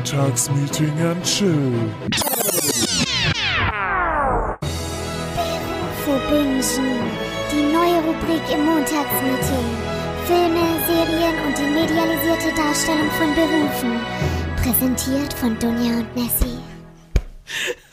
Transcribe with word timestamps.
Montagsmeeting 0.00 0.98
and 1.00 1.22
Chill. 1.26 1.72
Für 6.04 6.18
Bingen. 6.30 6.62
Die 7.52 7.62
neue 7.62 8.00
Rubrik 8.04 8.40
im 8.50 8.64
Montagsmeeting. 8.64 9.68
Filme, 10.24 10.64
Serien 10.86 11.46
und 11.46 11.58
die 11.58 11.64
medialisierte 11.64 12.50
Darstellung 12.56 13.10
von 13.10 13.34
Berufen. 13.34 14.00
Präsentiert 14.62 15.34
von 15.34 15.58
Dunja 15.58 15.98
und 15.98 16.16
Nessie. 16.16 16.58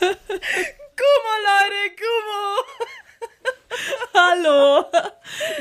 Gummo, 0.00 1.34
Leute, 1.44 1.82
Gummo. 2.00 2.46
Hallo. 4.14 4.86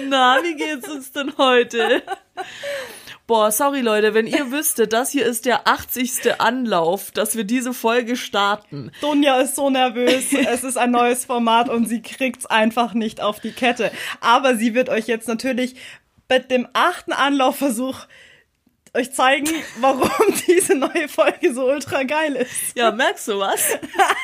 Na, 0.07 0.41
wie 0.41 0.55
geht's 0.55 0.87
uns 0.87 1.11
denn 1.11 1.33
heute? 1.37 2.03
Boah, 3.27 3.51
sorry 3.51 3.81
Leute, 3.81 4.13
wenn 4.13 4.25
ihr 4.25 4.51
wüsstet, 4.51 4.93
das 4.93 5.11
hier 5.11 5.25
ist 5.25 5.45
der 5.45 5.67
80. 5.67 6.39
Anlauf, 6.39 7.11
dass 7.11 7.35
wir 7.35 7.43
diese 7.43 7.73
Folge 7.73 8.15
starten. 8.15 8.89
Dunja 9.01 9.41
ist 9.41 9.57
so 9.57 9.69
nervös. 9.69 10.31
Es 10.31 10.63
ist 10.63 10.77
ein 10.77 10.91
neues 10.91 11.25
Format 11.25 11.67
und 11.67 11.89
sie 11.89 12.01
kriegt's 12.01 12.45
einfach 12.45 12.93
nicht 12.93 13.19
auf 13.19 13.41
die 13.41 13.51
Kette. 13.51 13.91
Aber 14.21 14.55
sie 14.55 14.73
wird 14.73 14.87
euch 14.87 15.07
jetzt 15.07 15.27
natürlich 15.27 15.75
mit 16.29 16.49
dem 16.51 16.69
achten 16.71 17.11
Anlaufversuch 17.11 18.05
euch 18.97 19.13
zeigen, 19.13 19.47
warum 19.79 20.09
diese 20.47 20.75
neue 20.75 21.07
Folge 21.07 21.53
so 21.53 21.65
ultra 21.67 22.03
geil 22.03 22.35
ist. 22.35 22.75
Ja, 22.75 22.91
merkst 22.91 23.27
du 23.27 23.39
was? 23.39 23.61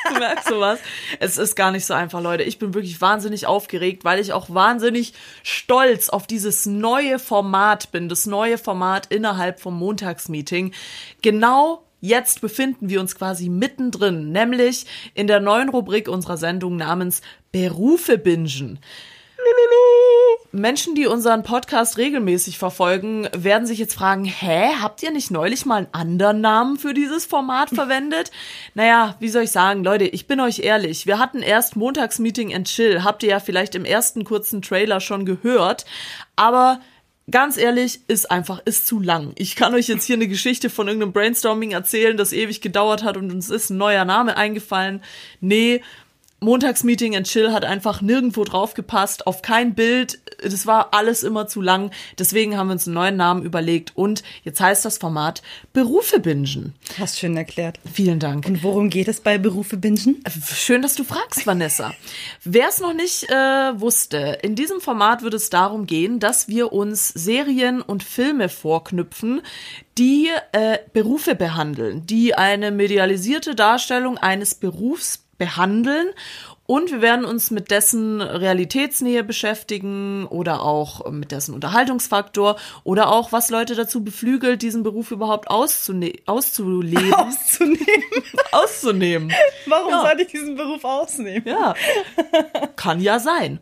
Du 0.08 0.18
merkst 0.18 0.50
du 0.50 0.60
was? 0.60 0.80
Es 1.20 1.38
ist 1.38 1.54
gar 1.54 1.70
nicht 1.70 1.86
so 1.86 1.94
einfach, 1.94 2.20
Leute. 2.20 2.42
Ich 2.42 2.58
bin 2.58 2.74
wirklich 2.74 3.00
wahnsinnig 3.00 3.46
aufgeregt, 3.46 4.04
weil 4.04 4.20
ich 4.20 4.32
auch 4.32 4.50
wahnsinnig 4.50 5.14
stolz 5.42 6.08
auf 6.08 6.26
dieses 6.26 6.66
neue 6.66 7.18
Format 7.18 7.92
bin, 7.92 8.08
das 8.08 8.26
neue 8.26 8.58
Format 8.58 9.06
innerhalb 9.06 9.60
vom 9.60 9.78
Montagsmeeting. 9.78 10.74
Genau 11.22 11.84
Jetzt 12.04 12.42
befinden 12.42 12.90
wir 12.90 13.00
uns 13.00 13.16
quasi 13.16 13.48
mittendrin, 13.48 14.30
nämlich 14.30 14.84
in 15.14 15.26
der 15.26 15.40
neuen 15.40 15.70
Rubrik 15.70 16.06
unserer 16.06 16.36
Sendung 16.36 16.76
namens 16.76 17.22
Berufe 17.50 18.18
bingen. 18.18 18.78
Menschen, 20.54 20.94
die 20.94 21.06
unseren 21.06 21.42
Podcast 21.42 21.98
regelmäßig 21.98 22.58
verfolgen, 22.58 23.28
werden 23.36 23.66
sich 23.66 23.78
jetzt 23.78 23.94
fragen, 23.94 24.24
hä, 24.24 24.70
habt 24.80 25.02
ihr 25.02 25.10
nicht 25.10 25.30
neulich 25.32 25.66
mal 25.66 25.78
einen 25.78 25.88
anderen 25.92 26.40
Namen 26.40 26.78
für 26.78 26.94
dieses 26.94 27.26
Format 27.26 27.70
verwendet? 27.74 28.30
naja, 28.74 29.16
wie 29.18 29.28
soll 29.28 29.42
ich 29.42 29.50
sagen, 29.50 29.82
Leute, 29.82 30.04
ich 30.04 30.26
bin 30.26 30.40
euch 30.40 30.60
ehrlich, 30.60 31.06
wir 31.06 31.18
hatten 31.18 31.42
erst 31.42 31.74
Montagsmeeting 31.74 32.54
and 32.54 32.68
Chill, 32.68 33.02
habt 33.02 33.22
ihr 33.24 33.30
ja 33.30 33.40
vielleicht 33.40 33.74
im 33.74 33.84
ersten 33.84 34.24
kurzen 34.24 34.62
Trailer 34.62 35.00
schon 35.00 35.26
gehört, 35.26 35.84
aber 36.36 36.80
Ganz 37.30 37.56
ehrlich, 37.56 38.00
ist 38.06 38.30
einfach, 38.30 38.60
ist 38.66 38.86
zu 38.86 39.00
lang. 39.00 39.32
Ich 39.36 39.56
kann 39.56 39.72
euch 39.72 39.88
jetzt 39.88 40.04
hier 40.04 40.16
eine 40.16 40.28
Geschichte 40.28 40.68
von 40.68 40.88
irgendeinem 40.88 41.14
Brainstorming 41.14 41.70
erzählen, 41.70 42.18
das 42.18 42.34
ewig 42.34 42.60
gedauert 42.60 43.02
hat 43.02 43.16
und 43.16 43.32
uns 43.32 43.48
ist 43.48 43.70
ein 43.70 43.78
neuer 43.78 44.04
Name 44.04 44.36
eingefallen. 44.36 45.02
Nee, 45.40 45.80
Montagsmeeting 46.44 47.16
and 47.16 47.26
Chill 47.26 47.52
hat 47.52 47.64
einfach 47.64 48.02
nirgendwo 48.02 48.44
drauf 48.44 48.74
gepasst, 48.74 49.26
auf 49.26 49.42
kein 49.42 49.74
Bild. 49.74 50.20
Das 50.42 50.66
war 50.66 50.92
alles 50.92 51.22
immer 51.22 51.46
zu 51.46 51.60
lang. 51.60 51.90
Deswegen 52.18 52.56
haben 52.56 52.68
wir 52.68 52.74
uns 52.74 52.86
einen 52.86 52.94
neuen 52.94 53.16
Namen 53.16 53.42
überlegt 53.44 53.92
und 53.96 54.22
jetzt 54.42 54.60
heißt 54.60 54.84
das 54.84 54.98
Format 54.98 55.42
Berufe 55.72 56.20
bingen. 56.20 56.74
Hast 56.98 57.18
schön 57.18 57.36
erklärt. 57.36 57.80
Vielen 57.90 58.18
Dank. 58.18 58.46
Und 58.46 58.62
worum 58.62 58.90
geht 58.90 59.08
es 59.08 59.20
bei 59.20 59.38
Berufe 59.38 59.76
bingen? 59.76 60.22
Schön, 60.54 60.82
dass 60.82 60.94
du 60.94 61.04
fragst, 61.04 61.46
Vanessa. 61.46 61.94
Wer 62.44 62.68
es 62.68 62.80
noch 62.80 62.92
nicht 62.94 63.30
äh, 63.30 63.34
wusste, 63.80 64.38
in 64.42 64.54
diesem 64.54 64.80
Format 64.80 65.22
wird 65.22 65.34
es 65.34 65.48
darum 65.48 65.86
gehen, 65.86 66.20
dass 66.20 66.48
wir 66.48 66.72
uns 66.72 67.08
Serien 67.08 67.80
und 67.80 68.02
Filme 68.02 68.50
vorknüpfen, 68.50 69.40
die 69.96 70.28
äh, 70.52 70.78
Berufe 70.92 71.34
behandeln, 71.34 72.04
die 72.06 72.34
eine 72.34 72.70
medialisierte 72.70 73.54
Darstellung 73.54 74.18
eines 74.18 74.54
Berufs 74.54 75.23
behandeln 75.38 76.12
und 76.66 76.90
wir 76.90 77.02
werden 77.02 77.24
uns 77.26 77.50
mit 77.50 77.70
dessen 77.70 78.20
Realitätsnähe 78.22 79.22
beschäftigen 79.22 80.26
oder 80.26 80.62
auch 80.62 81.10
mit 81.10 81.30
dessen 81.30 81.54
Unterhaltungsfaktor 81.54 82.56
oder 82.84 83.10
auch, 83.10 83.32
was 83.32 83.50
Leute 83.50 83.74
dazu 83.74 84.02
beflügelt, 84.02 84.62
diesen 84.62 84.82
Beruf 84.82 85.10
überhaupt 85.10 85.48
auszune 85.48 86.12
auszuleben. 86.26 87.12
Auszunehmen. 87.14 88.04
Auszunehmen. 88.52 89.32
Warum 89.66 89.90
Ja. 89.90 90.02
sollte 90.02 90.22
ich 90.22 90.28
diesen 90.28 90.56
Beruf 90.56 90.84
ausnehmen? 90.84 91.46
Ja, 91.46 91.74
kann 92.76 93.00
ja 93.00 93.18
sein. 93.18 93.60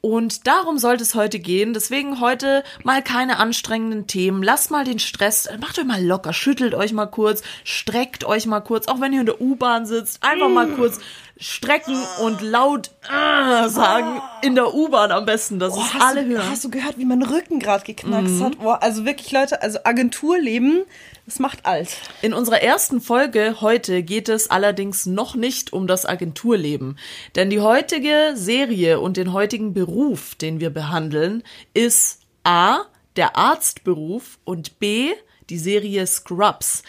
Und 0.00 0.46
darum 0.46 0.78
sollte 0.78 1.02
es 1.02 1.16
heute 1.16 1.40
gehen. 1.40 1.74
Deswegen 1.74 2.20
heute 2.20 2.62
mal 2.84 3.02
keine 3.02 3.38
anstrengenden 3.38 4.06
Themen. 4.06 4.44
Lasst 4.44 4.70
mal 4.70 4.84
den 4.84 5.00
Stress, 5.00 5.48
macht 5.60 5.76
euch 5.78 5.84
mal 5.84 6.04
locker, 6.04 6.32
schüttelt 6.32 6.74
euch 6.74 6.92
mal 6.92 7.06
kurz, 7.06 7.42
streckt 7.64 8.24
euch 8.24 8.46
mal 8.46 8.60
kurz, 8.60 8.86
auch 8.86 9.00
wenn 9.00 9.12
ihr 9.12 9.20
in 9.20 9.26
der 9.26 9.40
U-Bahn 9.40 9.86
sitzt, 9.86 10.22
einfach 10.22 10.48
mal 10.48 10.68
kurz 10.68 11.00
strecken 11.38 11.96
und 12.22 12.40
laut 12.40 12.90
äh, 13.04 13.68
sagen, 13.68 14.20
in 14.42 14.54
der 14.54 14.74
U-Bahn 14.74 15.12
am 15.12 15.24
besten, 15.24 15.58
dass 15.58 15.76
es 15.76 15.94
hast, 15.94 16.02
alle 16.02 16.24
du, 16.24 16.30
hören. 16.30 16.50
hast 16.50 16.64
du 16.64 16.70
gehört, 16.70 16.98
wie 16.98 17.04
mein 17.04 17.22
Rücken 17.22 17.60
gerade 17.60 17.84
geknackst 17.84 18.40
hat? 18.40 18.58
Boah, 18.58 18.82
also 18.82 19.04
wirklich, 19.04 19.30
Leute, 19.30 19.62
also 19.62 19.78
Agenturleben, 19.84 20.84
das 21.26 21.38
macht 21.38 21.64
alt. 21.64 21.96
In 22.22 22.34
unserer 22.34 22.62
ersten 22.62 23.00
Folge 23.00 23.56
heute 23.60 24.02
geht 24.02 24.28
es 24.28 24.50
allerdings 24.50 25.06
noch 25.06 25.34
nicht 25.34 25.72
um 25.72 25.86
das 25.86 26.06
Agenturleben. 26.06 26.98
Denn 27.36 27.50
die 27.50 27.60
heutige 27.60 28.32
Serie 28.34 29.00
und 29.00 29.16
den 29.16 29.32
heutigen 29.32 29.72
Beruf, 29.74 30.34
den 30.34 30.60
wir 30.60 30.70
behandeln, 30.70 31.42
ist 31.72 32.20
A, 32.44 32.80
der 33.16 33.36
Arztberuf 33.36 34.38
und 34.44 34.78
B, 34.78 35.10
die 35.50 35.58
Serie 35.58 36.06
Scrubs. 36.06 36.82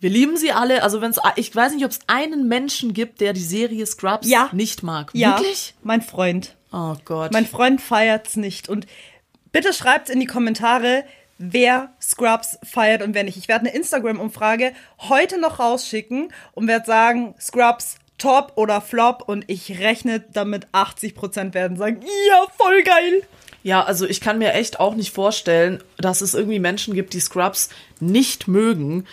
Wir 0.00 0.10
lieben 0.10 0.36
sie 0.36 0.52
alle, 0.52 0.82
also 0.82 1.00
wenn's, 1.00 1.18
ich 1.36 1.54
weiß 1.54 1.72
nicht, 1.74 1.84
ob 1.84 1.90
es 1.90 1.98
einen 2.06 2.46
Menschen 2.48 2.92
gibt, 2.94 3.20
der 3.20 3.32
die 3.32 3.40
Serie 3.40 3.84
Scrubs 3.86 4.28
Ja. 4.28 4.48
nicht 4.52 4.82
mag. 4.82 5.10
Ja, 5.12 5.38
Wirklich? 5.38 5.74
mein 5.82 6.02
Freund. 6.02 6.54
Oh 6.72 6.94
Gott. 7.04 7.32
Mein 7.32 7.46
Freund 7.46 7.80
feiert's 7.80 8.36
nicht. 8.36 8.68
Und 8.68 8.86
bitte 9.50 9.72
schreibt 9.72 10.08
in 10.10 10.20
die 10.20 10.26
Kommentare, 10.26 11.04
wer 11.38 11.92
Scrubs 12.00 12.58
feiert 12.62 13.02
und 13.02 13.14
wer 13.14 13.24
nicht. 13.24 13.36
Ich 13.38 13.48
werde 13.48 13.66
eine 13.66 13.74
Instagram-Umfrage 13.74 14.72
heute 15.08 15.40
noch 15.40 15.58
rausschicken 15.58 16.32
und 16.52 16.68
werde 16.68 16.86
sagen, 16.86 17.34
Scrubs 17.40 17.96
top 18.18 18.52
oder 18.56 18.80
flop 18.80 19.24
und 19.28 19.44
ich 19.48 19.78
rechne 19.80 20.20
damit 20.20 20.66
80% 20.72 21.54
werden 21.54 21.76
sagen, 21.76 22.00
ja, 22.28 22.46
voll 22.56 22.82
geil. 22.82 23.22
Ja, 23.62 23.82
also 23.84 24.06
ich 24.06 24.20
kann 24.20 24.38
mir 24.38 24.52
echt 24.54 24.80
auch 24.80 24.94
nicht 24.94 25.12
vorstellen, 25.12 25.82
dass 25.98 26.20
es 26.20 26.34
irgendwie 26.34 26.58
Menschen 26.58 26.94
gibt, 26.94 27.12
die 27.14 27.20
Scrubs 27.20 27.68
nicht 28.00 28.48
mögen. 28.48 29.06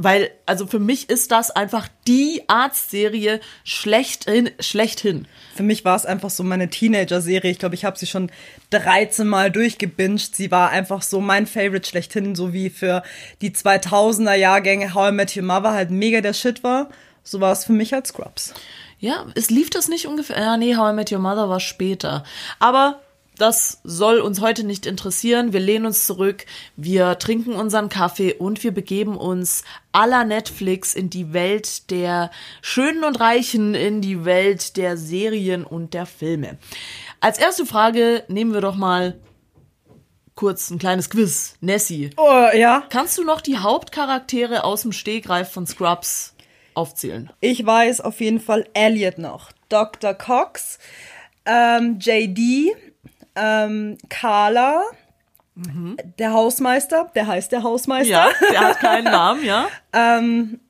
Weil, 0.00 0.30
also 0.46 0.68
für 0.68 0.78
mich 0.78 1.10
ist 1.10 1.32
das 1.32 1.50
einfach 1.50 1.88
die 2.06 2.44
Arztserie 2.46 3.40
schlechthin, 3.64 4.48
schlechthin. 4.60 5.26
Für 5.56 5.64
mich 5.64 5.84
war 5.84 5.96
es 5.96 6.06
einfach 6.06 6.30
so 6.30 6.44
meine 6.44 6.70
Teenager-Serie. 6.70 7.50
Ich 7.50 7.58
glaube, 7.58 7.74
ich 7.74 7.84
habe 7.84 7.98
sie 7.98 8.06
schon 8.06 8.30
13 8.70 9.26
Mal 9.26 9.50
durchgebinged. 9.50 10.36
Sie 10.36 10.52
war 10.52 10.70
einfach 10.70 11.02
so 11.02 11.20
mein 11.20 11.48
Favorite 11.48 11.88
schlechthin, 11.88 12.36
so 12.36 12.52
wie 12.52 12.70
für 12.70 13.02
die 13.42 13.50
2000er-Jahrgänge 13.50 14.94
How 14.94 15.08
I 15.08 15.12
Met 15.12 15.36
Your 15.36 15.42
Mother 15.42 15.72
halt 15.72 15.90
mega 15.90 16.20
der 16.20 16.32
Shit 16.32 16.62
war. 16.62 16.90
So 17.24 17.40
war 17.40 17.50
es 17.50 17.64
für 17.64 17.72
mich 17.72 17.92
als 17.92 18.10
Scrubs. 18.10 18.54
Ja, 19.00 19.26
es 19.34 19.50
lief 19.50 19.68
das 19.68 19.88
nicht 19.88 20.06
ungefähr. 20.06 20.38
Ja, 20.38 20.56
nee, 20.56 20.76
How 20.76 20.92
I 20.92 20.94
Met 20.94 21.10
Your 21.10 21.18
Mother 21.18 21.48
war 21.48 21.58
später. 21.58 22.22
Aber 22.60 23.00
das 23.38 23.80
soll 23.84 24.20
uns 24.20 24.40
heute 24.40 24.64
nicht 24.64 24.84
interessieren. 24.86 25.52
Wir 25.52 25.60
lehnen 25.60 25.86
uns 25.86 26.06
zurück, 26.06 26.44
wir 26.76 27.18
trinken 27.18 27.52
unseren 27.54 27.88
Kaffee 27.88 28.34
und 28.34 28.62
wir 28.64 28.72
begeben 28.72 29.16
uns 29.16 29.64
aller 29.92 30.24
Netflix 30.24 30.94
in 30.94 31.10
die 31.10 31.32
Welt 31.32 31.90
der 31.90 32.30
Schönen 32.62 33.04
und 33.04 33.18
Reichen, 33.20 33.74
in 33.74 34.00
die 34.00 34.24
Welt 34.24 34.76
der 34.76 34.96
Serien 34.96 35.64
und 35.64 35.94
der 35.94 36.06
Filme. 36.06 36.58
Als 37.20 37.38
erste 37.38 37.64
Frage 37.66 38.24
nehmen 38.28 38.52
wir 38.52 38.60
doch 38.60 38.76
mal 38.76 39.18
kurz 40.34 40.70
ein 40.70 40.78
kleines 40.78 41.10
Quiz. 41.10 41.56
Nessie, 41.60 42.10
Oh, 42.16 42.46
ja. 42.54 42.84
kannst 42.90 43.18
du 43.18 43.24
noch 43.24 43.40
die 43.40 43.58
Hauptcharaktere 43.58 44.62
aus 44.64 44.82
dem 44.82 44.92
Stegreif 44.92 45.50
von 45.50 45.66
Scrubs 45.66 46.34
aufzählen? 46.74 47.30
Ich 47.40 47.64
weiß 47.66 48.00
auf 48.00 48.20
jeden 48.20 48.38
Fall 48.40 48.66
Elliot 48.72 49.18
noch. 49.18 49.50
Dr. 49.68 50.14
Cox, 50.14 50.78
ähm, 51.44 51.98
JD, 52.00 52.72
ähm, 53.40 53.98
Carla, 54.08 54.82
der 56.18 56.32
Hausmeister, 56.32 57.10
der 57.14 57.26
heißt 57.26 57.50
der 57.52 57.62
Hausmeister. 57.64 58.10
Ja, 58.10 58.28
der 58.52 58.60
hat 58.60 58.78
keinen 58.80 59.04
Namen, 59.04 59.44
ja? 59.44 59.68
Ähm, 59.92 60.60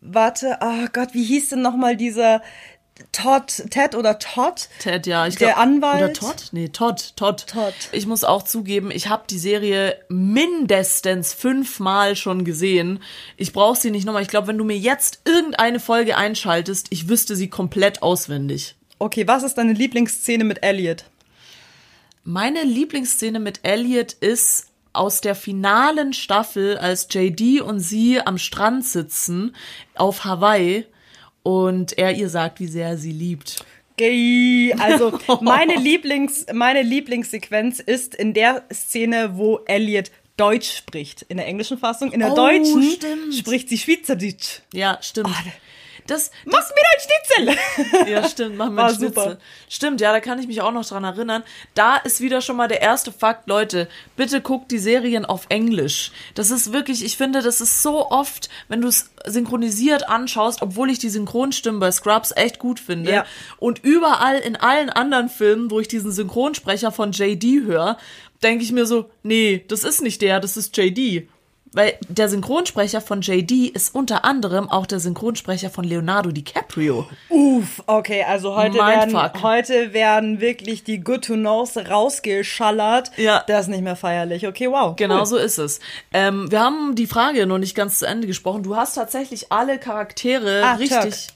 warte, 0.00 0.58
oh 0.60 0.86
Gott, 0.92 1.14
wie 1.14 1.22
hieß 1.24 1.50
denn 1.50 1.62
nochmal 1.62 1.96
dieser 1.96 2.42
Todd, 3.12 3.64
Ted 3.70 3.94
oder 3.94 4.18
Todd? 4.18 4.68
Ted, 4.80 5.06
ja. 5.06 5.28
Ich 5.28 5.36
Der 5.36 5.48
glaub- 5.52 5.60
Anwalt? 5.60 6.02
Oder 6.02 6.12
Todd? 6.12 6.48
Nee, 6.50 6.68
Todd, 6.70 7.12
Todd. 7.16 7.46
Todd. 7.46 7.74
Ich 7.92 8.06
muss 8.06 8.24
auch 8.24 8.42
zugeben, 8.42 8.90
ich 8.90 9.08
habe 9.08 9.22
die 9.30 9.38
Serie 9.38 9.96
mindestens 10.08 11.32
fünfmal 11.32 12.16
schon 12.16 12.44
gesehen. 12.44 13.00
Ich 13.36 13.52
brauche 13.52 13.76
sie 13.78 13.92
nicht 13.92 14.04
nochmal. 14.04 14.22
Ich 14.22 14.28
glaube, 14.28 14.48
wenn 14.48 14.58
du 14.58 14.64
mir 14.64 14.76
jetzt 14.78 15.20
irgendeine 15.24 15.78
Folge 15.78 16.16
einschaltest, 16.16 16.88
ich 16.90 17.08
wüsste 17.08 17.36
sie 17.36 17.48
komplett 17.48 18.02
auswendig. 18.02 18.74
Okay, 18.98 19.28
was 19.28 19.44
ist 19.44 19.54
deine 19.58 19.74
Lieblingsszene 19.74 20.42
mit 20.42 20.64
Elliot? 20.64 21.04
Meine 22.24 22.62
Lieblingsszene 22.62 23.40
mit 23.40 23.60
Elliot 23.62 24.12
ist 24.12 24.66
aus 24.92 25.20
der 25.20 25.34
finalen 25.34 26.12
Staffel, 26.12 26.76
als 26.78 27.08
JD 27.10 27.60
und 27.60 27.80
sie 27.80 28.20
am 28.20 28.38
Strand 28.38 28.84
sitzen 28.84 29.54
auf 29.94 30.24
Hawaii 30.24 30.84
und 31.42 31.96
er 31.96 32.14
ihr 32.14 32.28
sagt, 32.28 32.60
wie 32.60 32.66
sehr 32.66 32.88
er 32.88 32.98
sie 32.98 33.12
liebt. 33.12 33.64
Gay. 33.96 34.74
Also 34.78 35.18
meine 35.40 35.76
Lieblings, 35.76 36.46
meine 36.52 36.82
Lieblingssequenz 36.82 37.80
ist 37.80 38.14
in 38.14 38.34
der 38.34 38.64
Szene, 38.72 39.32
wo 39.36 39.60
Elliot 39.66 40.10
Deutsch 40.36 40.76
spricht. 40.76 41.22
In 41.22 41.36
der 41.36 41.46
englischen 41.46 41.78
Fassung. 41.78 42.12
In 42.12 42.20
der 42.20 42.32
Oh, 42.32 42.36
deutschen 42.36 42.82
stimmt. 42.82 43.34
spricht 43.34 43.68
sie 43.68 43.78
Schweizerdeutsch. 43.78 44.60
Ja, 44.72 44.98
stimmt. 45.02 45.30
Das, 46.08 46.30
Mach's 46.44 46.70
mir 46.70 47.46
ein 47.46 47.54
Schnitzel! 47.54 48.08
Ja, 48.12 48.26
stimmt, 48.28 48.56
machen 48.56 48.74
wir 48.74 48.82
War 48.82 48.88
einen 48.88 48.96
Schnitzel. 48.96 49.22
super. 49.22 49.38
Stimmt, 49.68 50.00
ja, 50.00 50.10
da 50.10 50.20
kann 50.20 50.38
ich 50.38 50.46
mich 50.46 50.60
auch 50.62 50.72
noch 50.72 50.84
dran 50.84 51.04
erinnern. 51.04 51.42
Da 51.74 51.96
ist 51.96 52.20
wieder 52.20 52.40
schon 52.40 52.56
mal 52.56 52.66
der 52.66 52.80
erste 52.80 53.12
Fakt, 53.12 53.46
Leute, 53.46 53.88
bitte 54.16 54.40
guckt 54.40 54.70
die 54.70 54.78
Serien 54.78 55.24
auf 55.24 55.46
Englisch. 55.50 56.10
Das 56.34 56.50
ist 56.50 56.72
wirklich, 56.72 57.04
ich 57.04 57.16
finde, 57.16 57.42
das 57.42 57.60
ist 57.60 57.82
so 57.82 58.10
oft, 58.10 58.48
wenn 58.68 58.80
du 58.80 58.88
es 58.88 59.10
synchronisiert 59.26 60.08
anschaust, 60.08 60.62
obwohl 60.62 60.90
ich 60.90 60.98
die 60.98 61.10
Synchronstimmen 61.10 61.78
bei 61.80 61.92
Scrubs 61.92 62.32
echt 62.34 62.58
gut 62.58 62.80
finde. 62.80 63.12
Ja. 63.12 63.26
Und 63.58 63.84
überall 63.84 64.38
in 64.38 64.56
allen 64.56 64.90
anderen 64.90 65.28
Filmen, 65.28 65.70
wo 65.70 65.78
ich 65.78 65.88
diesen 65.88 66.10
Synchronsprecher 66.10 66.90
von 66.90 67.12
JD 67.12 67.64
höre, 67.66 67.98
denke 68.42 68.64
ich 68.64 68.72
mir 68.72 68.86
so, 68.86 69.10
nee, 69.22 69.64
das 69.68 69.84
ist 69.84 70.00
nicht 70.02 70.22
der, 70.22 70.40
das 70.40 70.56
ist 70.56 70.76
JD. 70.76 71.28
Weil 71.72 71.94
der 72.08 72.28
Synchronsprecher 72.28 73.00
von 73.00 73.20
JD 73.20 73.68
ist 73.74 73.94
unter 73.94 74.24
anderem 74.24 74.70
auch 74.70 74.86
der 74.86 75.00
Synchronsprecher 75.00 75.68
von 75.70 75.84
Leonardo 75.84 76.30
DiCaprio. 76.30 77.06
Uff, 77.28 77.82
okay, 77.86 78.24
also 78.26 78.56
heute 78.56 78.82
Mindfuck. 78.82 79.12
werden, 79.12 79.42
heute 79.42 79.92
werden 79.92 80.40
wirklich 80.40 80.84
die 80.84 81.00
Good 81.00 81.24
to 81.26 81.34
Knows 81.34 81.76
rausgeschallert. 81.76 83.10
Ja. 83.16 83.44
Das 83.46 83.62
ist 83.62 83.68
nicht 83.68 83.82
mehr 83.82 83.96
feierlich. 83.96 84.46
Okay, 84.46 84.70
wow. 84.70 84.96
Genau 84.96 85.20
cool. 85.20 85.26
so 85.26 85.36
ist 85.36 85.58
es. 85.58 85.80
Ähm, 86.12 86.50
wir 86.50 86.60
haben 86.60 86.94
die 86.94 87.06
Frage 87.06 87.46
noch 87.46 87.58
nicht 87.58 87.74
ganz 87.74 87.98
zu 87.98 88.06
Ende 88.06 88.26
gesprochen. 88.26 88.62
Du 88.62 88.76
hast 88.76 88.94
tatsächlich 88.94 89.52
alle 89.52 89.78
Charaktere 89.78 90.62
Ah, 90.64 90.74
richtig. 90.74 91.28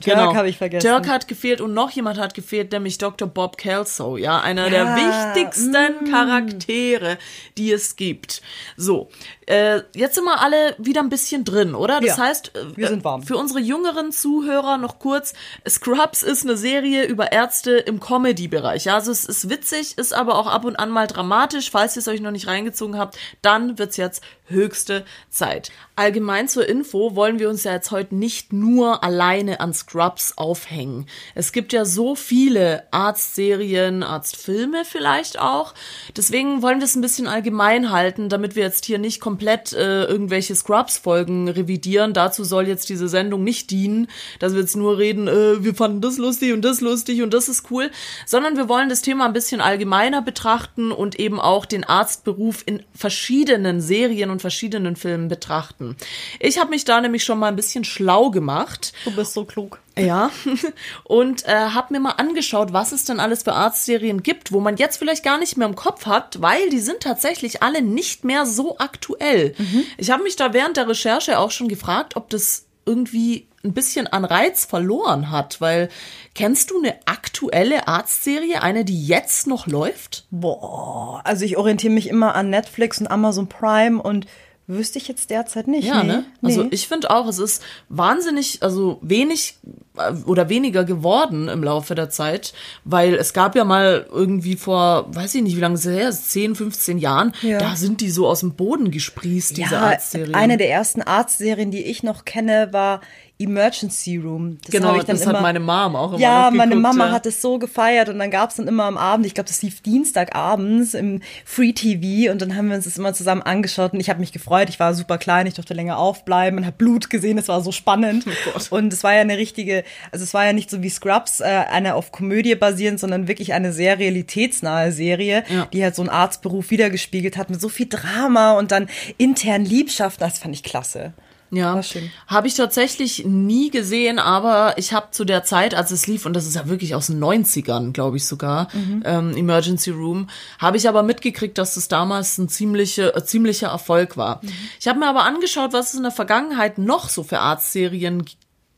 Turk 0.00 0.16
Genau. 0.16 0.32
habe 0.36 0.48
ich 0.48 0.58
vergessen. 0.58 0.86
Turk 0.88 1.08
hat 1.08 1.26
gefehlt 1.26 1.60
und 1.60 1.74
noch 1.74 1.90
jemand 1.90 2.18
hat 2.20 2.32
gefehlt, 2.34 2.70
nämlich 2.70 2.98
Dr. 2.98 3.26
Bob 3.26 3.56
Kelso, 3.56 4.16
ja, 4.16 4.40
einer 4.40 4.70
der 4.70 4.84
Ja, 4.84 5.34
wichtigsten 5.34 6.08
Charaktere, 6.08 7.18
die 7.56 7.72
es 7.72 7.96
gibt. 7.96 8.40
So, 8.76 9.08
äh, 9.48 9.82
jetzt 9.94 10.14
sind 10.14 10.24
wir 10.24 10.40
alle 10.40 10.74
wieder 10.78 11.00
ein 11.00 11.08
bisschen 11.08 11.44
drin, 11.44 11.74
oder? 11.74 12.00
Das 12.00 12.16
Ja, 12.16 12.24
heißt, 12.24 12.54
äh, 12.54 12.76
wir 12.76 12.88
sind 12.88 13.02
warm. 13.02 13.22
für 13.22 13.36
unsere 13.36 13.60
jüngeren 13.60 14.12
Zuhörer 14.12 14.76
noch 14.76 14.98
kurz, 14.98 15.32
Scrubs 15.66 16.22
ist 16.22 16.44
eine 16.44 16.56
Serie 16.56 17.06
über 17.06 17.32
Ärzte 17.32 17.72
im 17.78 17.98
Comedy-Bereich. 17.98 18.84
Ja, 18.84 18.94
also 18.96 19.10
es 19.10 19.24
ist 19.24 19.48
witzig, 19.48 19.96
ist 19.96 20.12
aber 20.12 20.36
auch 20.38 20.46
ab 20.46 20.64
und 20.64 20.76
an 20.76 20.90
mal 20.90 21.06
dramatisch. 21.06 21.70
Falls 21.70 21.96
ihr 21.96 22.00
es 22.00 22.08
euch 22.08 22.20
noch 22.20 22.30
nicht 22.30 22.46
reingezogen 22.46 22.98
habt, 22.98 23.18
dann 23.40 23.78
wird's 23.78 23.96
jetzt 23.96 24.22
höchste 24.46 25.04
Zeit. 25.30 25.70
Allgemein 25.96 26.48
zur 26.48 26.66
Info 26.68 27.14
wollen 27.14 27.38
wir 27.38 27.48
uns 27.50 27.64
ja 27.64 27.72
jetzt 27.72 27.90
heute 27.90 28.14
nicht 28.14 28.52
nur 28.52 29.04
alleine 29.04 29.60
an 29.60 29.74
Scrubs 29.74 30.34
aufhängen. 30.36 31.06
Es 31.34 31.52
gibt 31.52 31.72
ja 31.72 31.84
so 31.84 32.14
viele 32.14 32.84
Arztserien, 32.90 34.02
Arztfilme 34.02 34.84
vielleicht 34.84 35.38
auch. 35.38 35.74
Deswegen 36.16 36.62
wollen 36.62 36.78
wir 36.78 36.84
es 36.86 36.94
ein 36.94 37.02
bisschen 37.02 37.26
allgemein 37.28 37.90
halten, 37.90 38.28
damit 38.28 38.56
wir 38.56 38.62
jetzt 38.62 38.84
hier 38.86 38.98
nicht 38.98 39.20
komplett 39.20 39.37
äh, 39.42 40.04
irgendwelche 40.04 40.54
Scrubs-Folgen 40.54 41.48
revidieren. 41.48 42.12
Dazu 42.12 42.44
soll 42.44 42.68
jetzt 42.68 42.88
diese 42.88 43.08
Sendung 43.08 43.44
nicht 43.44 43.70
dienen, 43.70 44.08
dass 44.38 44.52
wir 44.52 44.60
jetzt 44.60 44.76
nur 44.76 44.98
reden, 44.98 45.28
äh, 45.28 45.64
wir 45.64 45.74
fanden 45.74 46.00
das 46.00 46.18
lustig 46.18 46.52
und 46.52 46.62
das 46.62 46.80
lustig 46.80 47.22
und 47.22 47.34
das 47.34 47.48
ist 47.48 47.70
cool, 47.70 47.90
sondern 48.26 48.56
wir 48.56 48.68
wollen 48.68 48.88
das 48.88 49.02
Thema 49.02 49.26
ein 49.26 49.32
bisschen 49.32 49.60
allgemeiner 49.60 50.22
betrachten 50.22 50.92
und 50.92 51.18
eben 51.18 51.40
auch 51.40 51.66
den 51.66 51.84
Arztberuf 51.84 52.62
in 52.66 52.82
verschiedenen 52.94 53.80
Serien 53.80 54.30
und 54.30 54.40
verschiedenen 54.40 54.96
Filmen 54.96 55.28
betrachten. 55.28 55.96
Ich 56.40 56.58
habe 56.58 56.70
mich 56.70 56.84
da 56.84 57.00
nämlich 57.00 57.24
schon 57.24 57.38
mal 57.38 57.48
ein 57.48 57.56
bisschen 57.56 57.84
schlau 57.84 58.30
gemacht 58.30 58.92
Du 59.04 59.10
bist 59.14 59.32
so 59.32 59.44
klug. 59.44 59.80
Ja, 59.98 60.30
und 61.04 61.46
äh, 61.46 61.52
habe 61.52 61.94
mir 61.94 62.00
mal 62.00 62.12
angeschaut, 62.12 62.72
was 62.72 62.92
es 62.92 63.04
denn 63.04 63.20
alles 63.20 63.42
für 63.42 63.52
Arztserien 63.52 64.22
gibt, 64.22 64.52
wo 64.52 64.60
man 64.60 64.76
jetzt 64.76 64.96
vielleicht 64.96 65.24
gar 65.24 65.38
nicht 65.38 65.56
mehr 65.56 65.68
im 65.68 65.76
Kopf 65.76 66.06
hat, 66.06 66.40
weil 66.40 66.70
die 66.70 66.80
sind 66.80 67.00
tatsächlich 67.00 67.62
alle 67.62 67.82
nicht 67.82 68.24
mehr 68.24 68.46
so 68.46 68.78
aktuell. 68.78 69.54
Ich 69.96 70.10
habe 70.10 70.22
mich 70.22 70.36
da 70.36 70.52
während 70.52 70.76
der 70.76 70.88
Recherche 70.88 71.38
auch 71.38 71.50
schon 71.50 71.68
gefragt, 71.68 72.16
ob 72.16 72.30
das 72.30 72.66
irgendwie 72.86 73.48
ein 73.64 73.74
bisschen 73.74 74.06
an 74.06 74.24
Reiz 74.24 74.64
verloren 74.64 75.30
hat, 75.30 75.60
weil 75.60 75.88
kennst 76.34 76.70
du 76.70 76.78
eine 76.78 76.94
aktuelle 77.06 77.88
Arztserie, 77.88 78.62
eine, 78.62 78.84
die 78.84 79.06
jetzt 79.06 79.46
noch 79.46 79.66
läuft? 79.66 80.26
Boah, 80.30 81.20
also 81.24 81.44
ich 81.44 81.56
orientiere 81.56 81.92
mich 81.92 82.08
immer 82.08 82.34
an 82.34 82.50
Netflix 82.50 83.00
und 83.00 83.08
Amazon 83.08 83.48
Prime 83.48 84.00
und 84.00 84.26
wüsste 84.68 84.98
ich 84.98 85.08
jetzt 85.08 85.30
derzeit 85.30 85.66
nicht. 85.66 85.88
Ja, 85.88 86.02
nee. 86.02 86.08
ne? 86.12 86.24
Also 86.42 86.62
Nee. 86.64 86.68
ich 86.72 86.86
finde 86.88 87.10
auch, 87.10 87.26
es 87.26 87.38
ist 87.38 87.62
wahnsinnig, 87.88 88.62
also 88.62 88.98
wenig 89.00 89.56
äh, 89.96 90.12
oder 90.26 90.48
weniger 90.50 90.84
geworden 90.84 91.48
im 91.48 91.64
Laufe 91.64 91.94
der 91.94 92.10
Zeit, 92.10 92.52
weil 92.84 93.14
es 93.14 93.32
gab 93.32 93.56
ja 93.56 93.64
mal 93.64 94.06
irgendwie 94.12 94.56
vor, 94.56 95.06
weiß 95.14 95.34
ich 95.36 95.42
nicht, 95.42 95.56
wie 95.56 95.60
lange 95.60 95.76
es 95.76 95.86
her 95.86 96.08
ist, 96.10 96.30
10, 96.30 96.54
15 96.54 96.98
Jahren, 96.98 97.32
Ja. 97.42 97.58
da 97.58 97.76
sind 97.76 98.00
die 98.02 98.10
so 98.10 98.28
aus 98.28 98.40
dem 98.40 98.52
Boden 98.54 98.90
gesprießt, 98.90 99.56
diese 99.56 99.74
ja, 99.74 99.80
Arztserien. 99.80 100.34
eine 100.34 100.56
der 100.58 100.70
ersten 100.70 101.02
Arztserien, 101.02 101.70
die 101.70 101.82
ich 101.84 102.02
noch 102.02 102.24
kenne, 102.24 102.68
war 102.72 103.00
Emergency 103.40 104.16
Room. 104.16 104.58
Das 104.62 104.72
genau, 104.72 105.00
das 105.00 105.22
immer, 105.22 105.34
hat 105.34 105.42
meine 105.42 105.60
Mom 105.60 105.94
auch 105.94 106.10
immer 106.10 106.20
Ja, 106.20 106.50
meine 106.52 106.74
Mama 106.74 107.06
ja. 107.06 107.12
hat 107.12 107.24
es 107.26 107.40
so 107.40 107.58
gefeiert 107.58 108.08
und 108.08 108.18
dann 108.18 108.30
gab 108.30 108.50
es 108.50 108.56
dann 108.56 108.66
immer 108.66 108.84
am 108.84 108.98
Abend, 108.98 109.26
ich 109.26 109.34
glaube, 109.34 109.48
das 109.48 109.62
lief 109.62 109.80
Dienstagabends 109.80 110.94
im 110.94 111.20
Free 111.44 111.72
TV 111.72 112.32
und 112.32 112.42
dann 112.42 112.56
haben 112.56 112.68
wir 112.68 112.74
uns 112.76 112.84
das 112.84 112.98
immer 112.98 113.14
zusammen 113.14 113.42
angeschaut 113.42 113.92
und 113.92 114.00
ich 114.00 114.10
habe 114.10 114.18
mich 114.20 114.32
gefreut. 114.32 114.68
Ich 114.68 114.80
war 114.80 114.92
super 114.92 115.18
klein, 115.18 115.46
ich 115.46 115.54
durfte 115.54 115.74
länger 115.74 115.98
aufbleiben 115.98 116.58
und 116.58 116.66
habe 116.66 116.76
Blut 116.76 117.10
gesehen, 117.10 117.38
es 117.38 117.48
war 117.48 117.60
so 117.62 117.70
spannend. 117.70 118.24
Gott. 118.52 118.72
und 118.72 118.92
es 118.92 119.04
war 119.04 119.14
ja 119.14 119.20
eine 119.20 119.38
richtige, 119.38 119.84
also 120.10 120.24
es 120.24 120.34
war 120.34 120.44
ja 120.44 120.52
nicht 120.52 120.68
so 120.68 120.82
wie 120.82 120.90
Scrubs, 120.90 121.40
äh, 121.40 121.44
eine 121.44 121.94
auf 121.94 122.10
Komödie 122.10 122.56
basierend, 122.56 122.98
sondern 122.98 123.28
wirklich 123.28 123.52
eine 123.52 123.72
sehr 123.72 123.98
realitätsnahe 123.98 124.90
Serie, 124.90 125.44
Ja. 125.48 125.66
die 125.72 125.82
halt 125.84 125.94
so 125.94 126.02
einen 126.02 126.08
Arztberuf 126.10 126.70
wiedergespiegelt 126.70 127.36
hat 127.36 127.50
mit 127.50 127.60
so 127.60 127.68
viel 127.68 127.86
Drama 127.88 128.52
und 128.52 128.72
dann 128.72 128.88
internen 129.16 129.64
Liebschaften. 129.64 130.26
Das 130.26 130.38
fand 130.40 130.54
ich 130.54 130.62
klasse. 130.64 131.12
Ja, 131.50 131.80
habe 132.26 132.46
ich 132.46 132.54
tatsächlich 132.54 133.24
nie 133.24 133.70
gesehen, 133.70 134.18
aber 134.18 134.74
ich 134.76 134.92
habe 134.92 135.08
zu 135.12 135.24
der 135.24 135.44
Zeit, 135.44 135.74
als 135.74 135.90
es 135.90 136.06
lief, 136.06 136.26
und 136.26 136.34
das 136.34 136.46
ist 136.46 136.56
ja 136.56 136.68
wirklich 136.68 136.94
aus 136.94 137.06
den 137.06 137.18
90ern, 137.18 137.92
glaube 137.92 138.16
ich 138.18 138.26
sogar, 138.26 138.68
Mhm. 138.74 139.02
ähm, 139.06 139.36
Emergency 139.36 139.90
Room, 139.90 140.28
habe 140.58 140.76
ich 140.76 140.88
aber 140.88 141.02
mitgekriegt, 141.02 141.56
dass 141.58 141.74
das 141.74 141.88
damals 141.88 142.36
ein 142.38 142.48
ziemliche, 142.48 143.14
äh, 143.14 143.24
ziemlicher 143.24 143.68
Erfolg 143.68 144.16
war. 144.16 144.40
Mhm. 144.42 144.52
Ich 144.78 144.88
habe 144.88 144.98
mir 144.98 145.08
aber 145.08 145.24
angeschaut, 145.24 145.72
was 145.72 145.90
es 145.90 145.94
in 145.94 146.02
der 146.02 146.12
Vergangenheit 146.12 146.78
noch 146.78 147.08
so 147.08 147.22
für 147.22 147.38
Arztserien 147.40 148.24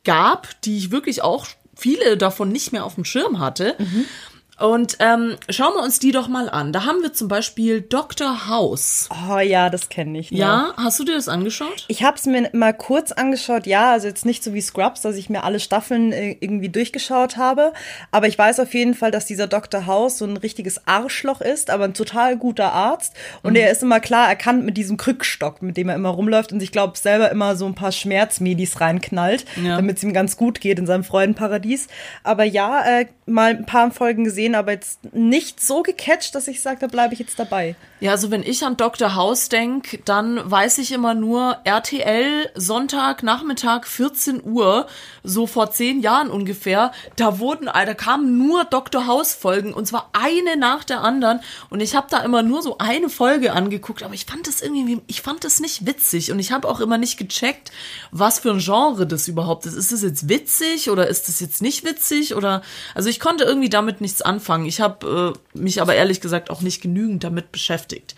gab, 0.05 0.61
die 0.63 0.79
ich 0.79 0.91
wirklich 0.91 1.23
auch 1.23 1.47
viele 1.77 2.17
davon 2.17 2.51
nicht 2.53 2.73
mehr 2.73 2.85
auf 2.85 2.95
dem 2.95 3.05
Schirm 3.05 3.39
hatte. 3.39 3.75
Mhm. 3.79 4.05
Und 4.61 4.97
ähm, 5.01 5.37
schauen 5.49 5.75
wir 5.75 5.83
uns 5.83 5.99
die 5.99 6.13
doch 6.13 6.29
mal 6.29 6.49
an. 6.51 6.73
Da 6.73 6.85
haben 6.85 7.03
wir 7.03 7.13
zum 7.13 7.29
Beispiel 7.29 7.81
Dr. 7.81 8.47
House. 8.49 9.09
Oh 9.31 9.39
ja, 9.39 9.71
das 9.71 9.89
kenne 9.89 10.19
ich. 10.19 10.31
noch. 10.31 10.39
Ja, 10.39 10.75
hast 10.77 10.99
du 11.01 11.05
dir 11.05 11.15
das 11.15 11.29
angeschaut? 11.29 11.85
Ich 11.89 12.03
habe 12.03 12.17
es 12.17 12.27
mir 12.27 12.51
mal 12.53 12.73
kurz 12.75 13.13
angeschaut, 13.13 13.67
ja, 13.67 13.93
also 13.93 14.07
jetzt 14.07 14.27
nicht 14.27 14.45
so 14.45 14.53
wie 14.55 14.61
Scrubs, 14.61 15.01
dass 15.01 15.17
ich 15.17 15.31
mir 15.31 15.45
alle 15.45 15.61
Staffeln 15.61 16.13
äh, 16.13 16.37
irgendwie 16.41 16.69
durchgeschaut 16.69 17.37
habe, 17.37 17.73
aber 18.11 18.29
ich 18.29 18.37
weiß 18.39 18.61
auf 18.61 18.75
jeden 18.75 18.95
Fall, 18.95 19.11
dass 19.11 19.27
dieser 19.27 19.47
Dr. 19.47 19.87
House 19.87 20.19
so 20.19 20.25
ein 20.27 20.37
richtiges 20.37 20.87
Arschloch 20.87 21.41
ist, 21.41 21.71
aber 21.71 21.85
ein 21.85 21.95
total 21.95 22.37
guter 22.37 22.73
Arzt 22.73 23.15
und 23.43 23.57
er 23.57 23.71
ist 23.71 23.83
immer 23.83 24.01
klar 24.01 24.29
erkannt 24.29 24.65
mit 24.65 24.77
diesem 24.77 24.97
Krückstock, 24.97 25.63
mit 25.63 25.77
dem 25.77 25.89
er 25.89 25.95
immer 25.95 26.11
rumläuft 26.11 26.53
und 26.53 26.63
ich 26.63 26.73
glaube 26.73 26.99
selber 26.99 27.31
immer 27.31 27.57
so 27.57 27.67
ein 27.67 27.75
paar 27.75 27.93
Schmerzmedis 27.93 28.81
reinknallt, 28.81 29.45
Ja. 29.63 29.77
damit 29.77 29.97
es 29.97 30.03
ihm 30.03 30.13
ganz 30.13 30.37
gut 30.37 30.61
geht 30.61 30.79
in 30.79 30.87
seinem 30.87 31.05
Freudenparadies. 31.05 31.89
Aber 32.25 32.45
ja, 32.45 32.85
äh, 33.01 33.07
mal 33.27 33.51
ein 33.51 33.67
paar 33.67 33.91
Folgen 33.91 34.25
gesehen, 34.25 34.50
aber 34.55 34.73
jetzt 34.73 35.15
nicht 35.15 35.61
so 35.61 35.83
gecatcht, 35.83 36.35
dass 36.35 36.49
ich 36.49 36.63
sage, 36.63 36.79
da 36.81 36.87
bleibe 36.87 37.15
ich 37.15 37.21
jetzt 37.21 37.39
dabei. 37.39 37.77
Ja, 38.01 38.13
also 38.13 38.31
wenn 38.31 38.43
ich 38.43 38.65
an 38.65 38.79
Dr. 38.79 39.15
House 39.15 39.51
denk, 39.51 40.01
dann 40.07 40.51
weiß 40.51 40.79
ich 40.79 40.91
immer 40.93 41.13
nur 41.13 41.59
RTL 41.65 42.51
Sonntag 42.55 43.23
Nachmittag 43.23 43.87
14 43.87 44.43
Uhr, 44.43 44.87
so 45.23 45.47
vor 45.47 45.71
zehn 45.71 46.01
Jahren 46.01 46.31
ungefähr. 46.31 46.93
Da 47.17 47.39
wurden, 47.39 47.67
da 47.67 47.95
kamen 47.95 48.39
nur 48.39 48.65
Dr. 48.65 49.07
House 49.07 49.35
Folgen 49.35 49.75
und 49.75 49.87
zwar 49.87 50.09
eine 50.15 50.57
nach 50.57 50.83
der 50.85 51.03
anderen 51.03 51.41
und 51.69 51.81
ich 51.81 51.95
habe 51.95 52.07
da 52.09 52.21
immer 52.21 52.43
nur 52.43 52.63
so 52.63 52.79
eine 52.79 53.11
Folge 53.11 53.53
angeguckt, 53.53 54.03
aber 54.03 54.15
ich 54.15 54.25
fand 54.25 54.47
das 54.47 54.63
irgendwie, 54.63 55.03
ich 55.07 55.21
fand 55.21 55.45
das 55.45 55.61
nicht 55.61 55.87
witzig 55.87 56.33
und 56.33 56.39
ich 56.39 56.53
habe 56.53 56.69
auch 56.69 56.81
immer 56.81 56.97
nicht 56.97 57.19
gecheckt, 57.19 57.71
was 58.13 58.39
für 58.39 58.51
ein 58.51 58.61
Genre 58.61 59.07
das 59.07 59.29
überhaupt 59.29 59.67
ist. 59.67 59.75
Ist 59.75 59.93
das 59.93 60.03
jetzt 60.03 60.27
witzig 60.27 60.89
oder 60.89 61.07
ist 61.07 61.29
das 61.29 61.41
jetzt 61.41 61.61
nicht 61.61 61.85
witzig 61.85 62.35
oder 62.35 62.63
also 62.95 63.11
ich 63.11 63.21
konnte 63.21 63.45
irgendwie 63.45 63.69
damit 63.69 64.01
nichts 64.01 64.23
anfangen. 64.23 64.40
Ich 64.67 64.81
habe 64.81 65.35
äh, 65.55 65.59
mich 65.59 65.81
aber 65.81 65.95
ehrlich 65.95 66.21
gesagt 66.21 66.51
auch 66.51 66.61
nicht 66.63 66.81
genügend 66.83 67.23
damit 67.25 67.53
beschäftigt. 67.53 68.15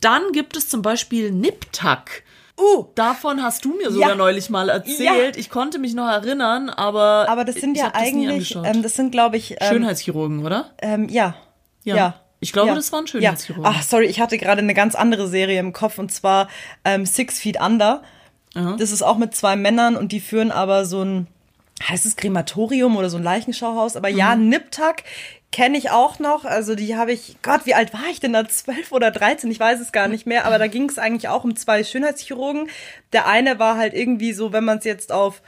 Dann 0.00 0.22
gibt 0.32 0.56
es 0.56 0.68
zum 0.68 0.82
Beispiel 0.82 1.30
Niptak. 1.30 2.22
Uh, 2.58 2.84
Davon 2.94 3.42
hast 3.42 3.64
du 3.64 3.74
mir 3.76 3.90
sogar 3.90 4.10
Ja. 4.10 4.14
neulich 4.14 4.48
mal 4.48 4.68
erzählt. 4.68 5.36
Ich 5.36 5.50
konnte 5.50 5.78
mich 5.80 5.94
noch 5.94 6.06
erinnern, 6.06 6.70
aber 6.70 7.26
aber 7.28 7.44
das 7.44 7.56
sind 7.56 7.76
ja 7.76 7.90
das 7.90 7.94
eigentlich, 8.00 8.56
angeschaut. 8.56 8.76
ähm, 8.76 8.82
das 8.84 8.94
sind 8.94 9.10
glaube 9.10 9.36
ich, 9.36 9.52
ähm, 9.60 9.68
Schönheitschirurgen, 9.68 10.44
oder? 10.44 10.70
ähm, 10.80 11.08
ja, 11.08 11.34
Ja. 11.82 11.96
ja. 11.96 12.20
Ich 12.40 12.52
glaube, 12.52 12.68
Ja. 12.68 12.74
das 12.76 12.92
war 12.92 13.00
ein 13.00 13.06
ja. 13.06 13.10
Schönheitschirurg. 13.10 13.66
Ach, 13.66 13.82
sorry, 13.82 14.04
ich 14.06 14.20
hatte 14.20 14.36
gerade 14.38 14.60
eine 14.60 14.74
ganz 14.74 14.94
andere 14.94 15.26
Serie 15.28 15.58
im 15.58 15.72
Kopf 15.72 15.98
und 15.98 16.12
zwar 16.12 16.48
ähm, 16.84 17.06
Six 17.06 17.40
Feet 17.40 17.58
Under. 17.60 18.02
Das 18.78 18.92
ist 18.92 19.02
auch 19.02 19.16
mit 19.18 19.34
zwei 19.34 19.56
Männern 19.56 19.96
und 19.96 20.12
die 20.12 20.20
führen 20.20 20.52
aber 20.52 20.84
so 20.84 21.02
ein, 21.02 21.26
heißt 21.82 22.06
es 22.06 22.16
Krematorium 22.16 22.96
oder 22.96 23.10
so 23.10 23.16
ein 23.16 23.22
Leichenschauhaus? 23.22 23.96
Aber 23.96 24.08
ja, 24.08 24.36
Niptak 24.36 25.02
kenne 25.52 25.78
ich 25.78 25.90
auch 25.90 26.18
noch. 26.18 26.44
Also 26.44 26.74
die 26.74 26.96
habe 26.96 27.12
ich, 27.12 27.36
Gott, 27.42 27.66
wie 27.66 27.74
alt 27.74 27.92
war 27.92 28.06
ich 28.10 28.20
denn 28.20 28.32
da? 28.32 28.46
Zwölf 28.48 28.92
oder 28.92 29.10
dreizehn? 29.10 29.50
Ich 29.50 29.60
weiß 29.60 29.80
es 29.80 29.92
gar 29.92 30.08
nicht 30.08 30.26
mehr. 30.26 30.46
Aber 30.46 30.58
da 30.58 30.66
ging 30.66 30.88
es 30.88 30.98
eigentlich 30.98 31.28
auch 31.28 31.44
um 31.44 31.56
zwei 31.56 31.84
Schönheitschirurgen. 31.84 32.68
Der 33.12 33.26
eine 33.26 33.58
war 33.58 33.76
halt 33.76 33.94
irgendwie 33.94 34.32
so, 34.32 34.52
wenn 34.52 34.64
man 34.64 34.78
es 34.78 34.84
jetzt 34.84 35.12
auf 35.12 35.42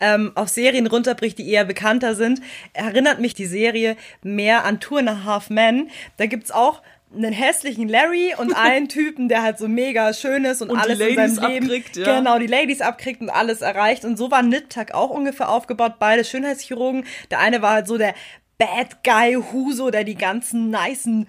ähm, 0.00 0.30
auf 0.36 0.48
Serien 0.48 0.86
runterbricht, 0.86 1.38
die 1.38 1.50
eher 1.50 1.64
bekannter 1.64 2.14
sind, 2.14 2.40
erinnert 2.72 3.18
mich 3.18 3.34
die 3.34 3.46
Serie 3.46 3.96
mehr 4.22 4.64
an 4.64 4.78
and 4.90 5.08
a 5.08 5.24
Half 5.24 5.50
Men. 5.50 5.90
Da 6.18 6.26
gibt's 6.26 6.52
auch 6.52 6.82
einen 7.14 7.32
hässlichen 7.32 7.88
Larry 7.88 8.34
und 8.36 8.52
einen 8.56 8.88
Typen, 8.88 9.28
der 9.28 9.42
halt 9.42 9.58
so 9.58 9.68
mega 9.68 10.12
schön 10.12 10.44
ist 10.44 10.62
und, 10.62 10.70
Und 10.70 10.78
alles 10.78 11.00
in 11.00 11.14
seinem 11.14 11.52
Leben 11.52 11.64
abkriegt, 11.64 11.96
ja. 11.96 12.18
genau 12.18 12.38
die 12.38 12.46
Ladies 12.46 12.80
abkriegt 12.80 13.20
und 13.20 13.30
alles 13.30 13.60
erreicht 13.60 14.04
und 14.04 14.16
so 14.16 14.30
war 14.30 14.42
Niptak 14.42 14.92
auch 14.92 15.10
ungefähr 15.10 15.48
aufgebaut, 15.48 15.94
beide 15.98 16.24
Schönheitschirurgen. 16.24 17.04
Der 17.30 17.40
eine 17.40 17.62
war 17.62 17.72
halt 17.72 17.86
so 17.86 17.98
der 17.98 18.14
Bad 18.58 19.04
Guy 19.04 19.34
Huso, 19.52 19.90
der 19.90 20.04
die 20.04 20.16
ganzen 20.16 20.70
nicen 20.70 21.28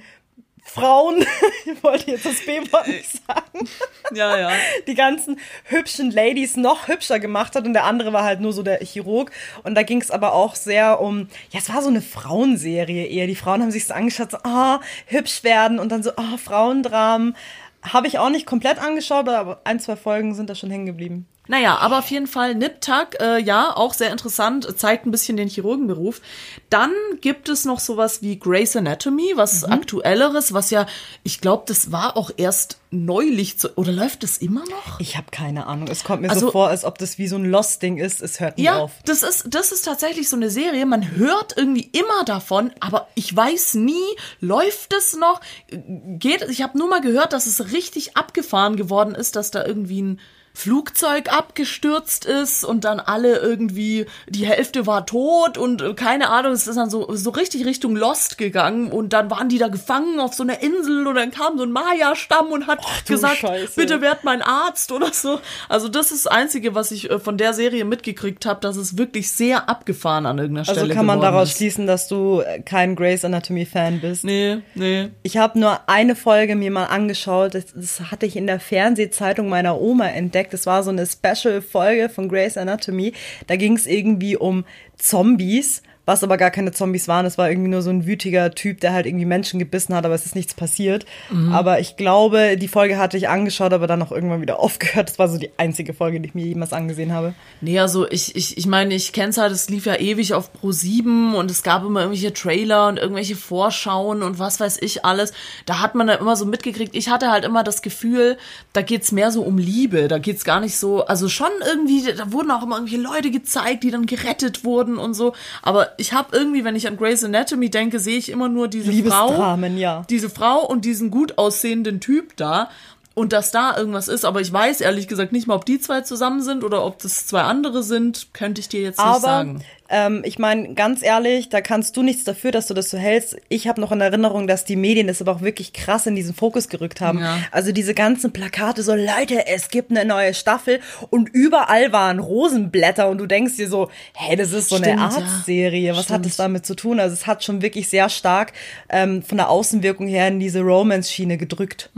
Frauen, 0.70 1.26
ich 1.66 1.84
wollte 1.84 2.12
jetzt 2.12 2.26
das 2.26 2.46
B-Wort 2.46 2.88
nicht 2.88 3.10
sagen, 3.10 3.68
ja, 4.14 4.38
ja. 4.38 4.52
die 4.88 4.96
ganzen 4.96 5.40
hübschen 5.66 6.12
Ladies 6.12 6.56
noch 6.58 6.88
hübscher 6.88 7.20
gemacht 7.20 7.56
hat 7.56 7.66
und 7.66 7.74
der 7.74 7.86
andere 7.86 8.14
war 8.14 8.24
halt 8.24 8.40
nur 8.40 8.54
so 8.54 8.64
der 8.64 8.80
Chirurg. 8.80 9.32
Und 9.64 9.76
da 9.76 9.84
ging 9.84 10.02
es 10.02 10.12
aber 10.12 10.34
auch 10.34 10.56
sehr 10.56 11.02
um, 11.02 11.28
ja, 11.52 11.60
es 11.60 11.74
war 11.74 11.82
so 11.82 11.90
eine 11.90 12.02
Frauenserie 12.02 13.06
eher. 13.08 13.28
Die 13.28 13.36
Frauen 13.36 13.62
haben 13.62 13.72
sich 13.72 13.88
so 13.88 13.94
angeschaut, 13.94 14.32
so, 14.32 14.38
ah, 14.44 14.80
hübsch 15.08 15.44
werden 15.44 15.80
und 15.80 15.92
dann 15.92 16.04
so, 16.04 16.12
ah, 16.16 16.38
Frauendramen. 16.38 17.36
Habe 17.82 18.08
ich 18.08 18.20
auch 18.20 18.30
nicht 18.30 18.46
komplett 18.46 18.78
angeschaut, 18.78 19.30
aber 19.30 19.62
ein, 19.64 19.80
zwei 19.80 19.96
Folgen 19.96 20.36
sind 20.36 20.50
da 20.50 20.56
schon 20.56 20.70
hängen 20.70 20.86
geblieben. 20.86 21.28
Naja, 21.50 21.78
aber 21.80 21.98
auf 21.98 22.12
jeden 22.12 22.28
Fall 22.28 22.54
Niptak, 22.54 23.18
äh, 23.20 23.40
ja, 23.42 23.76
auch 23.76 23.96
sehr 23.96 24.12
interessant, 24.12 24.68
zeigt 24.80 25.08
ein 25.08 25.12
bisschen 25.12 25.36
den 25.36 25.50
Chirurgenberuf. 25.50 26.22
Dann 26.70 26.92
gibt 27.22 27.50
es 27.50 27.66
noch 27.66 27.80
sowas 27.80 28.22
wie 28.22 28.38
Grey's 28.38 28.76
Anatomy, 28.76 29.34
was 29.36 29.66
Mhm. 29.66 29.74
aktuelleres, 29.74 30.54
was 30.54 30.70
ja, 30.70 30.86
ich 31.24 31.42
glaube, 31.42 31.64
das 31.66 31.92
war 31.92 32.16
auch 32.18 32.30
erst 32.38 32.78
neulich, 32.92 33.58
zu, 33.58 33.76
oder 33.78 33.92
läuft 33.92 34.22
das 34.22 34.38
immer 34.38 34.62
noch? 34.70 35.00
Ich 35.00 35.18
habe 35.18 35.26
keine 35.32 35.66
Ahnung. 35.66 35.88
Es 35.88 36.04
kommt 36.04 36.22
mir 36.22 36.30
Also- 36.30 36.48
so 36.48 36.52
vor, 36.52 36.68
als 36.68 36.86
ob 36.86 37.00
das 37.00 37.18
wie 37.18 37.28
so 37.28 37.36
ein 37.38 37.46
Lost-Ding 37.46 37.98
ist. 37.98 38.22
Es 38.22 38.40
hört 38.40 38.60
nie 38.60 38.66
Ja, 38.66 38.78
auf. 38.78 38.92
das 39.06 39.24
ist, 39.24 39.46
das 39.50 39.72
ist 39.72 39.86
tatsächlich 39.86 40.30
so 40.30 40.36
eine 40.36 40.52
Serie. 40.52 40.86
Man 40.86 41.16
hört 41.18 41.58
irgendwie 41.58 41.90
immer 41.94 42.24
davon, 42.26 42.72
aber 42.80 43.08
ich 43.16 43.36
weiß 43.36 43.74
nie, 43.74 44.06
läuft 44.40 44.94
es 44.94 45.16
noch? 45.18 45.42
Geht, 45.72 46.44
ich 46.48 46.62
habe 46.62 46.78
nur 46.78 46.88
mal 46.90 47.02
gehört, 47.02 47.34
dass 47.34 47.48
es 47.48 47.72
richtig 47.72 48.16
abgefahren 48.18 48.76
geworden 48.76 49.16
ist, 49.16 49.36
dass 49.36 49.50
da 49.50 49.66
irgendwie 49.66 50.04
ein 50.04 50.20
Flugzeug 50.60 51.32
abgestürzt 51.32 52.26
ist 52.26 52.66
und 52.66 52.84
dann 52.84 53.00
alle 53.00 53.38
irgendwie, 53.38 54.06
die 54.28 54.46
Hälfte 54.46 54.86
war 54.86 55.06
tot 55.06 55.58
und 55.58 55.82
äh, 55.82 55.94
keine 55.94 56.30
Ahnung, 56.30 56.52
es 56.52 56.68
ist 56.68 56.76
dann 56.76 56.90
so, 56.90 57.08
so 57.16 57.30
richtig 57.30 57.66
Richtung 57.66 57.96
Lost 57.96 58.38
gegangen 58.38 58.92
und 58.92 59.14
dann 59.14 59.32
waren 59.32 59.48
die 59.48 59.58
da 59.58 59.70
gefangen 59.70 60.20
auf 60.20 60.34
so 60.34 60.44
einer 60.44 60.62
Insel 60.62 61.08
und 61.08 61.16
dann 61.16 61.32
kam 61.32 61.58
so 61.58 61.64
ein 61.64 61.72
Maya-Stamm 61.72 62.48
und 62.52 62.68
hat 62.68 62.84
du 63.08 63.14
gesagt, 63.14 63.38
Scheiße. 63.38 63.74
bitte 63.78 64.02
werd 64.02 64.26
mein 64.26 64.42
Arzt 64.42 64.92
oder 64.92 65.14
so. 65.14 65.40
Also 65.70 65.88
das 65.88 66.12
ist 66.12 66.26
das 66.26 66.32
Einzige, 66.32 66.76
was 66.76 66.92
ich 66.92 67.10
äh, 67.10 67.20
von 67.20 67.38
der 67.38 67.54
Serie 67.54 67.86
mitgekriegt 67.86 68.46
habe, 68.46 68.60
dass 68.60 68.76
es 68.76 68.98
wirklich 68.98 69.32
sehr 69.32 69.70
abgefahren 69.70 70.26
an 70.26 70.40
irgendeiner 70.40 70.68
Also 70.68 70.82
Stelle 70.82 70.94
kann 70.94 71.06
man 71.06 71.22
daraus 71.22 71.52
ist. 71.52 71.58
schließen, 71.58 71.88
dass 71.88 72.10
du 72.10 72.42
äh, 72.42 72.60
kein 72.62 72.98
Grey's 72.98 73.24
Anatomy-Fan 73.24 74.02
bist. 74.02 74.26
Nee, 74.26 74.58
nee. 74.76 75.10
Ich 75.24 75.38
habe 75.38 75.58
nur 75.58 75.80
eine 75.88 76.16
Folge 76.18 76.58
mir 76.58 76.72
mal 76.72 76.86
angeschaut. 76.86 77.56
Das, 77.56 77.68
das 77.74 78.12
hatte 78.12 78.26
ich 78.26 78.36
in 78.36 78.46
der 78.46 78.60
Fernsehzeitung 78.60 79.48
meiner 79.48 79.80
Oma 79.80 80.08
entdeckt. 80.08 80.49
Das 80.50 80.66
war 80.66 80.84
so 80.84 80.90
eine 80.90 81.06
Special-Folge 81.06 82.10
von 82.10 82.30
Grey's 82.30 82.58
Anatomy. 82.58 83.14
Da 83.48 83.56
ging 83.56 83.76
es 83.76 83.86
irgendwie 83.86 84.36
um 84.38 84.66
Zombies, 84.98 85.82
was 86.10 86.24
aber 86.24 86.38
gar 86.38 86.50
keine 86.50 86.72
Zombies 86.72 87.08
waren. 87.08 87.28
Es 87.28 87.38
war 87.38 87.52
irgendwie 87.52 87.70
nur 87.70 87.84
so 87.84 87.92
ein 87.92 88.08
wütiger 88.08 88.50
Typ, 88.52 88.82
der 88.82 88.94
halt 88.94 89.06
irgendwie 89.06 89.26
Menschen 89.26 89.60
gebissen 89.60 89.94
hat, 89.94 90.06
aber 90.06 90.16
es 90.16 90.26
ist 90.26 90.36
nichts 90.36 90.56
passiert. 90.56 91.06
Aber 91.52 91.80
ich 91.80 91.98
glaube, 91.98 92.58
die 92.58 92.68
Folge 92.68 92.98
hatte 92.98 93.16
ich 93.16 93.30
angeschaut, 93.30 93.74
aber 93.74 93.86
dann 93.86 94.02
auch 94.02 94.12
irgendwann 94.12 94.42
wieder 94.42 94.60
aufgehört. 94.60 95.08
Das 95.08 95.20
war 95.20 95.28
so 95.30 95.38
die 95.38 95.52
einzige 95.58 95.94
Folge, 95.94 96.20
die 96.20 96.30
ich 96.30 96.34
mir 96.34 96.48
jemals 96.48 96.74
angesehen 96.74 97.14
habe. 97.14 97.36
Nee, 97.62 97.80
also 97.80 98.10
ich, 98.10 98.36
ich, 98.36 98.58
ich 98.58 98.66
meine, 98.66 98.96
ich 98.96 99.14
kenn's 99.14 99.38
halt, 99.38 99.52
es 99.52 99.70
lief 99.70 99.86
ja 99.86 99.98
ewig 99.98 100.34
auf 100.34 100.52
Pro 100.52 100.72
7 100.72 101.36
und 101.36 101.52
es 101.52 101.62
gab 101.62 101.86
immer 101.86 102.02
irgendwelche 102.02 102.34
Trailer 102.34 102.88
und 102.88 102.98
irgendwelche 102.98 103.36
Vorschauen 103.36 104.24
und 104.24 104.40
was 104.40 104.60
weiß 104.60 104.80
ich 104.82 105.06
alles. 105.06 105.32
Da 105.68 105.80
hat 105.80 105.94
man 105.94 106.08
dann 106.08 106.20
immer 106.20 106.36
so 106.36 106.48
mitgekriegt. 106.48 106.96
Ich 106.96 107.10
hatte 107.10 107.30
halt 107.30 107.46
immer 107.46 107.64
das 107.64 107.84
Gefühl, 107.84 108.38
da 108.74 108.82
geht's 108.82 109.12
mehr 109.12 109.30
so 109.30 109.44
um 109.44 109.60
Liebe. 109.60 110.08
Da 110.08 110.18
geht's 110.18 110.44
gar 110.44 110.60
nicht 110.60 110.78
so, 110.78 111.06
also 111.06 111.30
schon 111.30 111.52
irgendwie, 111.68 112.12
da 112.14 112.32
wurden 112.32 112.50
auch 112.50 112.64
immer 112.64 112.78
irgendwelche 112.78 113.04
Leute 113.04 113.30
gezeigt, 113.30 113.84
die 113.84 113.92
dann 113.92 114.08
gerettet 114.08 114.64
wurden 114.64 114.98
und 114.98 115.14
so. 115.14 115.34
Aber 115.62 115.92
ich 116.00 116.14
habe 116.14 116.36
irgendwie, 116.36 116.64
wenn 116.64 116.76
ich 116.76 116.88
an 116.88 116.98
Grey's 116.98 117.24
Anatomy 117.24 117.70
denke, 117.70 118.00
sehe 118.00 118.18
ich 118.18 118.30
immer 118.30 118.50
nur 118.50 118.68
diese 118.68 118.92
Frau. 119.12 119.30
Ja. 119.78 120.06
diese 120.10 120.30
Frau 120.30 120.66
und 120.66 120.86
diesen 120.86 121.12
gut 121.12 121.38
aussehenden 121.38 122.00
Typ 122.00 122.36
da 122.38 122.70
und 123.20 123.34
dass 123.34 123.52
da 123.52 123.76
irgendwas 123.76 124.08
ist, 124.08 124.24
aber 124.24 124.40
ich 124.40 124.52
weiß 124.52 124.80
ehrlich 124.80 125.10
gesagt 125.10 125.34
nicht 125.34 125.46
mal, 125.46 125.56
ob 125.56 125.66
die 125.66 125.78
zwei 125.78 126.00
zusammen 126.00 126.42
sind 126.42 126.64
oder 126.64 126.86
ob 126.86 127.00
das 127.00 127.28
zwei 127.28 127.42
andere 127.42 127.84
sind, 127.84 128.34
könnte 128.34 128.62
ich 128.62 128.70
dir 128.70 128.82
jetzt 128.82 128.98
nicht 128.98 129.06
Aber 129.06 129.20
sagen. 129.20 129.62
ähm, 129.90 130.22
ich 130.24 130.40
meine, 130.40 130.74
ganz 130.74 131.04
ehrlich, 131.04 131.50
da 131.50 131.60
kannst 131.60 131.98
du 131.98 132.02
nichts 132.02 132.24
dafür, 132.24 132.52
dass 132.52 132.68
du 132.68 132.74
das 132.74 132.90
so 132.90 132.98
hältst. 132.98 133.36
Ich 133.50 133.68
habe 133.68 133.82
noch 133.82 133.92
in 133.92 134.00
Erinnerung, 134.00 134.48
dass 134.48 134.64
die 134.64 134.78
Medien 134.78 135.08
das 135.08 135.22
aber 135.22 135.34
auch 135.34 135.42
wirklich 135.42 135.74
krass 135.74 136.08
in 136.08 136.16
diesen 136.16 136.34
Fokus 136.34 136.70
gerückt 136.70 137.02
haben. 137.02 137.20
Ja. 137.20 137.40
Also 137.52 137.74
diese 137.74 137.94
ganzen 137.94 138.32
Plakate, 138.32 138.84
so 138.84 138.96
Leute, 138.96 139.48
es 139.48 139.68
gibt 139.68 139.92
eine 139.92 140.06
neue 140.06 140.34
Staffel 140.34 140.80
und 141.10 141.28
überall 141.28 141.92
waren 141.92 142.20
Rosenblätter 142.20 143.10
und 143.10 143.18
du 143.18 143.26
denkst 143.26 143.58
dir 143.58 143.68
so, 143.68 143.90
hey, 144.14 144.38
das 144.38 144.54
ist 144.54 144.70
so 144.70 144.78
Stimmt, 144.78 144.92
eine 144.94 145.02
ja. 145.02 145.08
Arztserie. 145.08 145.92
Was 145.92 146.06
Stimmt. 146.06 146.20
hat 146.20 146.26
das 146.26 146.38
damit 146.38 146.66
zu 146.66 146.74
tun? 146.74 147.02
Also 147.02 147.16
es 147.16 147.28
hat 147.28 147.44
schon 147.44 147.62
wirklich 147.62 147.90
sehr 147.90 148.08
stark 148.08 148.54
ähm, 148.88 149.24
von 149.24 149.38
der 149.38 149.50
Außenwirkung 149.50 150.08
her 150.08 150.30
in 150.30 150.40
diese 150.40 150.62
Romance-Schiene 150.62 151.38
gedrückt. 151.38 151.90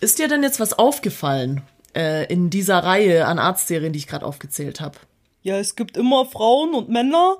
Ist 0.00 0.18
dir 0.18 0.28
denn 0.28 0.42
jetzt 0.42 0.60
was 0.60 0.78
aufgefallen 0.78 1.62
äh, 1.94 2.26
in 2.32 2.50
dieser 2.50 2.78
Reihe 2.78 3.26
an 3.26 3.38
Arztserien, 3.38 3.92
die 3.92 3.98
ich 3.98 4.06
gerade 4.06 4.24
aufgezählt 4.26 4.80
habe? 4.80 4.98
Ja, 5.42 5.58
es 5.58 5.76
gibt 5.76 5.96
immer 5.96 6.26
Frauen 6.26 6.74
und 6.74 6.88
Männer 6.88 7.36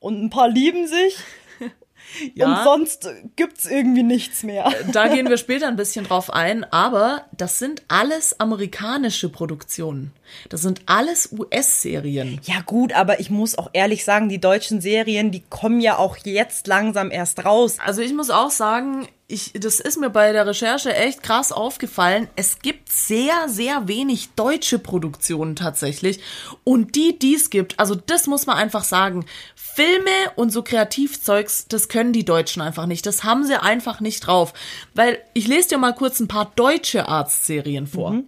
und 0.00 0.22
ein 0.22 0.30
paar 0.30 0.48
lieben 0.48 0.86
sich 0.86 1.16
Ja. 2.34 2.46
und 2.46 2.64
sonst 2.64 3.08
gibt's 3.36 3.64
irgendwie 3.64 4.02
nichts 4.02 4.42
mehr. 4.42 4.70
Da 4.92 5.08
gehen 5.08 5.28
wir 5.28 5.36
später 5.38 5.66
ein 5.68 5.76
bisschen 5.76 6.04
drauf 6.04 6.30
ein, 6.32 6.64
aber 6.64 7.24
das 7.32 7.58
sind 7.58 7.82
alles 7.88 8.38
amerikanische 8.40 9.28
Produktionen. 9.28 10.12
Das 10.48 10.62
sind 10.62 10.82
alles 10.86 11.30
US-Serien. 11.32 12.40
Ja 12.44 12.60
gut, 12.64 12.92
aber 12.92 13.20
ich 13.20 13.30
muss 13.30 13.56
auch 13.56 13.70
ehrlich 13.72 14.04
sagen, 14.04 14.28
die 14.28 14.40
deutschen 14.40 14.80
Serien, 14.80 15.30
die 15.30 15.42
kommen 15.48 15.80
ja 15.80 15.96
auch 15.96 16.16
jetzt 16.24 16.66
langsam 16.66 17.10
erst 17.10 17.44
raus. 17.44 17.78
Also 17.84 18.02
ich 18.02 18.12
muss 18.12 18.30
auch 18.30 18.50
sagen, 18.50 19.08
ich, 19.26 19.52
das 19.54 19.80
ist 19.80 19.98
mir 19.98 20.10
bei 20.10 20.32
der 20.32 20.46
Recherche 20.46 20.94
echt 20.94 21.22
krass 21.22 21.50
aufgefallen. 21.50 22.28
Es 22.36 22.58
gibt 22.58 22.92
sehr, 22.92 23.48
sehr 23.48 23.88
wenig 23.88 24.30
deutsche 24.36 24.78
Produktionen 24.78 25.56
tatsächlich. 25.56 26.20
Und 26.62 26.94
die, 26.94 27.18
die 27.18 27.34
es 27.34 27.48
gibt, 27.48 27.80
also 27.80 27.94
das 27.94 28.26
muss 28.26 28.46
man 28.46 28.56
einfach 28.56 28.84
sagen. 28.84 29.24
Filme 29.54 30.30
und 30.36 30.50
so 30.50 30.62
Kreativzeugs, 30.62 31.66
das 31.68 31.88
können 31.88 32.12
die 32.12 32.24
Deutschen 32.24 32.62
einfach 32.62 32.86
nicht. 32.86 33.06
Das 33.06 33.24
haben 33.24 33.44
sie 33.44 33.60
einfach 33.60 34.00
nicht 34.00 34.26
drauf. 34.26 34.52
Weil 34.94 35.18
ich 35.32 35.48
lese 35.48 35.70
dir 35.70 35.78
mal 35.78 35.94
kurz 35.94 36.20
ein 36.20 36.28
paar 36.28 36.52
deutsche 36.54 37.08
Arztserien 37.08 37.86
vor. 37.86 38.20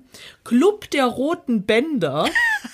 Club 0.46 0.90
der 0.90 1.06
roten 1.06 1.62
Bänder. 1.62 2.28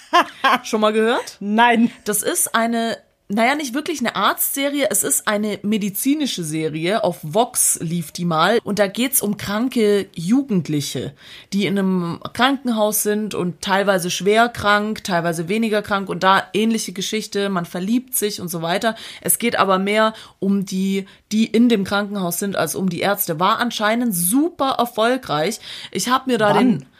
Schon 0.62 0.83
mal 0.83 0.93
gehört? 0.93 1.38
Nein. 1.41 1.91
Das 2.05 2.23
ist 2.23 2.55
eine, 2.55 2.99
naja, 3.29 3.55
nicht 3.55 3.73
wirklich 3.73 4.00
eine 4.00 4.14
Arztserie, 4.14 4.88
es 4.91 5.02
ist 5.02 5.26
eine 5.26 5.59
medizinische 5.62 6.45
Serie. 6.45 7.02
Auf 7.02 7.21
Vox 7.23 7.79
lief 7.81 8.12
die 8.12 8.26
mal. 8.26 8.59
Und 8.62 8.79
da 8.79 8.88
geht's 8.88 9.23
um 9.23 9.38
kranke 9.38 10.09
Jugendliche, 10.14 11.14
die 11.55 11.64
in 11.64 11.79
einem 11.79 12.21
Krankenhaus 12.35 13.02
sind 13.02 13.35
und 13.35 13.62
teilweise 13.62 14.11
schwer 14.11 14.50
krank, 14.50 15.02
teilweise 15.02 15.49
weniger 15.49 15.81
krank 15.81 16.11
und 16.11 16.23
da 16.23 16.43
ähnliche 16.52 16.93
Geschichte. 16.93 17.49
Man 17.49 17.64
verliebt 17.64 18.14
sich 18.14 18.43
und 18.43 18.49
so 18.49 18.61
weiter. 18.61 18.97
Es 19.23 19.38
geht 19.38 19.59
aber 19.59 19.79
mehr 19.79 20.12
um 20.41 20.67
die, 20.67 21.07
die 21.33 21.47
in 21.47 21.71
dem 21.71 21.85
Krankenhaus 21.85 22.38
sind, 22.38 22.55
als 22.55 22.75
um 22.75 22.91
die 22.91 23.00
Ärzte. 23.00 23.41
War 23.41 23.61
anscheinend 23.61 24.14
super 24.14 24.76
erfolgreich. 24.79 25.59
Ich 25.91 26.11
habe 26.11 26.31
mir 26.31 26.37
da 26.37 26.55
Wann? 26.55 26.81
den. 26.81 26.92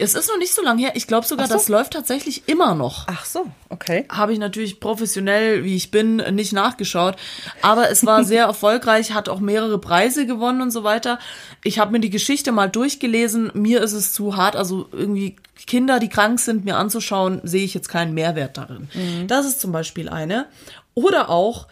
Es 0.00 0.14
ist 0.14 0.28
noch 0.28 0.38
nicht 0.38 0.54
so 0.54 0.62
lange 0.62 0.80
her. 0.80 0.92
Ich 0.94 1.08
glaube 1.08 1.26
sogar, 1.26 1.48
so. 1.48 1.54
das 1.54 1.68
läuft 1.68 1.92
tatsächlich 1.92 2.48
immer 2.48 2.76
noch 2.76 3.06
Ach 3.08 3.24
so, 3.24 3.46
okay. 3.68 4.06
habe 4.08 4.32
ich 4.32 4.38
natürlich 4.38 4.78
professionell, 4.78 5.64
wie 5.64 5.74
ich 5.74 5.90
bin, 5.90 6.16
nicht 6.34 6.52
nachgeschaut. 6.52 7.16
Aber 7.62 7.90
es 7.90 8.06
war 8.06 8.22
sehr 8.22 8.44
erfolgreich, 8.46 9.12
hat 9.12 9.28
auch 9.28 9.40
mehrere 9.40 9.80
Preise 9.80 10.24
gewonnen 10.24 10.62
und 10.62 10.70
so 10.70 10.84
weiter. 10.84 11.18
Ich 11.64 11.80
habe 11.80 11.90
mir 11.90 11.98
die 11.98 12.10
Geschichte 12.10 12.52
mal 12.52 12.70
durchgelesen. 12.70 13.50
Mir 13.54 13.82
ist 13.82 13.92
es 13.92 14.12
zu 14.12 14.36
hart. 14.36 14.54
Also 14.54 14.88
irgendwie 14.92 15.34
Kinder, 15.66 15.98
die 15.98 16.08
krank 16.08 16.38
sind, 16.38 16.64
mir 16.64 16.76
anzuschauen, 16.76 17.40
sehe 17.42 17.64
ich 17.64 17.74
jetzt 17.74 17.88
keinen 17.88 18.14
Mehrwert 18.14 18.56
darin. 18.56 18.88
Das 19.26 19.46
ist 19.46 19.60
zum 19.60 19.72
Beispiel 19.72 20.08
eine. 20.08 20.46
Oder 20.94 21.28
auch 21.28 21.66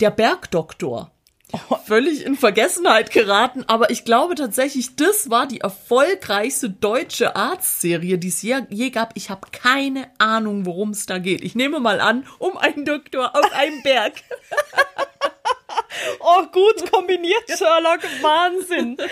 der 0.00 0.10
Bergdoktor. 0.10 1.13
völlig 1.86 2.24
in 2.24 2.36
Vergessenheit 2.36 3.10
geraten, 3.10 3.64
aber 3.66 3.90
ich 3.90 4.04
glaube 4.04 4.34
tatsächlich, 4.34 4.96
das 4.96 5.30
war 5.30 5.46
die 5.46 5.60
erfolgreichste 5.60 6.70
deutsche 6.70 7.36
Arztserie, 7.36 8.18
die 8.18 8.28
es 8.28 8.42
je, 8.42 8.62
je 8.70 8.90
gab. 8.90 9.12
Ich 9.16 9.30
habe 9.30 9.48
keine 9.52 10.08
Ahnung, 10.18 10.66
worum 10.66 10.90
es 10.90 11.06
da 11.06 11.18
geht. 11.18 11.42
Ich 11.42 11.54
nehme 11.54 11.80
mal 11.80 12.00
an, 12.00 12.26
um 12.38 12.56
einen 12.56 12.84
Doktor 12.84 13.34
auf 13.36 13.52
einem 13.52 13.82
Berg. 13.82 14.14
Oh, 16.20 16.42
gut 16.52 16.90
kombiniert, 16.90 17.44
Sherlock. 17.48 18.00
Wahnsinn. 18.22 18.96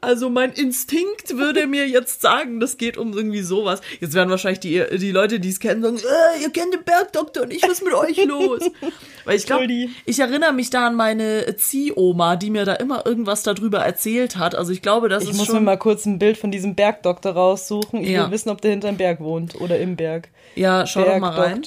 Also 0.00 0.30
mein 0.30 0.52
Instinkt 0.52 1.36
würde 1.36 1.66
mir 1.66 1.86
jetzt 1.86 2.20
sagen, 2.22 2.58
das 2.58 2.76
geht 2.78 2.96
um 2.96 3.12
irgendwie 3.12 3.42
sowas. 3.42 3.80
Jetzt 4.00 4.14
werden 4.14 4.30
wahrscheinlich 4.30 4.60
die, 4.60 4.82
die 4.98 5.12
Leute, 5.12 5.38
die 5.40 5.50
es 5.50 5.60
kennen, 5.60 5.82
sagen, 5.82 5.98
äh, 5.98 6.42
ihr 6.42 6.50
kennt 6.50 6.72
den 6.74 6.82
Bergdoktor 6.84 7.46
nicht, 7.46 7.62
was 7.64 7.72
ist 7.72 7.84
mit 7.84 7.92
euch 7.94 8.24
los? 8.24 8.60
Weil 9.24 9.36
ich 9.36 9.46
glaube, 9.46 9.66
ich 10.06 10.18
erinnere 10.18 10.52
mich 10.52 10.70
da 10.70 10.86
an 10.86 10.94
meine 10.96 11.54
Ziehoma, 11.56 12.36
die 12.36 12.50
mir 12.50 12.64
da 12.64 12.74
immer 12.74 13.04
irgendwas 13.06 13.42
darüber 13.42 13.80
erzählt 13.80 14.36
hat. 14.36 14.54
Also 14.54 14.72
ich 14.72 14.82
glaube, 14.82 15.08
das 15.08 15.24
Ich 15.24 15.30
ist 15.30 15.36
muss 15.36 15.46
schon... 15.46 15.56
mir 15.56 15.60
mal 15.62 15.76
kurz 15.78 16.06
ein 16.06 16.18
Bild 16.18 16.38
von 16.38 16.50
diesem 16.50 16.74
Bergdoktor 16.74 17.32
raussuchen. 17.32 18.02
Ich 18.02 18.10
Ja. 18.10 18.24
will 18.24 18.32
wissen, 18.32 18.50
ob 18.50 18.60
der 18.60 18.70
hinterm 18.72 18.96
Berg 18.96 19.20
wohnt 19.20 19.60
oder 19.60 19.78
im 19.78 19.96
Berg. 19.96 20.28
ja, 20.56 20.86
schau 20.86 21.04
doch 21.04 21.18
mal 21.18 21.30
rein. 21.38 21.62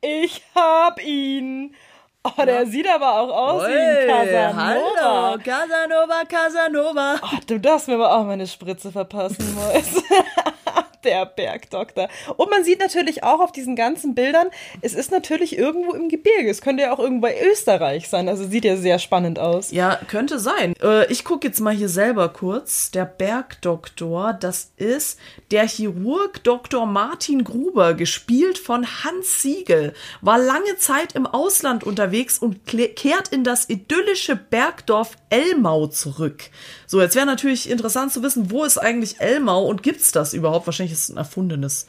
Ich 0.00 0.42
hab 0.54 1.02
ihn. 1.02 1.74
Oh, 2.22 2.44
der 2.44 2.66
sieht 2.66 2.86
aber 2.88 3.18
auch 3.18 3.30
aus 3.30 3.68
wie 3.68 3.72
ein 3.72 4.06
Casanova. 4.06 4.56
hallo, 4.56 5.38
Casanova, 5.42 6.24
Casanova. 6.28 7.14
Ach, 7.22 7.44
du 7.46 7.58
darfst 7.58 7.88
mir 7.88 7.94
aber 7.94 8.14
auch 8.14 8.24
meine 8.24 8.46
Spritze 8.46 8.92
verpassen, 8.92 9.54
Mois. 9.54 10.02
Der 11.04 11.24
Bergdoktor. 11.26 12.08
Und 12.36 12.50
man 12.50 12.64
sieht 12.64 12.80
natürlich 12.80 13.22
auch 13.22 13.40
auf 13.40 13.52
diesen 13.52 13.76
ganzen 13.76 14.14
Bildern, 14.14 14.48
es 14.82 14.94
ist 14.94 15.10
natürlich 15.10 15.56
irgendwo 15.56 15.92
im 15.94 16.08
Gebirge. 16.08 16.50
Es 16.50 16.60
könnte 16.60 16.82
ja 16.82 16.92
auch 16.92 16.98
irgendwo 16.98 17.22
bei 17.22 17.36
Österreich 17.50 18.08
sein. 18.08 18.28
Also 18.28 18.46
sieht 18.46 18.64
ja 18.64 18.76
sehr 18.76 18.98
spannend 18.98 19.38
aus. 19.38 19.70
Ja, 19.70 19.98
könnte 20.08 20.38
sein. 20.38 20.74
Äh, 20.82 21.10
ich 21.10 21.24
gucke 21.24 21.46
jetzt 21.46 21.60
mal 21.60 21.74
hier 21.74 21.88
selber 21.88 22.28
kurz. 22.28 22.90
Der 22.90 23.04
Bergdoktor, 23.04 24.32
das 24.32 24.72
ist 24.76 25.18
der 25.50 25.66
Chirurg 25.66 26.42
Dr. 26.44 26.86
Martin 26.86 27.44
Gruber, 27.44 27.94
gespielt 27.94 28.58
von 28.58 28.86
Hans 29.04 29.42
Siegel, 29.42 29.94
war 30.20 30.38
lange 30.38 30.76
Zeit 30.78 31.14
im 31.14 31.26
Ausland 31.26 31.84
unterwegs 31.84 32.38
und 32.38 32.66
kehrt 32.66 33.28
in 33.28 33.44
das 33.44 33.68
idyllische 33.68 34.36
Bergdorf 34.36 35.16
Elmau 35.30 35.86
zurück. 35.86 36.50
So, 36.86 37.00
jetzt 37.00 37.14
wäre 37.14 37.26
natürlich 37.26 37.70
interessant 37.70 38.12
zu 38.12 38.22
wissen, 38.22 38.50
wo 38.50 38.64
ist 38.64 38.78
eigentlich 38.78 39.20
Elmau 39.20 39.64
und 39.64 39.82
gibt's 39.82 40.12
das 40.12 40.34
überhaupt? 40.34 40.66
Wahrscheinlich 40.66 40.89
ist 40.92 41.04
es 41.04 41.08
ein 41.10 41.16
erfundenes 41.16 41.86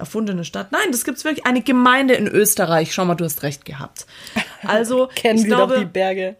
erfundene 0.00 0.44
Stadt. 0.44 0.72
Nein, 0.72 0.90
das 0.90 1.04
gibt's 1.04 1.24
wirklich. 1.24 1.46
Eine 1.46 1.62
Gemeinde 1.62 2.14
in 2.14 2.26
Österreich. 2.26 2.92
Schau 2.92 3.04
mal, 3.04 3.14
du 3.14 3.24
hast 3.24 3.42
recht 3.42 3.64
gehabt. 3.64 4.06
Also, 4.66 5.08
Kennen 5.14 5.44
glaube, 5.44 5.74
doch 5.74 5.80
die 5.80 5.86
Berge. 5.86 6.36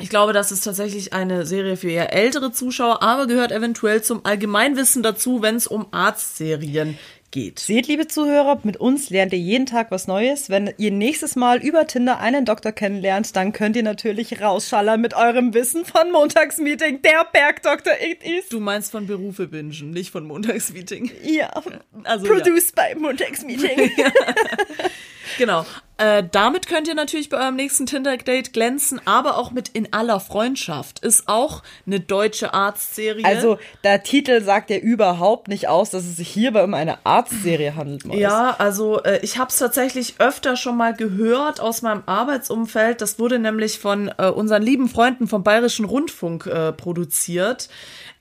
ich 0.00 0.10
glaube, 0.10 0.32
das 0.32 0.52
ist 0.52 0.62
tatsächlich 0.62 1.12
eine 1.12 1.46
Serie 1.46 1.76
für 1.76 1.90
eher 1.90 2.12
ältere 2.12 2.52
Zuschauer, 2.52 3.02
aber 3.02 3.26
gehört 3.26 3.52
eventuell 3.52 4.02
zum 4.02 4.26
Allgemeinwissen 4.26 5.02
dazu, 5.02 5.40
wenn 5.40 5.56
es 5.56 5.66
um 5.66 5.86
Arztserien 5.92 6.98
geht. 7.30 7.58
Seht, 7.58 7.86
liebe 7.86 8.08
Zuhörer, 8.08 8.60
mit 8.64 8.76
uns 8.76 9.10
lernt 9.10 9.32
ihr 9.32 9.38
jeden 9.38 9.66
Tag 9.66 9.90
was 9.90 10.06
Neues. 10.06 10.50
Wenn 10.50 10.72
ihr 10.78 10.90
nächstes 10.90 11.36
Mal 11.36 11.62
über 11.62 11.86
Tinder 11.86 12.18
einen 12.18 12.44
Doktor 12.44 12.72
kennenlernt, 12.72 13.36
dann 13.36 13.52
könnt 13.52 13.76
ihr 13.76 13.82
natürlich 13.82 14.40
rausschallern 14.40 15.00
mit 15.00 15.14
eurem 15.14 15.54
Wissen 15.54 15.84
von 15.84 16.10
Montagsmeeting. 16.10 17.02
Der 17.02 17.26
Bergdoktor 17.32 17.94
ist. 18.38 18.52
Du 18.52 18.60
meinst 18.60 18.90
von 18.90 19.06
Berufe 19.06 19.46
bingen, 19.46 19.90
nicht 19.90 20.10
von 20.10 20.26
Montagsmeeting. 20.26 21.10
Ja, 21.24 21.50
Also, 22.04 22.26
produced 22.26 22.74
by 22.74 22.98
Montagsmeeting. 22.98 23.90
Genau. 25.38 25.64
Äh, 26.00 26.24
damit 26.32 26.66
könnt 26.66 26.88
ihr 26.88 26.94
natürlich 26.94 27.28
bei 27.28 27.36
eurem 27.36 27.56
nächsten 27.56 27.84
Tinder-Date 27.84 28.54
glänzen, 28.54 29.02
aber 29.04 29.36
auch 29.36 29.50
mit 29.50 29.68
In 29.68 29.92
aller 29.92 30.18
Freundschaft. 30.18 31.00
Ist 31.00 31.28
auch 31.28 31.62
eine 31.86 32.00
deutsche 32.00 32.54
Arztserie. 32.54 33.22
Also, 33.22 33.58
der 33.84 34.02
Titel 34.02 34.40
sagt 34.40 34.70
ja 34.70 34.78
überhaupt 34.78 35.48
nicht 35.48 35.68
aus, 35.68 35.90
dass 35.90 36.04
es 36.04 36.16
sich 36.16 36.28
hierbei 36.28 36.64
um 36.64 36.72
eine 36.72 37.04
Arztserie 37.04 37.76
handelt. 37.76 38.06
Mois. 38.06 38.18
Ja, 38.18 38.56
also 38.58 39.02
äh, 39.02 39.18
ich 39.20 39.36
habe 39.36 39.50
es 39.50 39.58
tatsächlich 39.58 40.14
öfter 40.20 40.56
schon 40.56 40.78
mal 40.78 40.94
gehört 40.94 41.60
aus 41.60 41.82
meinem 41.82 42.02
Arbeitsumfeld. 42.06 43.02
Das 43.02 43.18
wurde 43.18 43.38
nämlich 43.38 43.78
von 43.78 44.10
äh, 44.16 44.30
unseren 44.30 44.62
lieben 44.62 44.88
Freunden 44.88 45.28
vom 45.28 45.42
Bayerischen 45.42 45.84
Rundfunk 45.84 46.46
äh, 46.46 46.72
produziert. 46.72 47.68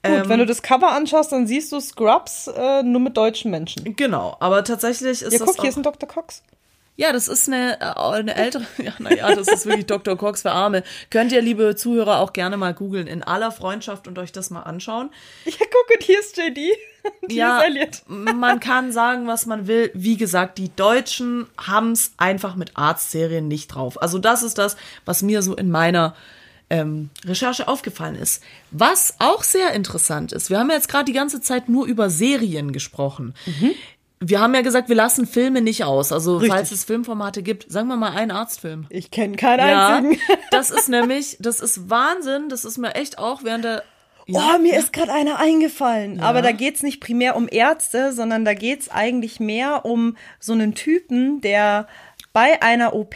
Gut, 0.03 0.29
wenn 0.29 0.39
du 0.39 0.45
das 0.45 0.61
Cover 0.61 0.91
anschaust, 0.91 1.31
dann 1.33 1.45
siehst 1.45 1.71
du 1.73 1.79
Scrubs 1.81 2.47
äh, 2.47 2.83
nur 2.83 3.01
mit 3.01 3.17
deutschen 3.17 3.51
Menschen. 3.51 3.95
Genau, 3.97 4.37
aber 4.39 4.63
tatsächlich 4.63 5.21
ist 5.21 5.33
Ja, 5.33 5.39
das 5.39 5.47
guck, 5.47 5.59
auch, 5.59 5.61
hier 5.61 5.69
ist 5.69 5.77
ein 5.77 5.83
Dr. 5.83 6.07
Cox. 6.07 6.41
Ja, 6.99 7.13
das 7.13 7.29
ist 7.29 7.47
eine, 7.47 7.79
äh, 7.79 7.93
eine 7.95 8.35
ältere, 8.35 8.65
ja, 8.77 8.91
naja, 8.99 9.33
das 9.33 9.47
ist 9.47 9.65
wirklich 9.65 9.85
Dr. 9.85 10.17
Cox 10.17 10.41
für 10.41 10.51
Arme. 10.51 10.83
Könnt 11.09 11.31
ihr, 11.31 11.41
liebe 11.41 11.77
Zuhörer, 11.77 12.19
auch 12.19 12.33
gerne 12.33 12.57
mal 12.57 12.73
googeln 12.73 13.07
in 13.07 13.23
aller 13.23 13.53
Freundschaft 13.53 14.05
und 14.09 14.19
euch 14.19 14.33
das 14.33 14.49
mal 14.49 14.63
anschauen. 14.63 15.09
Ja, 15.45 15.65
guck, 15.71 15.95
und 15.95 16.03
hier 16.03 16.19
ist 16.19 16.37
JD. 16.37 16.57
Hier 17.27 17.37
ja, 17.37 17.61
man 18.07 18.59
kann 18.59 18.91
sagen, 18.91 19.27
was 19.27 19.45
man 19.45 19.67
will. 19.67 19.89
Wie 19.93 20.17
gesagt, 20.17 20.57
die 20.57 20.75
Deutschen 20.75 21.47
haben's 21.57 22.11
einfach 22.17 22.55
mit 22.55 22.75
Arztserien 22.75 23.47
nicht 23.47 23.69
drauf. 23.69 24.01
Also 24.01 24.19
das 24.19 24.43
ist 24.43 24.57
das, 24.57 24.75
was 25.05 25.21
mir 25.21 25.41
so 25.41 25.55
in 25.55 25.71
meiner 25.71 26.15
ähm, 26.69 27.09
Recherche 27.25 27.67
aufgefallen 27.67 28.15
ist. 28.15 28.43
Was 28.71 29.15
auch 29.19 29.43
sehr 29.43 29.71
interessant 29.71 30.33
ist, 30.33 30.49
wir 30.49 30.59
haben 30.59 30.69
ja 30.69 30.75
jetzt 30.75 30.89
gerade 30.89 31.05
die 31.05 31.13
ganze 31.13 31.41
Zeit 31.41 31.69
nur 31.69 31.85
über 31.87 32.09
Serien 32.09 32.73
gesprochen. 32.73 33.33
Wir 34.21 34.41
haben 34.41 34.53
ja 34.53 34.61
gesagt, 34.61 34.89
wir 34.89 34.95
lassen 34.95 35.25
Filme 35.25 35.61
nicht 35.61 35.85
aus. 35.85 36.11
Also 36.11 36.37
Richtig. 36.37 36.51
falls 36.51 36.71
es 36.71 36.83
Filmformate 36.83 37.41
gibt, 37.41 37.71
sagen 37.71 37.87
wir 37.87 37.95
mal 37.95 38.11
einen 38.11 38.31
Arztfilm. 38.31 38.85
Ich 38.89 39.11
kenne 39.11 39.37
keinen 39.37 39.59
Ja, 39.67 39.95
einzigen. 39.97 40.21
das 40.51 40.71
ist 40.71 40.89
nämlich, 40.89 41.37
das 41.39 41.61
ist 41.61 41.89
Wahnsinn. 41.89 42.49
Das 42.49 42.65
ist 42.65 42.77
mir 42.77 42.95
echt 42.95 43.17
auch 43.17 43.43
während 43.43 43.63
der 43.63 43.83
oh, 44.33 44.57
mir 44.61 44.77
ist 44.77 44.93
gerade 44.93 45.13
einer 45.13 45.39
eingefallen. 45.39 46.19
Aber 46.19 46.41
da 46.41 46.51
geht's 46.51 46.83
nicht 46.83 46.99
primär 46.99 47.35
um 47.35 47.47
Ärzte, 47.49 48.13
sondern 48.13 48.45
da 48.45 48.53
geht's 48.53 48.89
eigentlich 48.89 49.39
mehr 49.39 49.85
um 49.85 50.17
so 50.39 50.53
einen 50.53 50.75
Typen, 50.75 51.41
der 51.41 51.87
bei 52.33 52.61
einer 52.61 52.93
OP 52.93 53.15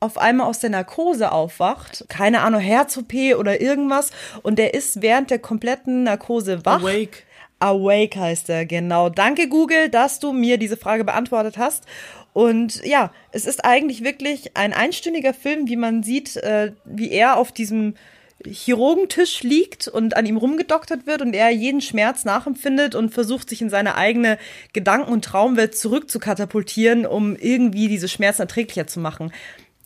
auf 0.00 0.18
einmal 0.18 0.46
aus 0.46 0.58
der 0.58 0.70
Narkose 0.70 1.32
aufwacht. 1.32 2.04
Keine 2.08 2.42
Ahnung, 2.42 2.60
Herz-OP 2.60 3.14
oder 3.38 3.60
irgendwas. 3.60 4.10
Und 4.42 4.58
der 4.58 4.74
ist 4.74 5.02
während 5.02 5.30
der 5.30 5.38
kompletten 5.38 6.04
Narkose 6.04 6.64
wach. 6.64 6.80
Awake. 6.80 7.22
Awake 7.58 8.18
heißt 8.18 8.50
er, 8.50 8.66
genau. 8.66 9.08
Danke, 9.08 9.48
Google, 9.48 9.88
dass 9.88 10.18
du 10.20 10.32
mir 10.32 10.58
diese 10.58 10.76
Frage 10.76 11.04
beantwortet 11.04 11.56
hast. 11.58 11.84
Und 12.32 12.84
ja, 12.84 13.12
es 13.32 13.46
ist 13.46 13.64
eigentlich 13.64 14.04
wirklich 14.04 14.56
ein 14.56 14.74
einstündiger 14.74 15.32
Film, 15.32 15.68
wie 15.68 15.76
man 15.76 16.02
sieht, 16.02 16.36
äh, 16.36 16.72
wie 16.84 17.10
er 17.10 17.38
auf 17.38 17.50
diesem 17.50 17.94
Chirurgentisch 18.44 19.42
liegt 19.42 19.88
und 19.88 20.16
an 20.16 20.26
ihm 20.26 20.36
rumgedoktert 20.36 21.06
wird 21.06 21.22
und 21.22 21.34
er 21.34 21.50
jeden 21.50 21.80
Schmerz 21.80 22.24
nachempfindet 22.26 22.94
und 22.94 23.14
versucht, 23.14 23.48
sich 23.48 23.62
in 23.62 23.70
seine 23.70 23.94
eigene 23.94 24.38
Gedanken- 24.74 25.10
und 25.12 25.24
Traumwelt 25.24 25.76
zurückzukatapultieren, 25.76 27.06
um 27.06 27.36
irgendwie 27.36 27.88
diese 27.88 28.08
Schmerzen 28.08 28.42
erträglicher 28.42 28.86
zu 28.86 29.00
machen. 29.00 29.32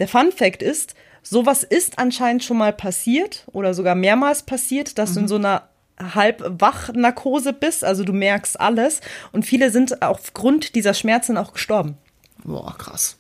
Der 0.01 0.09
Fun 0.09 0.33
Fact 0.33 0.63
ist, 0.63 0.95
sowas 1.23 1.63
ist 1.63 1.99
anscheinend 1.99 2.43
schon 2.43 2.59
mal 2.59 2.73
passiert 2.73 3.45
oder 3.53 3.75
sogar 3.75 3.95
mehrmals 3.95 4.43
passiert, 4.43 4.99
dass 4.99 5.15
du 5.15 5.21
in 5.21 5.29
so 5.29 5.37
einer 5.37 5.70
Halbwachnarkose 6.01 7.53
bist, 7.53 7.85
also 7.85 8.05
du 8.05 8.13
merkst 8.13 8.59
alles 8.59 9.01
und 9.33 9.45
viele 9.45 9.71
sind 9.71 10.03
aufgrund 10.03 10.75
dieser 10.75 10.95
Schmerzen 10.95 11.37
auch 11.37 11.53
gestorben. 11.53 11.97
Boah, 12.45 12.77
krass. 12.79 13.19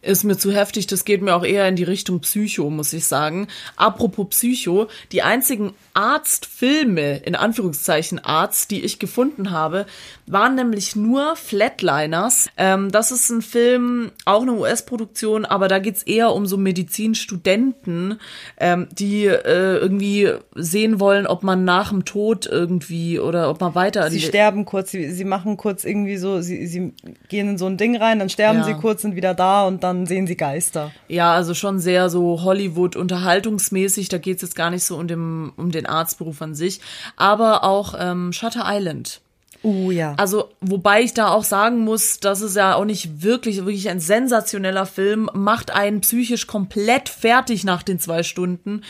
Ist 0.00 0.22
mir 0.22 0.38
zu 0.38 0.52
heftig, 0.52 0.86
das 0.86 1.04
geht 1.04 1.22
mir 1.22 1.34
auch 1.34 1.44
eher 1.44 1.66
in 1.66 1.74
die 1.74 1.84
Richtung 1.84 2.20
Psycho, 2.20 2.70
muss 2.70 2.92
ich 2.92 3.04
sagen. 3.06 3.48
Apropos 3.76 4.28
Psycho, 4.30 4.86
die 5.10 5.22
einzigen 5.22 5.74
Arztfilme, 5.92 7.16
in 7.18 7.34
Anführungszeichen 7.34 8.20
Arzt, 8.24 8.70
die 8.70 8.84
ich 8.84 9.00
gefunden 9.00 9.50
habe, 9.50 9.86
waren 10.26 10.54
nämlich 10.54 10.94
nur 10.94 11.34
Flatliners. 11.34 12.48
Ähm, 12.56 12.92
das 12.92 13.10
ist 13.10 13.30
ein 13.30 13.42
Film, 13.42 14.12
auch 14.24 14.42
eine 14.42 14.52
US-Produktion, 14.52 15.44
aber 15.44 15.66
da 15.66 15.80
geht's 15.80 16.04
eher 16.04 16.32
um 16.32 16.46
so 16.46 16.56
Medizinstudenten, 16.56 18.20
ähm, 18.58 18.88
die 18.92 19.26
äh, 19.26 19.78
irgendwie 19.78 20.30
sehen 20.54 21.00
wollen, 21.00 21.26
ob 21.26 21.42
man 21.42 21.64
nach 21.64 21.88
dem 21.90 22.04
Tod 22.04 22.46
irgendwie 22.46 23.18
oder 23.18 23.50
ob 23.50 23.60
man 23.60 23.74
weiter... 23.74 24.08
Sie 24.10 24.20
sterben 24.20 24.64
kurz, 24.64 24.92
sie, 24.92 25.10
sie 25.10 25.24
machen 25.24 25.56
kurz 25.56 25.84
irgendwie 25.84 26.18
so, 26.18 26.40
sie, 26.40 26.66
sie 26.66 26.92
gehen 27.28 27.48
in 27.48 27.58
so 27.58 27.66
ein 27.66 27.76
Ding 27.76 27.96
rein, 27.96 28.20
dann 28.20 28.28
sterben 28.28 28.60
Ja. 28.60 28.64
sie 28.64 28.74
kurz, 28.74 29.02
sind 29.02 29.16
wieder 29.16 29.34
da 29.34 29.47
und 29.66 29.82
dann 29.82 30.06
sehen 30.06 30.26
sie 30.26 30.36
Geister. 30.36 30.90
Ja, 31.08 31.32
also 31.32 31.54
schon 31.54 31.78
sehr 31.78 32.10
so 32.10 32.42
Hollywood-unterhaltungsmäßig. 32.42 34.08
Da 34.08 34.18
geht's 34.18 34.42
jetzt 34.42 34.56
gar 34.56 34.70
nicht 34.70 34.84
so 34.84 34.96
um, 34.96 35.08
dem, 35.08 35.52
um 35.56 35.70
den 35.70 35.86
Arztberuf 35.86 36.40
an 36.42 36.54
sich. 36.54 36.80
Aber 37.16 37.64
auch 37.64 37.94
ähm, 37.98 38.32
Shutter 38.32 38.64
Island. 38.66 39.20
Uh, 39.64 39.90
ja. 39.90 40.14
Also, 40.16 40.50
wobei 40.60 41.02
ich 41.02 41.14
da 41.14 41.28
auch 41.30 41.42
sagen 41.42 41.80
muss, 41.80 42.20
das 42.20 42.42
ist 42.42 42.54
ja 42.54 42.74
auch 42.74 42.84
nicht 42.84 43.22
wirklich, 43.22 43.56
wirklich 43.58 43.88
ein 43.88 43.98
sensationeller 43.98 44.86
Film, 44.86 45.28
macht 45.34 45.72
einen 45.72 46.00
psychisch 46.00 46.46
komplett 46.46 47.08
fertig 47.08 47.64
nach 47.64 47.82
den 47.82 47.98
zwei 47.98 48.22
Stunden. 48.22 48.82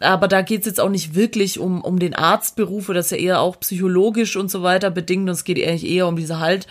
Aber 0.00 0.28
da 0.28 0.42
geht's 0.42 0.66
jetzt 0.66 0.80
auch 0.80 0.90
nicht 0.90 1.16
wirklich 1.16 1.58
um, 1.58 1.82
um 1.82 1.98
den 1.98 2.14
Arztberuf, 2.14 2.86
das 2.86 3.06
ist 3.06 3.10
ja 3.12 3.16
eher 3.18 3.40
auch 3.40 3.58
psychologisch 3.60 4.36
und 4.36 4.50
so 4.50 4.62
weiter 4.62 4.90
bedingt. 4.90 5.28
Und 5.28 5.34
es 5.34 5.44
geht 5.44 5.58
eigentlich 5.58 5.90
eher 5.90 6.06
um 6.06 6.16
diese 6.16 6.38
halt, 6.38 6.68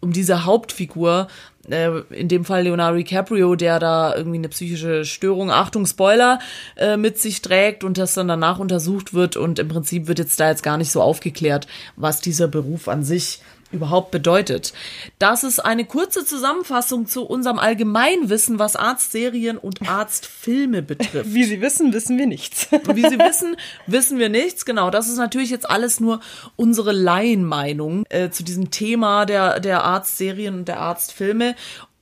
um 0.00 0.12
diese 0.12 0.44
Hauptfigur, 0.44 1.28
äh, 1.70 2.00
in 2.10 2.28
dem 2.28 2.44
Fall 2.44 2.64
Leonardo 2.64 2.96
DiCaprio, 2.96 3.54
der 3.54 3.78
da 3.78 4.14
irgendwie 4.14 4.38
eine 4.38 4.48
psychische 4.48 5.04
Störung, 5.04 5.50
Achtung, 5.50 5.86
Spoiler, 5.86 6.38
äh, 6.76 6.96
mit 6.96 7.18
sich 7.18 7.42
trägt 7.42 7.84
und 7.84 7.98
das 7.98 8.14
dann 8.14 8.28
danach 8.28 8.58
untersucht 8.58 9.14
wird. 9.14 9.36
Und 9.36 9.58
im 9.58 9.68
Prinzip 9.68 10.06
wird 10.06 10.18
jetzt 10.18 10.38
da 10.40 10.48
jetzt 10.50 10.62
gar 10.62 10.76
nicht 10.76 10.90
so 10.90 11.02
aufgeklärt, 11.02 11.66
was 11.96 12.20
dieser 12.20 12.48
Beruf 12.48 12.88
an 12.88 13.02
sich 13.02 13.40
überhaupt 13.70 14.10
bedeutet. 14.10 14.72
Das 15.18 15.44
ist 15.44 15.60
eine 15.60 15.84
kurze 15.84 16.24
Zusammenfassung 16.24 17.06
zu 17.06 17.24
unserem 17.24 17.58
Allgemeinwissen, 17.58 18.58
was 18.58 18.76
Arztserien 18.76 19.58
und 19.58 19.82
Arztfilme 19.88 20.82
betrifft. 20.82 21.34
Wie 21.34 21.44
Sie 21.44 21.60
wissen, 21.60 21.92
wissen 21.92 22.18
wir 22.18 22.26
nichts. 22.26 22.68
Wie 22.94 23.02
Sie 23.02 23.18
wissen, 23.18 23.56
wissen 23.86 24.18
wir 24.18 24.28
nichts. 24.28 24.64
Genau, 24.64 24.90
das 24.90 25.08
ist 25.08 25.18
natürlich 25.18 25.50
jetzt 25.50 25.68
alles 25.68 26.00
nur 26.00 26.20
unsere 26.56 26.92
Laienmeinung 26.92 28.04
äh, 28.08 28.30
zu 28.30 28.42
diesem 28.42 28.70
Thema 28.70 29.26
der, 29.26 29.60
der 29.60 29.84
Arztserien 29.84 30.54
und 30.54 30.68
der 30.68 30.80
Arztfilme. 30.80 31.54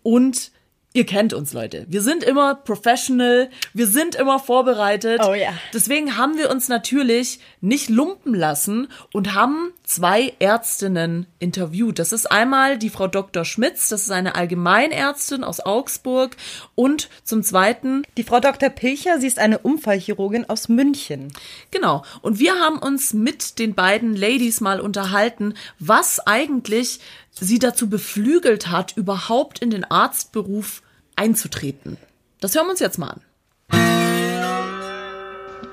Und 0.03 0.53
Ihr 0.97 1.05
kennt 1.05 1.35
uns, 1.35 1.53
Leute. 1.53 1.85
Wir 1.91 2.01
sind 2.01 2.25
immer 2.25 2.55
professional, 2.55 3.51
wir 3.75 3.87
sind 3.87 4.15
immer 4.15 4.39
vorbereitet. 4.39 5.21
Oh 5.23 5.35
ja. 5.35 5.51
Deswegen 5.75 6.17
haben 6.17 6.39
wir 6.39 6.51
uns 6.51 6.71
natürlich 6.71 7.39
nicht 7.61 7.91
lumpen 7.91 8.33
lassen 8.35 8.89
und 9.13 9.35
haben 9.35 9.75
zwei 9.85 10.33
Ärztinnen 10.39 11.27
interviewt. 11.39 11.99
Das 11.99 12.13
ist 12.13 12.33
einmal 12.33 12.79
die 12.79 12.89
Frau 12.89 13.09
Dr. 13.09 13.45
Schmitz, 13.45 13.91
das 13.91 14.05
ist 14.05 14.11
eine 14.11 14.37
Allgemeinärztin 14.37 15.45
aus 15.45 15.61
Augsburg 15.61 16.35
und 16.75 17.11
zum 17.25 17.43
zweiten 17.43 18.03
Die 18.17 18.25
Frau 18.25 18.41
Dr. 18.41 18.71
Pilcher, 18.71 19.21
sie 19.21 19.27
ist 19.27 19.39
eine 19.39 19.59
Unfallchirurgin 19.59 20.49
aus 20.49 20.71
München. 20.71 21.31
Genau. 21.73 22.05
Und 22.23 22.39
wir 22.39 22.55
haben 22.55 22.79
uns 22.79 23.13
mit 23.13 23.59
den 23.59 23.75
beiden 23.75 24.17
Ladies 24.17 24.63
mal 24.63 24.81
unterhalten, 24.81 25.53
was 25.79 26.27
eigentlich 26.27 27.01
sie 27.39 27.59
dazu 27.59 27.91
beflügelt 27.91 28.69
hat, 28.69 28.97
überhaupt 28.97 29.59
in 29.59 29.69
den 29.69 29.85
Arztberuf 29.85 30.81
einzutreten. 31.17 31.97
Das 32.41 32.55
hören 32.55 32.67
wir 32.67 32.71
uns 32.73 32.81
jetzt 32.81 32.99
mal 32.99 33.09
an. 33.09 33.21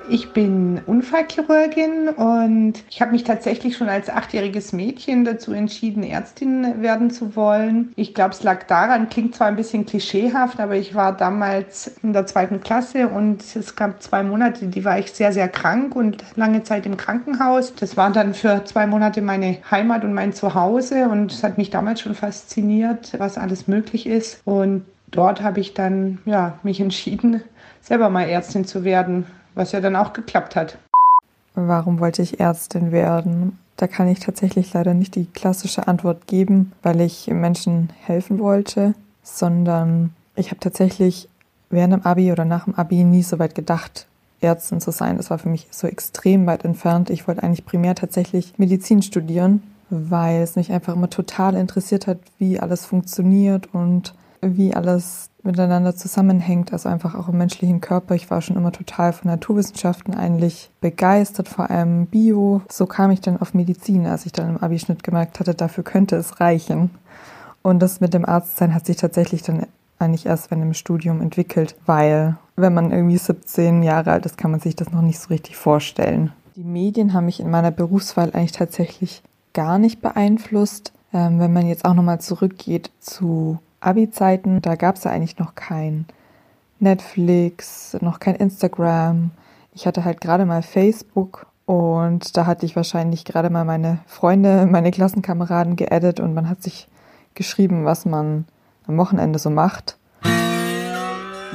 Ich 0.09 0.33
bin 0.33 0.81
Unfallchirurgin 0.85 2.09
und 2.09 2.73
ich 2.89 3.01
habe 3.01 3.13
mich 3.13 3.23
tatsächlich 3.23 3.77
schon 3.77 3.87
als 3.87 4.09
achtjähriges 4.09 4.73
Mädchen 4.73 5.23
dazu 5.23 5.53
entschieden, 5.53 6.03
Ärztin 6.03 6.81
werden 6.81 7.09
zu 7.09 7.37
wollen. 7.37 7.93
Ich 7.95 8.13
glaube, 8.13 8.31
es 8.31 8.43
lag 8.43 8.63
daran, 8.63 9.07
klingt 9.07 9.33
zwar 9.33 9.47
ein 9.47 9.55
bisschen 9.55 9.85
klischeehaft, 9.85 10.59
aber 10.59 10.75
ich 10.75 10.93
war 10.93 11.15
damals 11.15 11.95
in 12.03 12.11
der 12.11 12.25
zweiten 12.25 12.59
Klasse 12.59 13.07
und 13.07 13.43
es 13.55 13.75
gab 13.77 14.03
zwei 14.03 14.23
Monate, 14.23 14.67
die 14.67 14.83
war 14.83 14.99
ich 14.99 15.11
sehr, 15.13 15.31
sehr 15.31 15.47
krank 15.47 15.95
und 15.95 16.23
lange 16.35 16.63
Zeit 16.63 16.85
im 16.85 16.97
Krankenhaus. 16.97 17.73
Das 17.73 17.95
war 17.95 18.11
dann 18.11 18.33
für 18.33 18.65
zwei 18.65 18.85
Monate 18.85 19.21
meine 19.21 19.59
Heimat 19.71 20.03
und 20.03 20.13
mein 20.13 20.33
Zuhause 20.33 21.07
und 21.07 21.31
es 21.31 21.43
hat 21.43 21.57
mich 21.57 21.69
damals 21.69 22.01
schon 22.01 22.13
fasziniert, 22.13 23.13
was 23.19 23.37
alles 23.37 23.67
möglich 23.69 24.05
ist. 24.05 24.41
Und 24.43 24.83
dort 25.13 25.41
habe 25.41 25.59
ich 25.59 25.73
dann 25.73 26.19
ja, 26.25 26.59
mich 26.63 26.81
entschieden, 26.81 27.41
selber 27.81 28.09
mal 28.09 28.27
Ärztin 28.27 28.65
zu 28.65 28.83
werden 28.83 29.25
was 29.55 29.71
ja 29.71 29.81
dann 29.81 29.95
auch 29.95 30.13
geklappt 30.13 30.55
hat. 30.55 30.77
Warum 31.55 31.99
wollte 31.99 32.21
ich 32.21 32.39
Ärztin 32.39 32.91
werden? 32.91 33.59
Da 33.77 33.87
kann 33.87 34.07
ich 34.07 34.19
tatsächlich 34.19 34.73
leider 34.73 34.93
nicht 34.93 35.15
die 35.15 35.25
klassische 35.25 35.87
Antwort 35.87 36.27
geben, 36.27 36.71
weil 36.81 37.01
ich 37.01 37.27
Menschen 37.27 37.89
helfen 38.01 38.39
wollte, 38.39 38.93
sondern 39.23 40.13
ich 40.35 40.47
habe 40.47 40.59
tatsächlich 40.59 41.29
während 41.69 41.93
dem 41.93 42.01
Abi 42.03 42.31
oder 42.31 42.45
nach 42.45 42.65
dem 42.65 42.75
Abi 42.75 43.03
nie 43.03 43.23
so 43.23 43.39
weit 43.39 43.55
gedacht, 43.55 44.07
Ärztin 44.41 44.81
zu 44.81 44.91
sein. 44.91 45.17
Das 45.17 45.29
war 45.29 45.39
für 45.39 45.49
mich 45.49 45.67
so 45.71 45.87
extrem 45.87 46.45
weit 46.45 46.65
entfernt. 46.65 47.09
Ich 47.09 47.27
wollte 47.27 47.43
eigentlich 47.43 47.65
primär 47.65 47.95
tatsächlich 47.95 48.53
Medizin 48.57 49.01
studieren, 49.01 49.63
weil 49.89 50.41
es 50.41 50.55
mich 50.55 50.71
einfach 50.71 50.95
immer 50.95 51.09
total 51.09 51.55
interessiert 51.55 52.07
hat, 52.07 52.17
wie 52.39 52.59
alles 52.59 52.85
funktioniert 52.85 53.73
und 53.73 54.13
wie 54.43 54.73
alles 54.73 55.29
miteinander 55.43 55.95
zusammenhängt, 55.95 56.71
also 56.71 56.89
einfach 56.89 57.15
auch 57.15 57.27
im 57.27 57.37
menschlichen 57.37 57.81
Körper. 57.81 58.15
Ich 58.15 58.31
war 58.31 58.41
schon 58.41 58.55
immer 58.55 58.71
total 58.71 59.13
von 59.13 59.29
Naturwissenschaften 59.29 60.13
eigentlich 60.13 60.69
begeistert, 60.79 61.49
vor 61.49 61.69
allem 61.69 62.07
Bio. 62.07 62.61
So 62.69 62.85
kam 62.85 63.11
ich 63.11 63.21
dann 63.21 63.41
auf 63.41 63.53
Medizin, 63.53 64.05
als 64.05 64.25
ich 64.25 64.31
dann 64.31 64.49
im 64.49 64.57
Abischnitt 64.57 65.03
gemerkt 65.03 65.39
hatte, 65.39 65.53
dafür 65.53 65.83
könnte 65.83 66.15
es 66.15 66.39
reichen. 66.39 66.91
Und 67.61 67.79
das 67.79 67.99
mit 67.99 68.13
dem 68.13 68.25
Arztsein 68.25 68.73
hat 68.73 68.85
sich 68.85 68.97
tatsächlich 68.97 69.41
dann 69.41 69.65
eigentlich 69.99 70.25
erst 70.25 70.51
wenn 70.51 70.61
im 70.61 70.73
Studium 70.73 71.21
entwickelt, 71.21 71.75
weil 71.85 72.37
wenn 72.55 72.73
man 72.73 72.91
irgendwie 72.91 73.17
17 73.17 73.83
Jahre 73.83 74.11
alt 74.11 74.25
ist, 74.25 74.37
kann 74.37 74.51
man 74.51 74.59
sich 74.59 74.75
das 74.75 74.91
noch 74.91 75.01
nicht 75.01 75.19
so 75.19 75.29
richtig 75.29 75.55
vorstellen. 75.55 76.31
Die 76.55 76.63
Medien 76.63 77.13
haben 77.13 77.25
mich 77.25 77.39
in 77.39 77.49
meiner 77.49 77.71
Berufswahl 77.71 78.31
eigentlich 78.33 78.51
tatsächlich 78.51 79.23
gar 79.53 79.79
nicht 79.79 80.01
beeinflusst. 80.01 80.93
Ähm, 81.13 81.39
wenn 81.39 81.53
man 81.53 81.67
jetzt 81.67 81.85
auch 81.85 81.93
nochmal 81.93 82.21
zurückgeht 82.21 82.91
zu 82.99 83.59
Abi-Zeiten, 83.85 84.61
da 84.61 84.75
gab 84.75 84.95
es 84.95 85.03
ja 85.03 85.11
eigentlich 85.11 85.37
noch 85.39 85.55
kein 85.55 86.05
Netflix, 86.79 87.97
noch 88.01 88.19
kein 88.19 88.35
Instagram. 88.35 89.31
Ich 89.73 89.87
hatte 89.87 90.03
halt 90.03 90.21
gerade 90.21 90.45
mal 90.45 90.61
Facebook 90.61 91.47
und 91.65 92.35
da 92.37 92.45
hatte 92.45 92.65
ich 92.65 92.75
wahrscheinlich 92.75 93.25
gerade 93.25 93.49
mal 93.49 93.65
meine 93.65 93.99
Freunde, 94.05 94.65
meine 94.65 94.91
Klassenkameraden 94.91 95.75
geaddet 95.75 96.19
und 96.19 96.33
man 96.33 96.49
hat 96.49 96.61
sich 96.61 96.87
geschrieben, 97.35 97.85
was 97.85 98.05
man 98.05 98.45
am 98.87 98.97
Wochenende 98.97 99.39
so 99.39 99.49
macht. 99.49 99.97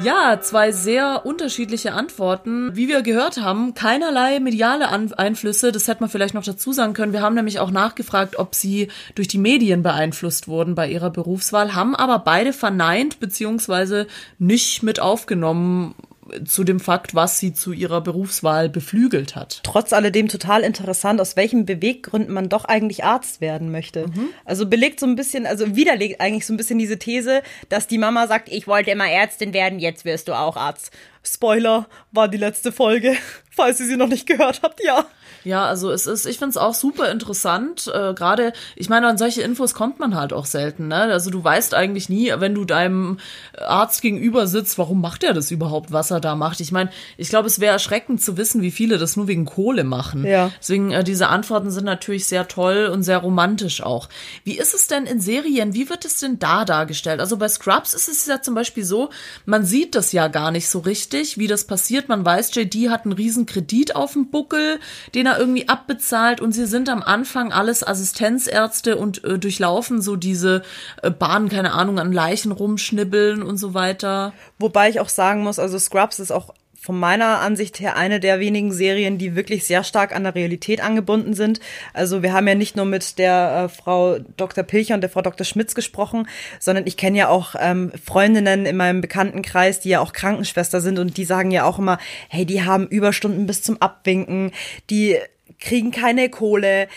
Ja, 0.04 0.40
zwei 0.40 0.70
sehr 0.70 1.26
unterschiedliche 1.26 1.92
Antworten. 1.92 2.76
Wie 2.76 2.86
wir 2.86 3.02
gehört 3.02 3.38
haben, 3.38 3.74
keinerlei 3.74 4.38
mediale 4.38 4.88
An 4.88 5.12
Einflüsse. 5.12 5.72
Das 5.72 5.88
hätte 5.88 6.00
man 6.00 6.08
vielleicht 6.08 6.34
noch 6.34 6.44
dazu 6.44 6.72
sagen 6.72 6.92
können. 6.92 7.12
Wir 7.12 7.20
haben 7.20 7.34
nämlich 7.34 7.58
auch 7.58 7.72
nachgefragt, 7.72 8.38
ob 8.38 8.54
sie 8.54 8.88
durch 9.16 9.26
die 9.26 9.38
Medien 9.38 9.82
beeinflusst 9.82 10.46
wurden 10.46 10.76
bei 10.76 10.88
ihrer 10.88 11.10
Berufswahl, 11.10 11.74
haben 11.74 11.96
aber 11.96 12.20
beide 12.20 12.52
verneint 12.52 13.18
beziehungsweise 13.18 14.06
nicht 14.38 14.84
mit 14.84 15.00
aufgenommen, 15.00 15.96
zu 16.44 16.64
dem 16.64 16.80
Fakt, 16.80 17.14
was 17.14 17.38
sie 17.38 17.52
zu 17.52 17.72
ihrer 17.72 18.00
Berufswahl 18.00 18.68
beflügelt 18.68 19.36
hat. 19.36 19.60
Trotz 19.64 19.92
alledem 19.92 20.28
total 20.28 20.62
interessant, 20.62 21.20
aus 21.20 21.36
welchen 21.36 21.66
Beweggründen 21.66 22.32
man 22.32 22.48
doch 22.48 22.64
eigentlich 22.64 23.04
Arzt 23.04 23.40
werden 23.40 23.70
möchte. 23.70 24.08
Mhm. 24.08 24.30
Also 24.44 24.66
belegt 24.66 25.00
so 25.00 25.06
ein 25.06 25.16
bisschen, 25.16 25.46
also 25.46 25.76
widerlegt 25.76 26.20
eigentlich 26.20 26.46
so 26.46 26.52
ein 26.52 26.56
bisschen 26.56 26.78
diese 26.78 26.98
These, 26.98 27.42
dass 27.68 27.86
die 27.86 27.98
Mama 27.98 28.26
sagt, 28.26 28.48
ich 28.48 28.66
wollte 28.66 28.90
immer 28.90 29.08
Ärztin 29.08 29.52
werden, 29.52 29.78
jetzt 29.78 30.04
wirst 30.04 30.28
du 30.28 30.34
auch 30.34 30.56
Arzt. 30.56 30.90
Spoiler, 31.22 31.86
war 32.12 32.28
die 32.28 32.38
letzte 32.38 32.72
Folge, 32.72 33.16
falls 33.50 33.80
ihr 33.80 33.86
sie 33.86 33.96
noch 33.96 34.08
nicht 34.08 34.26
gehört 34.26 34.62
habt, 34.62 34.82
ja. 34.82 35.06
Ja, 35.44 35.66
also 35.66 35.90
es 35.90 36.06
ist, 36.06 36.26
ich 36.26 36.38
finde 36.38 36.50
es 36.50 36.56
auch 36.56 36.74
super 36.74 37.10
interessant. 37.10 37.88
Äh, 37.88 38.14
Gerade, 38.14 38.52
ich 38.76 38.88
meine, 38.88 39.06
an 39.06 39.18
solche 39.18 39.42
Infos 39.42 39.74
kommt 39.74 39.98
man 39.98 40.14
halt 40.14 40.32
auch 40.32 40.46
selten. 40.46 40.88
Ne? 40.88 40.96
Also 40.96 41.30
du 41.30 41.42
weißt 41.42 41.74
eigentlich 41.74 42.08
nie, 42.08 42.32
wenn 42.36 42.54
du 42.54 42.64
deinem 42.64 43.18
Arzt 43.56 44.02
gegenüber 44.02 44.46
sitzt, 44.46 44.78
warum 44.78 45.00
macht 45.00 45.22
er 45.22 45.34
das 45.34 45.50
überhaupt, 45.50 45.92
was 45.92 46.10
er 46.10 46.20
da 46.20 46.34
macht. 46.34 46.60
Ich 46.60 46.72
meine, 46.72 46.90
ich 47.16 47.28
glaube, 47.28 47.46
es 47.46 47.60
wäre 47.60 47.72
erschreckend 47.72 48.22
zu 48.22 48.36
wissen, 48.36 48.62
wie 48.62 48.70
viele 48.70 48.98
das 48.98 49.16
nur 49.16 49.28
wegen 49.28 49.44
Kohle 49.44 49.84
machen. 49.84 50.24
Ja. 50.24 50.50
Deswegen, 50.58 50.90
äh, 50.90 51.04
diese 51.04 51.28
Antworten 51.28 51.70
sind 51.70 51.84
natürlich 51.84 52.26
sehr 52.26 52.48
toll 52.48 52.90
und 52.92 53.02
sehr 53.02 53.18
romantisch 53.18 53.82
auch. 53.82 54.08
Wie 54.44 54.58
ist 54.58 54.74
es 54.74 54.86
denn 54.86 55.06
in 55.06 55.20
Serien? 55.20 55.74
Wie 55.74 55.88
wird 55.88 56.04
es 56.04 56.18
denn 56.18 56.38
da 56.38 56.64
dargestellt? 56.64 57.20
Also 57.20 57.36
bei 57.36 57.48
Scrubs 57.48 57.94
ist 57.94 58.08
es 58.08 58.26
ja 58.26 58.42
zum 58.42 58.54
Beispiel 58.54 58.84
so, 58.84 59.10
man 59.46 59.64
sieht 59.64 59.94
das 59.94 60.12
ja 60.12 60.28
gar 60.28 60.50
nicht 60.50 60.68
so 60.68 60.80
richtig, 60.80 61.38
wie 61.38 61.46
das 61.46 61.64
passiert. 61.64 62.08
Man 62.08 62.24
weiß, 62.24 62.54
JD 62.54 62.90
hat 62.90 63.04
einen 63.04 63.12
riesen 63.12 63.46
Kredit 63.46 63.94
auf 63.94 64.14
dem 64.14 64.30
Buckel, 64.30 64.80
den 65.14 65.27
er 65.28 65.38
irgendwie 65.38 65.68
abbezahlt 65.68 66.40
und 66.40 66.52
sie 66.52 66.66
sind 66.66 66.88
am 66.88 67.02
Anfang 67.02 67.52
alles 67.52 67.86
Assistenzärzte 67.86 68.96
und 68.96 69.24
äh, 69.24 69.38
durchlaufen 69.38 70.00
so 70.00 70.16
diese 70.16 70.62
äh, 71.02 71.10
Bahnen, 71.10 71.48
keine 71.48 71.72
Ahnung, 71.72 71.98
an 71.98 72.12
Leichen 72.12 72.52
rumschnibbeln 72.52 73.42
und 73.42 73.58
so 73.58 73.74
weiter. 73.74 74.32
Wobei 74.58 74.88
ich 74.88 75.00
auch 75.00 75.08
sagen 75.08 75.42
muss, 75.42 75.58
also 75.58 75.78
Scrubs 75.78 76.18
ist 76.18 76.32
auch 76.32 76.54
von 76.80 76.98
meiner 76.98 77.40
Ansicht 77.40 77.80
her 77.80 77.96
eine 77.96 78.20
der 78.20 78.40
wenigen 78.40 78.72
Serien, 78.72 79.18
die 79.18 79.34
wirklich 79.34 79.64
sehr 79.64 79.82
stark 79.82 80.14
an 80.14 80.24
der 80.24 80.34
Realität 80.34 80.80
angebunden 80.80 81.34
sind. 81.34 81.60
Also 81.92 82.22
wir 82.22 82.32
haben 82.32 82.46
ja 82.46 82.54
nicht 82.54 82.76
nur 82.76 82.84
mit 82.84 83.18
der 83.18 83.64
äh, 83.64 83.68
Frau 83.68 84.18
Dr. 84.36 84.64
Pilcher 84.64 84.94
und 84.94 85.00
der 85.00 85.10
Frau 85.10 85.22
Dr. 85.22 85.44
Schmitz 85.44 85.74
gesprochen, 85.74 86.28
sondern 86.60 86.86
ich 86.86 86.96
kenne 86.96 87.18
ja 87.18 87.28
auch 87.28 87.56
ähm, 87.58 87.92
Freundinnen 88.02 88.64
in 88.64 88.76
meinem 88.76 89.00
Bekanntenkreis, 89.00 89.80
die 89.80 89.90
ja 89.90 90.00
auch 90.00 90.12
Krankenschwester 90.12 90.80
sind 90.80 90.98
und 90.98 91.16
die 91.16 91.24
sagen 91.24 91.50
ja 91.50 91.64
auch 91.64 91.78
immer, 91.78 91.98
hey, 92.28 92.46
die 92.46 92.62
haben 92.62 92.86
Überstunden 92.86 93.46
bis 93.46 93.62
zum 93.62 93.82
Abwinken, 93.82 94.52
die 94.88 95.16
kriegen 95.58 95.90
keine 95.90 96.28
Kohle 96.30 96.88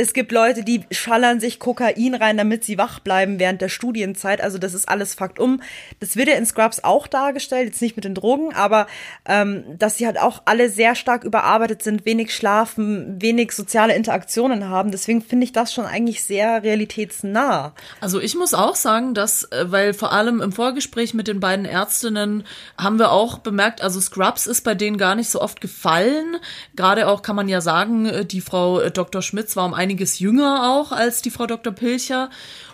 es 0.00 0.14
gibt 0.14 0.32
Leute, 0.32 0.64
die 0.64 0.84
schallern 0.90 1.40
sich 1.40 1.58
Kokain 1.58 2.14
rein, 2.14 2.38
damit 2.38 2.64
sie 2.64 2.78
wach 2.78 3.00
bleiben 3.00 3.38
während 3.38 3.60
der 3.60 3.68
Studienzeit. 3.68 4.40
Also 4.40 4.56
das 4.56 4.72
ist 4.72 4.88
alles 4.88 5.14
Fakt 5.14 5.38
um. 5.38 5.60
Das 6.00 6.16
wird 6.16 6.28
ja 6.28 6.36
in 6.36 6.46
Scrubs 6.46 6.82
auch 6.82 7.06
dargestellt, 7.06 7.66
jetzt 7.66 7.82
nicht 7.82 7.96
mit 7.96 8.06
den 8.06 8.14
Drogen, 8.14 8.54
aber 8.54 8.86
ähm, 9.26 9.62
dass 9.78 9.98
sie 9.98 10.06
halt 10.06 10.18
auch 10.18 10.40
alle 10.46 10.70
sehr 10.70 10.94
stark 10.94 11.24
überarbeitet 11.24 11.82
sind, 11.82 12.06
wenig 12.06 12.34
schlafen, 12.34 13.20
wenig 13.20 13.52
soziale 13.52 13.94
Interaktionen 13.94 14.70
haben. 14.70 14.90
Deswegen 14.90 15.20
finde 15.20 15.44
ich 15.44 15.52
das 15.52 15.74
schon 15.74 15.84
eigentlich 15.84 16.24
sehr 16.24 16.62
realitätsnah. 16.62 17.74
Also 18.00 18.20
ich 18.20 18.34
muss 18.34 18.54
auch 18.54 18.76
sagen, 18.76 19.12
dass, 19.12 19.44
äh, 19.44 19.70
weil 19.70 19.92
vor 19.92 20.12
allem 20.12 20.40
im 20.40 20.52
Vorgespräch 20.52 21.12
mit 21.12 21.28
den 21.28 21.40
beiden 21.40 21.66
Ärztinnen 21.66 22.44
haben 22.78 22.98
wir 22.98 23.12
auch 23.12 23.38
bemerkt, 23.38 23.82
also 23.82 24.00
Scrubs 24.00 24.46
ist 24.46 24.62
bei 24.62 24.74
denen 24.74 24.96
gar 24.96 25.14
nicht 25.14 25.28
so 25.28 25.42
oft 25.42 25.60
gefallen. 25.60 26.36
Gerade 26.74 27.06
auch 27.06 27.20
kann 27.20 27.36
man 27.36 27.48
ja 27.48 27.60
sagen, 27.60 28.06
äh, 28.06 28.24
die 28.24 28.40
Frau 28.40 28.80
äh, 28.80 28.90
Dr. 28.90 29.20
Schmitz 29.20 29.56
war 29.56 29.66
um 29.66 29.74
ein 29.74 29.89
einiges 29.90 30.20
jünger 30.20 30.70
auch 30.70 30.92
als 30.92 31.20
die 31.20 31.30
Frau 31.30 31.46
Dr. 31.46 31.72
Pilcher. 31.72 32.30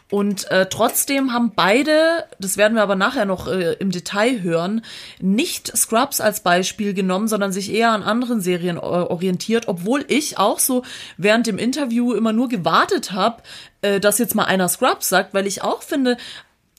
Und 0.08 0.48
äh, 0.52 0.66
trotzdem 0.66 1.32
haben 1.32 1.52
beide, 1.56 2.26
das 2.38 2.56
werden 2.56 2.74
wir 2.74 2.82
aber 2.82 2.94
nachher 2.94 3.24
noch 3.24 3.48
äh, 3.48 3.72
im 3.80 3.90
Detail 3.90 4.40
hören, 4.40 4.82
nicht 5.20 5.76
Scrubs 5.76 6.20
als 6.20 6.42
Beispiel 6.42 6.94
genommen, 6.94 7.26
sondern 7.26 7.50
sich 7.50 7.72
eher 7.72 7.90
an 7.90 8.04
anderen 8.04 8.40
Serien 8.40 8.76
äh, 8.76 8.80
orientiert, 8.80 9.66
obwohl 9.66 10.04
ich 10.06 10.38
auch 10.38 10.60
so 10.60 10.84
während 11.16 11.48
dem 11.48 11.58
Interview 11.58 12.12
immer 12.12 12.32
nur 12.32 12.48
gewartet 12.48 13.10
habe, 13.10 13.42
äh, 13.82 13.98
dass 13.98 14.18
jetzt 14.18 14.36
mal 14.36 14.44
einer 14.44 14.68
Scrubs 14.68 15.08
sagt, 15.08 15.34
weil 15.34 15.46
ich 15.46 15.62
auch 15.62 15.82
finde, 15.82 16.18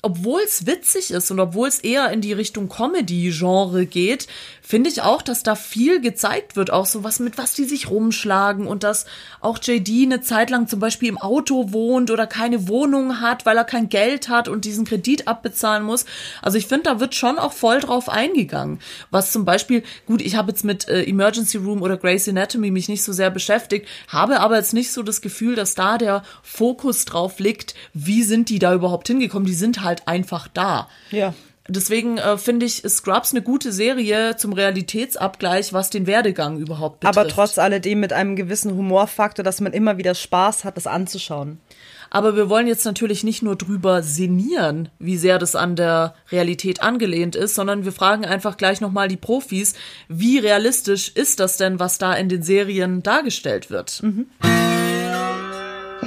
obwohl 0.08 0.40
es 0.40 0.66
witzig 0.66 1.12
ist 1.12 1.32
und 1.32 1.40
obwohl 1.42 1.68
es 1.68 1.80
eher 1.80 2.10
in 2.14 2.22
die 2.22 2.32
Richtung 2.32 2.70
Comedy-Genre 2.70 3.86
geht, 3.86 4.28
finde 4.62 4.90
ich 4.90 5.02
auch, 5.02 5.22
dass 5.22 5.44
da 5.44 5.56
viel 5.56 6.00
gezeigt 6.00 6.56
wird, 6.56 6.72
auch 6.72 6.86
so 6.86 7.04
was 7.04 7.20
mit 7.20 7.38
was 7.38 7.54
die 7.54 7.66
sich 7.66 7.90
rumschlagen 7.90 8.68
und 8.68 8.84
dass 8.84 9.06
auch 9.42 9.60
JD 9.62 10.04
eine 10.04 10.22
Zeit 10.22 10.50
lang 10.50 10.68
zum 10.68 10.80
Beispiel 10.80 11.10
im 11.10 11.18
Auto 11.18 11.74
wohnt 11.74 12.10
oder 12.10 12.26
keine 12.26 12.70
Wohnung 12.70 13.20
hat, 13.20 13.46
weil 13.46 13.58
er 13.58 13.66
kein 13.66 13.90
Geld 13.90 14.30
hat 14.30 14.48
und 14.48 14.64
diesen 14.64 14.86
Kredit 14.86 15.28
abbezahlen 15.28 15.84
muss. 15.84 16.06
Also 16.42 16.58
ich 16.58 16.68
finde, 16.68 16.84
da 16.84 17.00
wird 17.02 17.14
schon 17.14 17.38
auch 17.38 17.52
voll 17.52 17.82
drauf 17.82 18.08
eingegangen. 18.08 18.80
Was 19.10 19.34
zum 19.34 19.44
Beispiel, 19.44 19.84
gut, 20.06 20.22
ich 20.22 20.38
habe 20.38 20.52
jetzt 20.52 20.64
mit 20.64 20.88
äh, 20.88 21.04
Emergency 21.04 21.58
Room 21.58 21.82
oder 21.82 21.98
Grey's 21.98 22.30
Anatomy 22.30 22.72
mich 22.72 22.88
nicht 22.88 23.04
so 23.04 23.12
sehr 23.12 23.30
beschäftigt, 23.30 23.88
habe 24.08 24.40
aber 24.40 24.56
jetzt 24.56 24.74
nicht 24.74 24.94
so 24.94 25.04
das 25.04 25.20
Gefühl, 25.20 25.56
dass 25.56 25.76
da 25.76 25.98
der 25.98 26.24
Fokus 26.44 27.04
drauf 27.04 27.40
liegt, 27.40 27.76
wie 27.94 28.24
sind 28.24 28.48
die 28.48 28.60
da 28.60 28.74
überhaupt 28.74 29.08
hingekommen? 29.08 29.46
Die 29.46 29.54
sind 29.54 29.84
halt 29.84 29.97
einfach 30.06 30.48
da. 30.48 30.90
Ja. 31.12 31.34
Deswegen 31.70 32.18
äh, 32.18 32.38
finde 32.38 32.66
ich 32.66 32.84
Scrubs 32.88 33.32
eine 33.32 33.42
gute 33.42 33.72
Serie 33.74 34.38
zum 34.38 34.54
Realitätsabgleich, 34.54 35.74
was 35.74 35.90
den 35.90 36.08
Werdegang 36.08 36.58
überhaupt 36.58 37.02
betrifft. 37.02 37.18
Aber 37.18 37.28
trotz 37.28 37.58
alledem 37.58 38.00
mit 38.00 38.14
einem 38.14 38.36
gewissen 38.36 38.76
Humorfaktor, 38.76 39.44
dass 39.44 39.60
man 39.60 39.74
immer 39.74 39.98
wieder 39.98 40.16
Spaß 40.16 40.64
hat, 40.64 40.78
das 40.78 40.88
anzuschauen. 40.88 41.60
Aber 42.10 42.38
wir 42.38 42.50
wollen 42.50 42.68
jetzt 42.68 42.86
natürlich 42.86 43.26
nicht 43.26 43.44
nur 43.44 43.58
drüber 43.58 44.02
sinnieren, 44.02 44.88
wie 44.98 45.18
sehr 45.18 45.40
das 45.40 45.56
an 45.56 45.76
der 45.76 46.16
Realität 46.32 46.82
angelehnt 46.82 47.36
ist, 47.36 47.56
sondern 47.56 47.84
wir 47.84 47.92
fragen 47.92 48.24
einfach 48.24 48.56
gleich 48.56 48.80
nochmal 48.80 49.10
die 49.10 49.18
Profis, 49.18 49.74
wie 50.08 50.40
realistisch 50.40 51.10
ist 51.10 51.42
das 51.42 51.58
denn, 51.58 51.82
was 51.82 51.98
da 51.98 52.14
in 52.14 52.30
den 52.30 52.44
Serien 52.44 53.04
dargestellt 53.04 53.70
wird? 53.70 54.02
Mhm. 54.04 54.28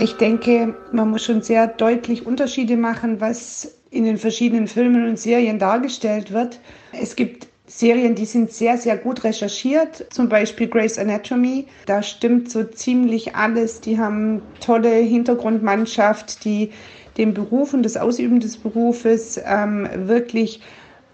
Ich 0.01 0.15
denke, 0.15 0.75
man 0.93 1.11
muss 1.11 1.25
schon 1.25 1.43
sehr 1.43 1.67
deutlich 1.67 2.25
Unterschiede 2.25 2.79
machen, 2.79 3.21
was 3.21 3.80
in 3.91 4.05
den 4.05 4.19
verschiedenen 4.19 4.69
Filmen 4.69 5.09
und 5.09 5.19
Serien 5.19 5.59
dargestellt 5.59 6.33
wird. 6.33 6.61
Es 6.93 7.17
gibt 7.17 7.49
Serien, 7.67 8.17
die 8.17 8.25
sind 8.25 8.53
sehr, 8.53 8.79
sehr 8.79 8.97
gut 8.97 9.23
recherchiert, 9.23 10.07
zum 10.11 10.29
Beispiel 10.29 10.67
Grey's 10.67 10.99
Anatomy. 10.99 11.67
Da 11.87 12.03
stimmt 12.03 12.51
so 12.51 12.65
ziemlich 12.65 13.37
alles. 13.37 13.81
Die 13.81 13.99
haben 13.99 14.43
tolle 14.61 14.93
Hintergrundmannschaft, 14.93 16.45
die 16.45 16.71
den 17.17 17.33
Beruf 17.33 17.73
und 17.73 17.85
das 17.85 17.97
Ausüben 17.97 18.41
des 18.41 18.57
Berufes 18.57 19.41
ähm, 19.45 19.89
wirklich 19.95 20.61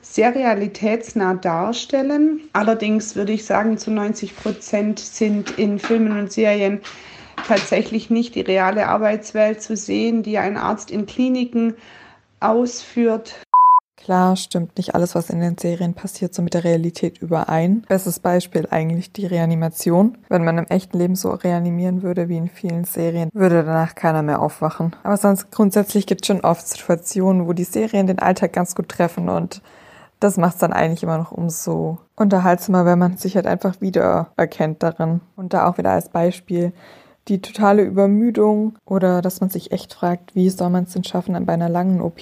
sehr 0.01 0.35
realitätsnah 0.35 1.35
darstellen. 1.35 2.41
Allerdings 2.53 3.17
würde 3.17 3.33
ich 3.33 3.45
sagen, 3.45 3.77
zu 3.77 3.91
90 3.91 4.37
Prozent 4.37 4.99
sind 4.99 5.59
in 5.59 5.79
Filmen 5.79 6.19
und 6.19 6.33
Serien 6.33 6.81
tatsächlich 7.47 8.09
nicht 8.09 8.35
die 8.35 8.41
reale 8.41 8.87
Arbeitswelt 8.89 9.61
zu 9.61 9.77
sehen, 9.77 10.23
die 10.23 10.39
ein 10.39 10.57
Arzt 10.57 10.91
in 10.91 11.07
Kliniken 11.07 11.75
ausführt. 12.41 13.35
Klar 13.97 14.37
stimmt 14.37 14.77
nicht 14.77 14.95
alles, 14.95 15.15
was 15.15 15.31
in 15.31 15.41
den 15.41 15.59
Serien 15.59 15.95
passiert, 15.95 16.33
so 16.33 16.43
mit 16.43 16.55
der 16.55 16.63
Realität 16.63 17.19
überein. 17.19 17.83
Bestes 17.89 18.21
Beispiel 18.21 18.69
eigentlich 18.71 19.11
die 19.11 19.27
Reanimation. 19.27 20.19
Wenn 20.29 20.45
man 20.45 20.59
im 20.59 20.67
echten 20.67 20.99
Leben 20.99 21.17
so 21.17 21.31
reanimieren 21.31 22.03
würde 22.03 22.29
wie 22.29 22.37
in 22.37 22.49
vielen 22.49 22.85
Serien, 22.85 23.31
würde 23.33 23.65
danach 23.65 23.95
keiner 23.95 24.23
mehr 24.23 24.41
aufwachen. 24.41 24.95
Aber 25.03 25.17
sonst 25.17 25.51
grundsätzlich 25.51 26.07
gibt 26.07 26.23
es 26.23 26.29
schon 26.29 26.43
oft 26.43 26.69
Situationen, 26.69 27.49
wo 27.49 27.53
die 27.53 27.65
Serien 27.65 28.07
den 28.07 28.21
Alltag 28.21 28.53
ganz 28.53 28.75
gut 28.75 28.91
treffen 28.91 29.29
und 29.29 29.61
das 30.21 30.37
macht 30.37 30.55
es 30.55 30.61
dann 30.61 30.73
eigentlich 30.73 31.03
immer 31.03 31.19
noch 31.19 31.33
umso 31.33 31.99
unterhaltsamer, 32.17 32.85
wenn 32.87 32.99
man 32.99 33.17
sich 33.17 33.37
halt 33.37 33.47
einfach 33.47 33.81
wiedererkennt 33.81 34.83
darin. 34.83 35.21
Und 35.37 35.53
da 35.53 35.69
auch 35.69 35.79
wieder 35.79 35.91
als 35.91 36.09
Beispiel 36.09 36.73
die 37.29 37.41
totale 37.41 37.83
Übermüdung 37.83 38.79
oder 38.85 39.23
dass 39.23 39.41
man 39.41 39.51
sich 39.51 39.73
echt 39.73 39.95
fragt, 39.95 40.35
wie 40.35 40.49
soll 40.51 40.71
man 40.71 40.85
es 40.85 40.93
denn 40.93 41.05
schaffen, 41.05 41.45
bei 41.47 41.55
einer 41.55 41.69
langen 41.69 42.01
OP 42.01 42.21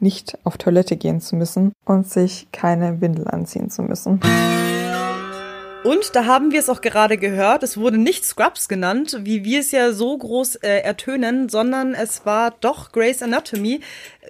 nicht 0.00 0.38
auf 0.44 0.56
Toilette 0.56 0.96
gehen 0.96 1.20
zu 1.20 1.36
müssen 1.36 1.72
und 1.84 2.08
sich 2.08 2.48
keine 2.50 3.00
Windel 3.00 3.28
anziehen 3.28 3.70
zu 3.70 3.82
müssen. 3.82 4.20
Und 5.84 6.14
da 6.14 6.26
haben 6.26 6.52
wir 6.52 6.60
es 6.60 6.68
auch 6.68 6.80
gerade 6.80 7.18
gehört, 7.18 7.64
es 7.64 7.76
wurde 7.76 7.98
nicht 7.98 8.24
Scrubs 8.24 8.68
genannt, 8.68 9.18
wie 9.22 9.42
wir 9.42 9.58
es 9.58 9.72
ja 9.72 9.92
so 9.92 10.16
groß 10.16 10.56
äh, 10.56 10.78
ertönen, 10.78 11.48
sondern 11.48 11.94
es 11.94 12.24
war 12.24 12.54
doch 12.60 12.92
Grey's 12.92 13.20
Anatomy. 13.20 13.80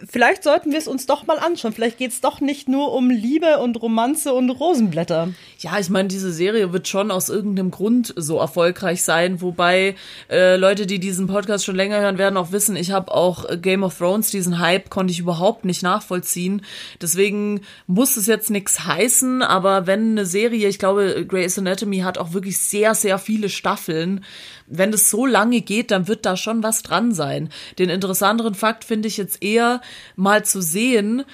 Vielleicht 0.08 0.42
sollten 0.42 0.72
wir 0.72 0.78
es 0.78 0.88
uns 0.88 1.04
doch 1.04 1.26
mal 1.26 1.38
anschauen. 1.38 1.74
Vielleicht 1.74 1.98
geht 1.98 2.12
es 2.12 2.22
doch 2.22 2.40
nicht 2.40 2.66
nur 2.66 2.94
um 2.94 3.10
Liebe 3.10 3.58
und 3.58 3.80
Romanze 3.82 4.32
und 4.32 4.48
Rosenblätter. 4.48 5.28
Ja, 5.58 5.78
ich 5.78 5.90
meine, 5.90 6.08
diese 6.08 6.32
Serie 6.32 6.72
wird 6.72 6.88
schon 6.88 7.10
aus 7.10 7.28
irgendeinem 7.28 7.70
Grund 7.70 8.14
so 8.16 8.38
erfolgreich 8.38 9.02
sein, 9.02 9.42
wobei 9.42 9.94
äh, 10.30 10.56
Leute, 10.56 10.86
die 10.86 10.98
diesen 10.98 11.26
Podcast 11.26 11.66
schon 11.66 11.76
länger 11.76 12.00
hören, 12.00 12.16
werden 12.16 12.38
auch 12.38 12.52
wissen, 12.52 12.76
ich 12.76 12.92
habe 12.92 13.12
auch 13.12 13.44
Game 13.60 13.82
of 13.82 13.98
Thrones, 13.98 14.30
diesen 14.30 14.58
Hype 14.58 14.88
konnte 14.88 15.12
ich 15.12 15.18
überhaupt 15.18 15.66
nicht 15.66 15.82
nachvollziehen. 15.82 16.62
Deswegen 17.02 17.60
muss 17.86 18.16
es 18.16 18.26
jetzt 18.26 18.48
nichts 18.48 18.86
heißen, 18.86 19.42
aber 19.42 19.86
wenn 19.86 20.12
eine 20.12 20.24
Serie, 20.24 20.68
ich 20.68 20.78
glaube, 20.78 21.26
Grey's 21.28 21.41
Anatomy 21.58 21.98
hat 21.98 22.18
auch 22.18 22.32
wirklich 22.32 22.58
sehr, 22.58 22.94
sehr 22.94 23.18
viele 23.18 23.48
Staffeln. 23.48 24.24
Wenn 24.66 24.92
es 24.92 25.10
so 25.10 25.26
lange 25.26 25.60
geht, 25.60 25.90
dann 25.90 26.08
wird 26.08 26.26
da 26.26 26.36
schon 26.36 26.62
was 26.62 26.82
dran 26.82 27.12
sein. 27.12 27.50
Den 27.78 27.90
interessanteren 27.90 28.54
Fakt 28.54 28.84
finde 28.84 29.08
ich 29.08 29.16
jetzt 29.16 29.42
eher, 29.42 29.80
mal 30.16 30.44
zu 30.44 30.62
sehen, 30.62 31.24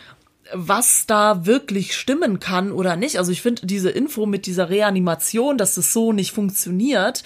was 0.52 1.06
da 1.06 1.46
wirklich 1.46 1.94
stimmen 1.94 2.40
kann 2.40 2.72
oder 2.72 2.96
nicht. 2.96 3.18
Also 3.18 3.32
ich 3.32 3.42
finde 3.42 3.66
diese 3.66 3.90
Info 3.90 4.26
mit 4.26 4.46
dieser 4.46 4.70
Reanimation, 4.70 5.58
dass 5.58 5.74
das 5.74 5.92
so 5.92 6.12
nicht 6.12 6.32
funktioniert, 6.32 7.22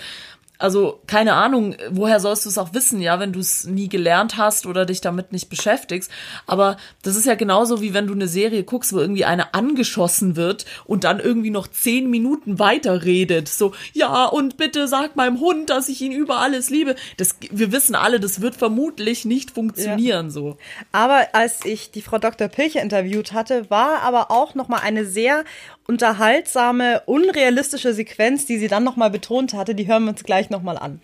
also 0.62 1.00
keine 1.08 1.34
Ahnung, 1.34 1.74
woher 1.90 2.20
sollst 2.20 2.44
du 2.44 2.48
es 2.48 2.56
auch 2.56 2.72
wissen, 2.72 3.00
ja, 3.00 3.18
wenn 3.18 3.32
du 3.32 3.40
es 3.40 3.64
nie 3.64 3.88
gelernt 3.88 4.36
hast 4.36 4.64
oder 4.64 4.86
dich 4.86 5.00
damit 5.00 5.32
nicht 5.32 5.48
beschäftigst. 5.48 6.10
Aber 6.46 6.76
das 7.02 7.16
ist 7.16 7.26
ja 7.26 7.34
genauso 7.34 7.80
wie 7.80 7.94
wenn 7.94 8.06
du 8.06 8.14
eine 8.14 8.28
Serie 8.28 8.62
guckst, 8.62 8.92
wo 8.92 8.98
irgendwie 8.98 9.24
eine 9.24 9.54
angeschossen 9.54 10.36
wird 10.36 10.64
und 10.84 11.02
dann 11.02 11.18
irgendwie 11.18 11.50
noch 11.50 11.66
zehn 11.66 12.08
Minuten 12.08 12.60
weiter 12.60 13.04
redet. 13.04 13.48
So, 13.48 13.72
ja, 13.92 14.26
und 14.26 14.56
bitte 14.56 14.86
sag 14.86 15.16
meinem 15.16 15.40
Hund, 15.40 15.68
dass 15.70 15.88
ich 15.88 16.00
ihn 16.00 16.12
über 16.12 16.38
alles 16.38 16.70
liebe. 16.70 16.94
Das, 17.16 17.34
wir 17.50 17.72
wissen 17.72 17.96
alle, 17.96 18.20
das 18.20 18.40
wird 18.40 18.54
vermutlich 18.54 19.24
nicht 19.24 19.50
funktionieren, 19.50 20.26
ja. 20.26 20.30
so. 20.30 20.58
Aber 20.92 21.26
als 21.32 21.64
ich 21.64 21.90
die 21.90 22.02
Frau 22.02 22.18
Dr. 22.18 22.46
Pilcher 22.46 22.82
interviewt 22.82 23.32
hatte, 23.32 23.68
war 23.68 24.02
aber 24.02 24.30
auch 24.30 24.54
noch 24.54 24.68
mal 24.68 24.80
eine 24.80 25.04
sehr 25.06 25.44
unterhaltsame, 25.86 27.02
unrealistische 27.06 27.92
Sequenz, 27.92 28.46
die 28.46 28.58
sie 28.58 28.68
dann 28.68 28.84
nochmal 28.84 29.10
betont 29.10 29.54
hatte, 29.54 29.74
die 29.74 29.86
hören 29.86 30.04
wir 30.04 30.10
uns 30.10 30.24
gleich 30.24 30.50
nochmal 30.50 30.78
an. 30.78 31.00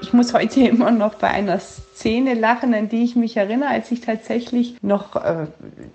Ich 0.00 0.12
muss 0.12 0.32
heute 0.32 0.60
immer 0.60 0.90
noch 0.90 1.14
bei 1.14 1.28
einer 1.28 1.58
Szene 1.58 2.34
lachen, 2.34 2.72
an 2.72 2.88
die 2.88 3.02
ich 3.02 3.16
mich 3.16 3.36
erinnere, 3.36 3.70
als 3.70 3.90
ich 3.90 4.00
tatsächlich 4.00 4.76
noch 4.82 5.16
äh, 5.16 5.46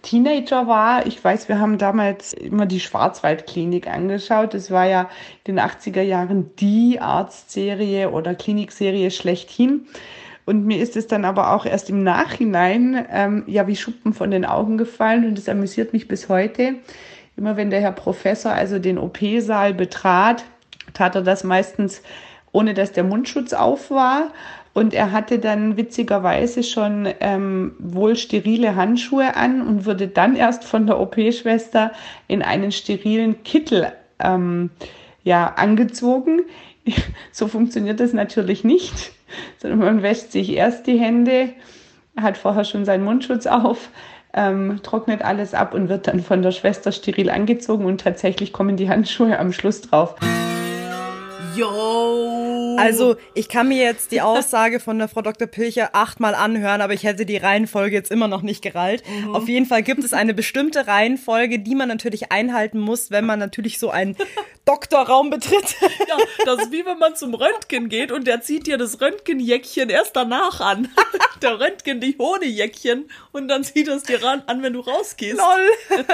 Teenager 0.02 0.68
war. 0.68 1.08
Ich 1.08 1.24
weiß, 1.24 1.48
wir 1.48 1.60
haben 1.60 1.78
damals 1.78 2.34
immer 2.34 2.66
die 2.66 2.82
Schwarzwaldklinik 2.82 3.88
angeschaut. 3.88 4.54
Das 4.54 4.70
war 4.70 4.86
ja 4.86 5.10
in 5.46 5.56
den 5.56 5.66
80er 5.66 6.02
Jahren 6.02 6.52
die 6.58 7.00
Arztserie 7.00 8.12
oder 8.12 8.36
Klinikserie 8.36 9.10
schlechthin. 9.12 9.88
Und 10.46 10.66
mir 10.66 10.82
ist 10.82 10.96
es 10.96 11.08
dann 11.08 11.26
aber 11.26 11.54
auch 11.54 11.66
erst 11.66 11.90
im 11.90 12.04
Nachhinein 12.04 13.06
ähm, 13.12 13.44
ja 13.48 13.68
wie 13.68 13.76
Schuppen 13.76 14.14
von 14.14 14.32
den 14.32 14.46
Augen 14.46 14.78
gefallen 14.78 15.26
und 15.26 15.38
es 15.38 15.48
amüsiert 15.48 15.94
mich 15.94 16.08
bis 16.08 16.30
heute. 16.30 16.76
Immer 17.38 17.58
wenn 17.58 17.70
der 17.70 17.82
Herr 17.82 17.94
Professor 17.94 18.52
also 18.52 18.80
den 18.80 18.98
OP-Saal 18.98 19.74
betrat, 19.74 20.44
tat 20.94 21.16
er 21.16 21.22
das 21.22 21.44
meistens 21.44 22.02
ohne 22.52 22.74
dass 22.74 22.92
der 22.92 23.04
Mundschutz 23.04 23.52
auf 23.52 23.92
war. 23.92 24.32
Und 24.74 24.94
er 24.94 25.12
hatte 25.12 25.38
dann 25.38 25.78
witzigerweise 25.78 26.64
schon 26.64 27.08
ähm, 27.20 27.74
wohl 27.78 28.16
sterile 28.16 28.76
Handschuhe 28.76 29.36
an 29.36 29.62
und 29.62 29.86
wurde 29.86 30.08
dann 30.08 30.36
erst 30.36 30.64
von 30.64 30.88
der 30.88 31.00
OP-Schwester 31.00 31.92
in 32.28 32.42
einen 32.42 32.72
sterilen 32.72 33.44
Kittel 33.44 33.92
ähm, 34.20 34.72
ja, 35.24 35.54
angezogen. 35.56 36.42
so 37.32 37.48
funktioniert 37.48 38.00
das 38.00 38.14
natürlich 38.14 38.64
nicht 38.64 39.12
sondern 39.58 39.80
man 39.80 40.04
wäscht 40.04 40.32
sich 40.32 40.54
erst 40.54 40.88
die 40.88 41.00
Hände, 41.00 41.50
hat 42.20 42.38
vorher 42.38 42.64
schon 42.64 42.86
seinen 42.86 43.04
Mundschutz 43.04 43.48
auf, 43.48 43.90
ähm, 44.34 44.80
trocknet 44.84 45.24
alles 45.24 45.54
ab 45.54 45.74
und 45.74 45.90
wird 45.90 46.08
dann 46.08 46.22
von 46.22 46.42
der 46.42 46.52
Schwester 46.52 46.92
steril 46.92 47.30
angezogen 47.30 47.86
und 47.86 48.02
tatsächlich 48.02 48.54
kommen 48.54 48.78
die 48.78 48.90
Handschuhe 48.90 49.38
am 49.38 49.54
Schluss 49.54 49.82
drauf. 49.82 50.16
Yo! 51.56 52.76
Also, 52.78 53.16
ich 53.34 53.50
kann 53.50 53.68
mir 53.68 53.84
jetzt 53.84 54.12
die 54.12 54.22
Aussage 54.22 54.80
von 54.80 54.98
der 54.98 55.08
Frau 55.08 55.22
Dr. 55.22 55.48
Pilcher 55.48 55.90
achtmal 55.94 56.36
anhören, 56.36 56.82
aber 56.82 56.94
ich 56.94 57.04
hätte 57.04 57.26
die 57.26 57.38
Reihenfolge 57.38 57.96
jetzt 57.96 58.12
immer 58.12 58.28
noch 58.28 58.42
nicht 58.42 58.62
gerallt. 58.62 59.04
Mhm. 59.08 59.36
Auf 59.36 59.48
jeden 59.48 59.66
Fall 59.66 59.84
gibt 59.84 60.04
es 60.04 60.14
eine 60.14 60.34
bestimmte 60.34 60.88
Reihenfolge, 60.88 61.60
die 61.60 61.76
man 61.76 61.88
natürlich 61.88 62.32
einhalten 62.32 62.80
muss, 62.80 63.12
wenn 63.12 63.26
man 63.26 63.40
natürlich 63.40 63.80
so 63.80 63.90
ein 63.90 64.16
Doktorraum 64.66 65.30
betritt. 65.30 65.76
Ja, 66.08 66.18
das 66.46 66.64
ist 66.64 66.72
wie 66.72 66.86
wenn 66.86 66.98
man 66.98 67.16
zum 67.16 67.34
Röntgen 67.34 67.90
geht 67.90 68.12
und 68.12 68.28
der 68.28 68.42
zieht 68.42 68.66
dir 68.66 68.78
das 68.78 69.02
Röntgenjäckchen 69.02 69.90
erst 69.90 70.16
danach 70.16 70.62
an. 70.62 70.88
Der 71.42 71.60
Röntgen 71.60 72.00
die 72.00 72.16
Honejäckchen 72.18 73.10
und 73.34 73.50
dann 73.50 73.66
zieht 73.66 73.90
es 73.90 74.04
dir 74.04 74.24
ran, 74.24 74.44
an, 74.48 74.64
wenn 74.64 74.72
du 74.72 74.80
rausgehst. 74.80 75.38
Lol. 75.38 76.06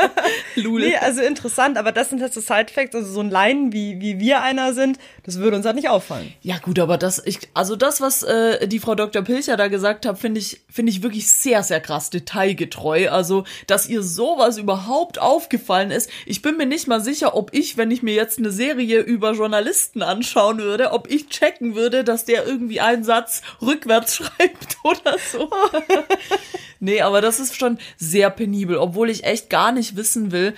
Lul. 0.55 0.81
Nee, 0.81 0.95
also 0.95 1.21
interessant, 1.21 1.77
aber 1.77 1.91
das 1.91 2.09
sind 2.09 2.19
halt 2.19 2.33
so 2.33 2.41
Side-Facts, 2.41 2.95
also 2.95 3.11
so 3.11 3.19
ein 3.19 3.29
Laien, 3.29 3.71
wie, 3.71 4.01
wie 4.01 4.19
wir 4.19 4.41
einer 4.41 4.73
sind, 4.73 4.97
das 5.29 5.37
würde 5.37 5.57
uns 5.57 5.65
halt 5.67 5.75
nicht 5.75 5.89
auffallen. 5.89 6.33
Ja 6.41 6.57
gut, 6.57 6.79
aber 6.79 6.97
das, 6.97 7.21
ich, 7.23 7.37
also 7.53 7.75
das, 7.75 8.01
was 8.01 8.23
äh, 8.23 8.67
die 8.67 8.79
Frau 8.79 8.95
Dr. 8.95 9.21
Pilcher 9.21 9.57
da 9.57 9.67
gesagt 9.67 10.07
hat, 10.07 10.17
finde 10.17 10.39
ich, 10.39 10.61
finde 10.71 10.91
ich 10.91 11.03
wirklich 11.03 11.29
sehr, 11.29 11.61
sehr 11.61 11.79
krass 11.79 12.09
detailgetreu. 12.09 13.09
Also, 13.11 13.43
dass 13.67 13.87
ihr 13.87 14.01
sowas 14.01 14.57
überhaupt 14.57 15.19
aufgefallen 15.19 15.91
ist. 15.91 16.09
Ich 16.25 16.41
bin 16.41 16.57
mir 16.57 16.65
nicht 16.65 16.87
mal 16.87 16.99
sicher, 16.99 17.35
ob 17.35 17.53
ich, 17.53 17.77
wenn 17.77 17.91
ich 17.91 18.01
mir 18.01 18.15
jetzt 18.15 18.39
eine 18.39 18.49
Serie 18.49 19.01
über 19.01 19.33
Journalisten 19.33 20.01
anschauen 20.01 20.57
würde, 20.57 20.93
ob 20.93 21.11
ich 21.11 21.29
checken 21.29 21.75
würde, 21.75 22.03
dass 22.03 22.25
der 22.25 22.47
irgendwie 22.47 22.81
einen 22.81 23.03
Satz 23.03 23.43
rückwärts 23.61 24.15
schreibt 24.15 24.77
oder 24.83 25.15
so. 25.31 25.47
nee, 26.79 27.01
aber 27.01 27.21
das 27.21 27.39
ist 27.39 27.55
schon 27.55 27.77
sehr 27.97 28.31
penibel, 28.31 28.77
obwohl 28.77 29.11
ich 29.11 29.25
echt 29.25 29.51
gar 29.51 29.71
nicht 29.71 29.95
wissen 29.95 30.31
will, 30.31 30.55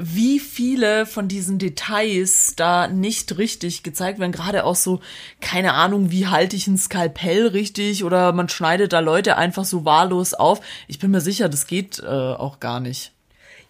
wie 0.00 0.38
viele 0.38 1.06
von 1.06 1.28
diesen 1.28 1.58
Details 1.58 2.54
da 2.56 2.88
nicht 2.88 3.36
richtig 3.38 3.82
gezeigt 3.82 4.18
werden. 4.18 4.32
Gerade 4.32 4.64
auch 4.64 4.74
so, 4.74 5.00
keine 5.40 5.74
Ahnung, 5.74 6.10
wie 6.10 6.26
halte 6.26 6.56
ich 6.56 6.66
ein 6.66 6.78
Skalpell 6.78 7.48
richtig 7.48 8.04
oder 8.04 8.32
man 8.32 8.48
schneidet 8.48 8.92
da 8.92 9.00
Leute 9.00 9.36
einfach 9.36 9.64
so 9.64 9.84
wahllos 9.84 10.34
auf. 10.34 10.60
Ich 10.88 10.98
bin 10.98 11.10
mir 11.10 11.20
sicher, 11.20 11.48
das 11.48 11.66
geht 11.66 11.98
äh, 12.00 12.06
auch 12.06 12.60
gar 12.60 12.80
nicht. 12.80 13.12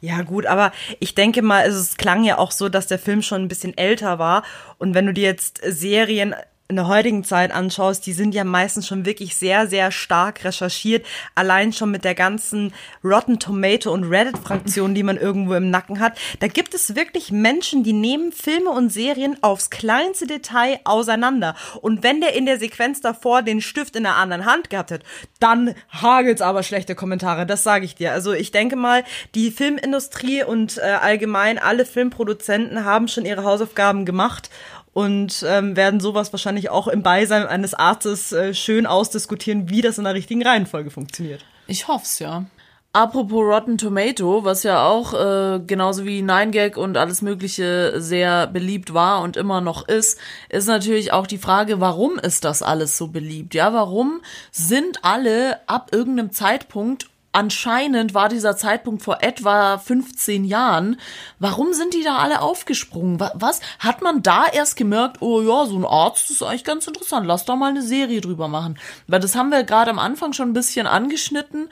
Ja, 0.02 0.22
gut, 0.22 0.46
aber 0.46 0.72
ich 0.98 1.14
denke 1.14 1.42
mal, 1.42 1.62
also 1.62 1.78
es 1.78 1.98
klang 1.98 2.24
ja 2.24 2.38
auch 2.38 2.52
so, 2.52 2.70
dass 2.70 2.86
der 2.86 2.98
Film 2.98 3.20
schon 3.20 3.42
ein 3.42 3.48
bisschen 3.48 3.76
älter 3.76 4.18
war. 4.18 4.44
Und 4.78 4.94
wenn 4.94 5.04
du 5.04 5.12
dir 5.12 5.24
jetzt 5.24 5.60
Serien 5.62 6.34
in 6.70 6.76
der 6.76 6.86
heutigen 6.86 7.24
Zeit 7.24 7.50
anschaust, 7.50 8.06
die 8.06 8.12
sind 8.12 8.32
ja 8.32 8.44
meistens 8.44 8.86
schon 8.86 9.04
wirklich 9.04 9.36
sehr, 9.36 9.66
sehr 9.66 9.90
stark 9.90 10.44
recherchiert. 10.44 11.04
Allein 11.34 11.72
schon 11.72 11.90
mit 11.90 12.04
der 12.04 12.14
ganzen 12.14 12.72
Rotten 13.04 13.40
Tomato 13.40 13.92
und 13.92 14.04
Reddit-Fraktion, 14.04 14.94
die 14.94 15.02
man 15.02 15.16
irgendwo 15.16 15.54
im 15.54 15.68
Nacken 15.68 15.98
hat. 15.98 16.16
Da 16.38 16.46
gibt 16.46 16.72
es 16.72 16.94
wirklich 16.94 17.32
Menschen, 17.32 17.82
die 17.82 17.92
nehmen 17.92 18.30
Filme 18.30 18.70
und 18.70 18.90
Serien 18.90 19.36
aufs 19.42 19.68
kleinste 19.70 20.28
Detail 20.28 20.78
auseinander. 20.84 21.56
Und 21.82 22.04
wenn 22.04 22.20
der 22.20 22.34
in 22.34 22.46
der 22.46 22.60
Sequenz 22.60 23.00
davor 23.00 23.42
den 23.42 23.60
Stift 23.60 23.96
in 23.96 24.04
der 24.04 24.16
anderen 24.16 24.46
Hand 24.46 24.70
gehabt 24.70 24.92
hat, 24.92 25.02
dann 25.40 25.74
hagelt's 25.90 26.40
aber 26.40 26.62
schlechte 26.62 26.94
Kommentare. 26.94 27.46
Das 27.46 27.64
sage 27.64 27.84
ich 27.84 27.96
dir. 27.96 28.12
Also 28.12 28.32
ich 28.32 28.52
denke 28.52 28.76
mal, 28.76 29.02
die 29.34 29.50
Filmindustrie 29.50 30.44
und 30.44 30.78
äh, 30.78 30.82
allgemein 30.82 31.58
alle 31.58 31.84
Filmproduzenten 31.84 32.84
haben 32.84 33.08
schon 33.08 33.24
ihre 33.24 33.42
Hausaufgaben 33.42 34.04
gemacht 34.04 34.50
und 34.92 35.44
ähm, 35.46 35.76
werden 35.76 36.00
sowas 36.00 36.32
wahrscheinlich 36.32 36.70
auch 36.70 36.88
im 36.88 37.02
Beisein 37.02 37.46
eines 37.46 37.74
Arztes 37.74 38.32
äh, 38.32 38.54
schön 38.54 38.86
ausdiskutieren, 38.86 39.70
wie 39.70 39.82
das 39.82 39.98
in 39.98 40.04
der 40.04 40.14
richtigen 40.14 40.42
Reihenfolge 40.42 40.90
funktioniert. 40.90 41.44
Ich 41.66 41.88
hoff's, 41.88 42.18
ja. 42.18 42.46
Apropos 42.92 43.44
Rotten 43.44 43.78
Tomato, 43.78 44.42
was 44.42 44.64
ja 44.64 44.84
auch 44.84 45.14
äh, 45.14 45.60
genauso 45.64 46.04
wie 46.04 46.22
Nine 46.22 46.50
Gag 46.50 46.76
und 46.76 46.96
alles 46.96 47.22
Mögliche 47.22 48.00
sehr 48.00 48.48
beliebt 48.48 48.92
war 48.92 49.22
und 49.22 49.36
immer 49.36 49.60
noch 49.60 49.86
ist, 49.86 50.18
ist 50.48 50.66
natürlich 50.66 51.12
auch 51.12 51.28
die 51.28 51.38
Frage, 51.38 51.78
warum 51.78 52.18
ist 52.18 52.44
das 52.44 52.64
alles 52.64 52.96
so 52.96 53.06
beliebt? 53.06 53.54
Ja, 53.54 53.72
warum 53.72 54.22
sind 54.50 55.04
alle 55.04 55.60
ab 55.68 55.90
irgendeinem 55.92 56.32
Zeitpunkt 56.32 57.09
anscheinend 57.32 58.14
war 58.14 58.28
dieser 58.28 58.56
Zeitpunkt 58.56 59.02
vor 59.02 59.22
etwa 59.22 59.78
15 59.78 60.44
Jahren. 60.44 61.00
Warum 61.38 61.72
sind 61.72 61.94
die 61.94 62.02
da 62.02 62.16
alle 62.16 62.42
aufgesprungen? 62.42 63.20
Was? 63.34 63.60
Hat 63.78 64.02
man 64.02 64.22
da 64.22 64.46
erst 64.46 64.76
gemerkt, 64.76 65.18
oh 65.20 65.40
ja, 65.40 65.66
so 65.66 65.76
ein 65.76 65.84
Arzt 65.84 66.30
ist 66.30 66.42
eigentlich 66.42 66.64
ganz 66.64 66.86
interessant, 66.86 67.26
lass 67.26 67.44
doch 67.44 67.56
mal 67.56 67.70
eine 67.70 67.82
Serie 67.82 68.20
drüber 68.20 68.48
machen. 68.48 68.78
Weil 69.06 69.20
das 69.20 69.34
haben 69.34 69.50
wir 69.50 69.64
gerade 69.64 69.90
am 69.90 69.98
Anfang 69.98 70.32
schon 70.32 70.50
ein 70.50 70.54
bisschen 70.54 70.86
angeschnitten 70.86 71.68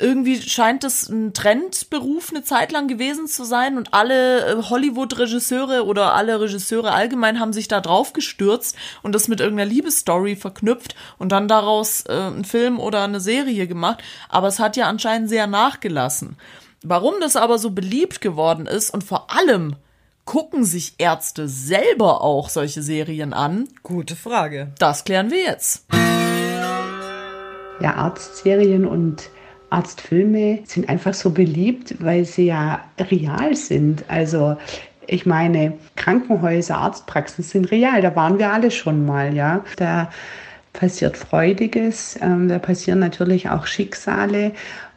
irgendwie 0.00 0.40
scheint 0.40 0.82
es 0.84 1.08
ein 1.08 1.34
Trendberuf 1.34 2.30
eine 2.30 2.42
Zeit 2.42 2.72
lang 2.72 2.88
gewesen 2.88 3.26
zu 3.26 3.44
sein 3.44 3.76
und 3.76 3.92
alle 3.92 4.46
äh, 4.46 4.62
Hollywood-Regisseure 4.62 5.84
oder 5.84 6.14
alle 6.14 6.40
Regisseure 6.40 6.92
allgemein 6.92 7.38
haben 7.38 7.52
sich 7.52 7.68
da 7.68 7.80
drauf 7.80 8.12
gestürzt 8.12 8.76
und 9.02 9.14
das 9.14 9.28
mit 9.28 9.40
irgendeiner 9.40 9.70
Liebesstory 9.70 10.36
verknüpft 10.36 10.94
und 11.18 11.32
dann 11.32 11.48
daraus 11.48 12.04
äh, 12.06 12.12
einen 12.12 12.44
Film 12.44 12.80
oder 12.80 13.04
eine 13.04 13.20
Serie 13.20 13.66
gemacht. 13.66 14.02
Aber 14.28 14.48
es 14.48 14.58
hat 14.58 14.76
ja 14.76 14.88
anscheinend 14.88 15.28
sehr 15.28 15.46
nachgelassen. 15.46 16.36
Warum 16.82 17.14
das 17.20 17.36
aber 17.36 17.58
so 17.58 17.70
beliebt 17.70 18.20
geworden 18.20 18.66
ist 18.66 18.90
und 18.90 19.04
vor 19.04 19.30
allem 19.30 19.76
gucken 20.24 20.64
sich 20.64 20.94
Ärzte 20.98 21.48
selber 21.48 22.22
auch 22.22 22.48
solche 22.48 22.82
Serien 22.82 23.34
an? 23.34 23.68
Gute 23.82 24.16
Frage. 24.16 24.72
Das 24.78 25.04
klären 25.04 25.30
wir 25.30 25.42
jetzt. 25.42 25.84
Ja, 27.80 27.94
Arztserien 27.94 28.86
und 28.86 29.30
Arztfilme 29.70 30.60
sind 30.64 30.88
einfach 30.88 31.14
so 31.14 31.30
beliebt, 31.30 31.96
weil 32.00 32.24
sie 32.24 32.46
ja 32.46 32.84
real 32.98 33.54
sind. 33.54 34.04
Also 34.08 34.56
ich 35.06 35.26
meine, 35.26 35.74
Krankenhäuser, 35.96 36.76
Arztpraxen 36.76 37.42
sind 37.42 37.70
real. 37.70 38.02
Da 38.02 38.14
waren 38.14 38.38
wir 38.38 38.52
alle 38.52 38.70
schon 38.70 39.06
mal, 39.06 39.34
ja. 39.34 39.64
Da 39.76 40.10
passiert 40.72 41.16
Freudiges, 41.16 42.18
ähm, 42.22 42.48
da 42.48 42.58
passieren 42.58 43.00
natürlich 43.00 43.48
auch 43.50 43.66
Schicksale 43.66 44.52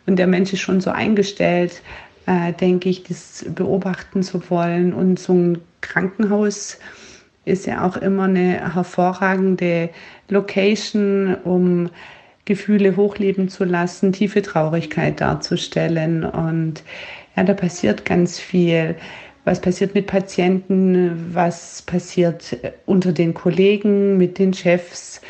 und 0.05 0.17
der 0.17 0.27
Mensch 0.27 0.53
ist 0.53 0.59
schon 0.59 0.81
so 0.81 0.91
eingestellt, 0.91 1.81
äh, 2.25 2.53
denke 2.53 2.89
ich, 2.89 3.03
das 3.03 3.45
beobachten 3.49 4.23
zu 4.23 4.49
wollen. 4.49 4.93
Und 4.93 5.19
so 5.19 5.33
ein 5.33 5.57
Krankenhaus 5.81 6.77
ist 7.45 7.65
ja 7.65 7.85
auch 7.85 7.97
immer 7.97 8.23
eine 8.23 8.73
hervorragende 8.73 9.89
Location, 10.29 11.35
um 11.43 11.89
Gefühle 12.45 12.95
hochleben 12.95 13.49
zu 13.49 13.63
lassen, 13.63 14.11
tiefe 14.11 14.41
Traurigkeit 14.41 15.21
darzustellen. 15.21 16.23
Und 16.23 16.83
ja, 17.35 17.43
da 17.43 17.53
passiert 17.53 18.05
ganz 18.05 18.39
viel. 18.39 18.95
Was 19.45 19.61
passiert 19.61 19.93
mit 19.93 20.07
Patienten? 20.07 21.31
Was 21.33 21.81
passiert 21.81 22.57
unter 22.85 23.11
den 23.11 23.33
Kollegen, 23.33 24.17
mit 24.17 24.39
den 24.39 24.53
Chefs? 24.53 25.21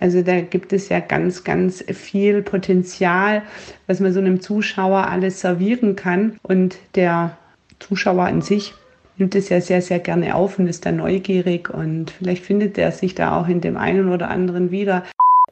Also 0.00 0.22
da 0.22 0.40
gibt 0.40 0.72
es 0.72 0.88
ja 0.88 1.00
ganz, 1.00 1.44
ganz 1.44 1.82
viel 1.92 2.42
Potenzial, 2.42 3.42
was 3.86 4.00
man 4.00 4.12
so 4.12 4.20
einem 4.20 4.40
Zuschauer 4.40 5.08
alles 5.08 5.40
servieren 5.40 5.96
kann. 5.96 6.36
Und 6.42 6.76
der 6.94 7.36
Zuschauer 7.78 8.24
an 8.24 8.42
sich 8.42 8.74
nimmt 9.16 9.34
es 9.34 9.48
ja 9.48 9.60
sehr, 9.60 9.82
sehr 9.82 10.00
gerne 10.00 10.34
auf 10.34 10.58
und 10.58 10.66
ist 10.66 10.86
da 10.86 10.92
neugierig 10.92 11.70
und 11.70 12.10
vielleicht 12.10 12.44
findet 12.44 12.78
er 12.78 12.90
sich 12.92 13.14
da 13.14 13.38
auch 13.40 13.48
in 13.48 13.60
dem 13.60 13.76
einen 13.76 14.08
oder 14.12 14.28
anderen 14.28 14.70
wieder. 14.70 15.04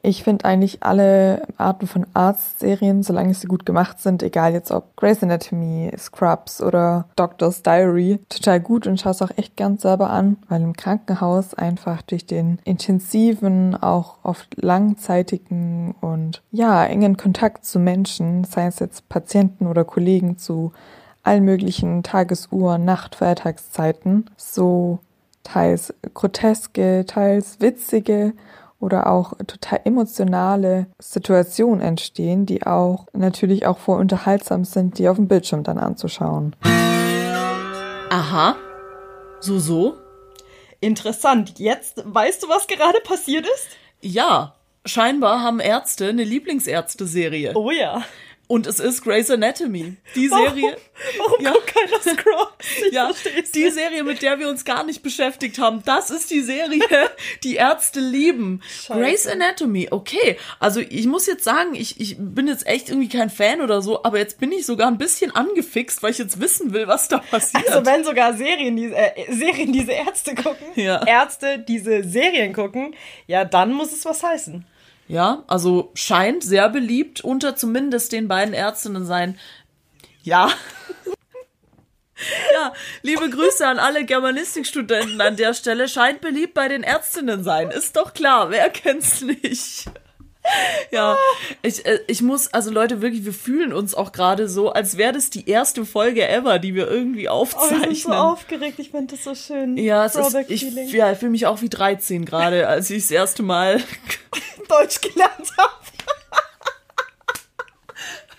Ich 0.04 0.24
finde 0.24 0.44
eigentlich 0.44 0.82
alle 0.82 1.42
Arten 1.58 1.86
von 1.86 2.06
Arztserien, 2.12 3.04
solange 3.04 3.34
sie 3.34 3.46
gut 3.46 3.64
gemacht 3.64 4.00
sind, 4.00 4.24
egal 4.24 4.52
jetzt 4.52 4.72
ob 4.72 4.96
Grey's 4.96 5.22
Anatomy, 5.22 5.92
Scrubs 5.96 6.60
oder 6.60 7.06
Doctor's 7.14 7.62
Diary, 7.62 8.18
total 8.28 8.58
gut 8.58 8.88
und 8.88 9.00
schaue 9.00 9.12
es 9.12 9.22
auch 9.22 9.30
echt 9.36 9.56
ganz 9.56 9.82
selber 9.82 10.10
an, 10.10 10.38
weil 10.48 10.60
im 10.60 10.72
Krankenhaus 10.72 11.54
einfach 11.54 12.02
durch 12.02 12.26
den 12.26 12.58
intensiven, 12.64 13.80
auch 13.80 14.16
oft 14.24 14.60
langzeitigen 14.60 15.94
und 16.00 16.42
ja, 16.50 16.84
engen 16.84 17.16
Kontakt 17.16 17.64
zu 17.64 17.78
Menschen, 17.78 18.42
sei 18.42 18.66
es 18.66 18.80
jetzt 18.80 19.08
Patienten 19.08 19.68
oder 19.68 19.84
Kollegen 19.84 20.36
zu 20.36 20.72
allen 21.22 21.44
möglichen 21.44 22.02
Tagesuhren, 22.02 22.84
Nacht, 22.84 23.14
Feiertagszeiten, 23.14 24.28
so 24.36 24.98
teils 25.44 25.94
groteske, 26.14 27.04
teils 27.06 27.60
witzige 27.60 28.32
oder 28.82 29.06
auch 29.06 29.34
total 29.46 29.80
emotionale 29.84 30.86
Situationen 30.98 31.80
entstehen, 31.80 32.46
die 32.46 32.66
auch 32.66 33.06
natürlich 33.12 33.64
auch 33.64 33.78
vor 33.78 33.98
unterhaltsam 33.98 34.64
sind, 34.64 34.98
die 34.98 35.08
auf 35.08 35.16
dem 35.16 35.28
Bildschirm 35.28 35.62
dann 35.62 35.78
anzuschauen. 35.78 36.56
Aha. 38.10 38.56
So, 39.40 39.58
so. 39.60 39.94
Interessant. 40.80 41.58
Jetzt 41.58 42.02
weißt 42.04 42.42
du, 42.42 42.48
was 42.48 42.66
gerade 42.66 42.98
passiert 43.04 43.46
ist? 43.46 43.68
Ja. 44.00 44.56
Scheinbar 44.84 45.42
haben 45.42 45.60
Ärzte 45.60 46.08
eine 46.08 46.24
Lieblingsärzte-Serie. 46.24 47.52
Oh 47.54 47.70
ja. 47.70 48.02
Und 48.52 48.66
es 48.66 48.80
ist 48.80 49.02
Grey's 49.02 49.30
Anatomy. 49.30 49.96
Die 50.14 50.28
Serie. 50.28 50.76
Warum, 51.16 51.40
warum 51.40 51.42
ja, 51.42 51.52
guckt 51.52 51.74
keiner 51.74 52.02
Scrubs? 52.02 52.52
Ich 52.86 52.92
ja, 52.92 53.10
die 53.54 53.70
Serie, 53.70 54.04
mit 54.04 54.20
der 54.20 54.38
wir 54.38 54.50
uns 54.50 54.66
gar 54.66 54.84
nicht 54.84 55.02
beschäftigt 55.02 55.58
haben. 55.58 55.82
Das 55.86 56.10
ist 56.10 56.30
die 56.30 56.42
Serie, 56.42 56.82
die 57.44 57.54
Ärzte 57.54 58.00
lieben. 58.00 58.60
Scheiße. 58.68 59.00
Grey's 59.00 59.26
Anatomy. 59.26 59.88
Okay. 59.90 60.36
Also 60.60 60.80
ich 60.80 61.06
muss 61.06 61.24
jetzt 61.26 61.44
sagen, 61.44 61.74
ich, 61.74 61.98
ich 61.98 62.16
bin 62.18 62.46
jetzt 62.46 62.66
echt 62.66 62.90
irgendwie 62.90 63.08
kein 63.08 63.30
Fan 63.30 63.62
oder 63.62 63.80
so, 63.80 64.04
aber 64.04 64.18
jetzt 64.18 64.38
bin 64.38 64.52
ich 64.52 64.66
sogar 64.66 64.88
ein 64.88 64.98
bisschen 64.98 65.34
angefixt, 65.34 66.02
weil 66.02 66.10
ich 66.10 66.18
jetzt 66.18 66.38
wissen 66.38 66.74
will, 66.74 66.86
was 66.86 67.08
da 67.08 67.18
passiert. 67.18 67.66
Also 67.66 67.86
wenn 67.86 68.04
sogar 68.04 68.34
Serien 68.34 68.76
diese, 68.76 68.94
äh, 68.94 69.32
Serien 69.32 69.72
diese 69.72 69.92
Ärzte 69.92 70.34
gucken, 70.34 70.66
ja. 70.74 71.02
Ärzte 71.06 71.58
diese 71.58 72.04
Serien 72.04 72.52
gucken, 72.52 72.94
ja, 73.26 73.46
dann 73.46 73.72
muss 73.72 73.92
es 73.92 74.04
was 74.04 74.22
heißen. 74.22 74.66
Ja, 75.08 75.44
also 75.46 75.90
scheint 75.94 76.42
sehr 76.42 76.68
beliebt 76.68 77.22
unter 77.22 77.56
zumindest 77.56 78.12
den 78.12 78.28
beiden 78.28 78.54
Ärztinnen 78.54 79.06
sein. 79.06 79.38
Ja. 80.22 80.50
Ja, 82.54 82.72
liebe 83.02 83.28
Grüße 83.28 83.66
an 83.66 83.80
alle 83.80 84.04
Germanistikstudenten 84.04 85.20
an 85.20 85.34
der 85.34 85.54
Stelle. 85.54 85.88
Scheint 85.88 86.20
beliebt 86.20 86.54
bei 86.54 86.68
den 86.68 86.84
Ärztinnen 86.84 87.42
sein. 87.42 87.72
Ist 87.72 87.96
doch 87.96 88.14
klar, 88.14 88.50
wer 88.50 88.70
kennt's 88.70 89.22
nicht? 89.22 89.86
Ja, 90.90 91.16
ich, 91.62 91.86
äh, 91.86 92.00
ich 92.06 92.20
muss, 92.20 92.52
also 92.52 92.70
Leute, 92.70 93.00
wirklich, 93.00 93.24
wir 93.24 93.32
fühlen 93.32 93.72
uns 93.72 93.94
auch 93.94 94.12
gerade 94.12 94.48
so, 94.48 94.70
als 94.72 94.96
wäre 94.98 95.12
das 95.14 95.30
die 95.30 95.48
erste 95.48 95.86
Folge 95.86 96.28
ever, 96.28 96.58
die 96.58 96.74
wir 96.74 96.86
irgendwie 96.90 97.28
Oh, 97.30 97.44
ich 97.48 97.54
aufzeichnen. 97.54 97.88
bin 97.88 97.94
so 97.96 98.12
aufgeregt, 98.12 98.78
ich 98.78 98.90
finde 98.90 99.14
das 99.14 99.24
so 99.24 99.34
schön. 99.34 99.76
ja, 99.78 100.04
es 100.04 100.16
ist, 100.16 100.34
ich, 100.48 100.62
ja, 100.92 101.12
ich 101.12 101.18
fühle 101.18 101.30
mich 101.30 101.46
auch 101.46 101.62
wie 101.62 101.70
13 101.70 102.24
gerade, 102.26 102.68
als 102.68 102.90
ich 102.90 103.04
das 103.04 103.10
erste 103.10 103.42
Mal 103.42 103.80
Deutsch 104.68 105.00
gelernt 105.00 105.50
habe. 105.56 105.72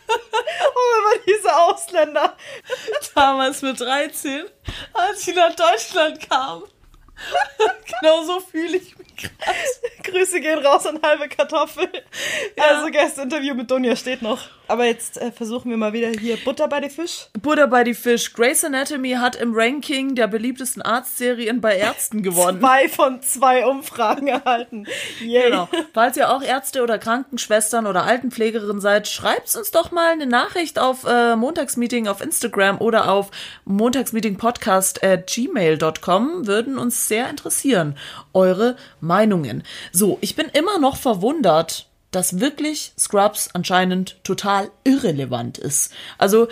oh, 0.09 0.99
immer 0.99 1.23
diese 1.27 1.55
Ausländer. 1.55 2.37
damals 3.15 3.61
mit 3.61 3.79
13, 3.79 4.43
als 4.93 5.27
ich 5.27 5.35
nach 5.35 5.55
Deutschland 5.55 6.29
kam. 6.29 6.63
genau 7.99 8.23
so 8.23 8.39
fühle 8.39 8.77
ich 8.77 8.97
mich 8.97 9.15
gerade. 9.15 9.57
Grüße 10.03 10.41
gehen 10.41 10.59
raus 10.59 10.85
an 10.85 10.99
halbe 11.01 11.29
Kartoffel. 11.29 11.89
Also 12.57 12.91
Gastinterview 12.91 13.53
mit 13.55 13.69
Donja 13.69 13.95
steht 13.95 14.21
noch. 14.21 14.49
Aber 14.67 14.85
jetzt 14.85 15.17
äh, 15.17 15.31
versuchen 15.31 15.69
wir 15.69 15.77
mal 15.77 15.93
wieder 15.93 16.09
hier 16.09 16.37
Butter 16.37 16.67
bei 16.67 16.79
die 16.79 16.89
Fisch. 16.89 17.27
Butter 17.41 17.67
bei 17.67 17.83
die 17.83 17.93
Fisch. 17.93 18.33
Grey's 18.33 18.63
Anatomy 18.63 19.11
hat 19.11 19.35
im 19.35 19.53
Ranking 19.53 20.15
der 20.15 20.27
beliebtesten 20.27 20.81
Arztserien 20.81 21.59
bei 21.59 21.75
Ärzten 21.77 22.23
gewonnen. 22.23 22.59
Zwei 22.59 22.87
von 22.87 23.21
zwei 23.21 23.65
Umfragen 23.65 24.27
erhalten. 24.29 24.85
Yay. 25.21 25.49
Genau. 25.49 25.69
Falls 25.93 26.15
ihr 26.17 26.31
auch 26.31 26.41
Ärzte 26.41 26.81
oder 26.81 26.97
Krankenschwestern 26.97 27.87
oder 27.87 28.03
Altenpflegerin 28.03 28.79
seid, 28.79 29.07
schreibt 29.07 29.53
uns 29.55 29.71
doch 29.71 29.91
mal 29.91 30.11
eine 30.11 30.27
Nachricht 30.27 30.79
auf 30.79 31.03
äh, 31.05 31.35
Montagsmeeting 31.35 32.07
auf 32.07 32.21
Instagram 32.21 32.79
oder 32.79 33.11
auf 33.11 33.31
montagsmeetingpodcast 33.65 35.03
at 35.03 35.27
gmail.com. 35.27 36.47
Würden 36.47 36.77
uns 36.77 37.07
sehr 37.07 37.29
interessieren. 37.29 37.97
Eure 38.33 38.77
Meinungen. 39.01 39.63
So, 39.91 40.17
ich 40.21 40.35
bin 40.35 40.47
immer 40.53 40.79
noch 40.79 40.95
verwundert, 40.95 41.87
dass 42.15 42.39
wirklich 42.39 42.93
Scrubs 42.97 43.49
anscheinend 43.53 44.23
total 44.23 44.69
irrelevant 44.83 45.57
ist. 45.57 45.93
Also, 46.17 46.47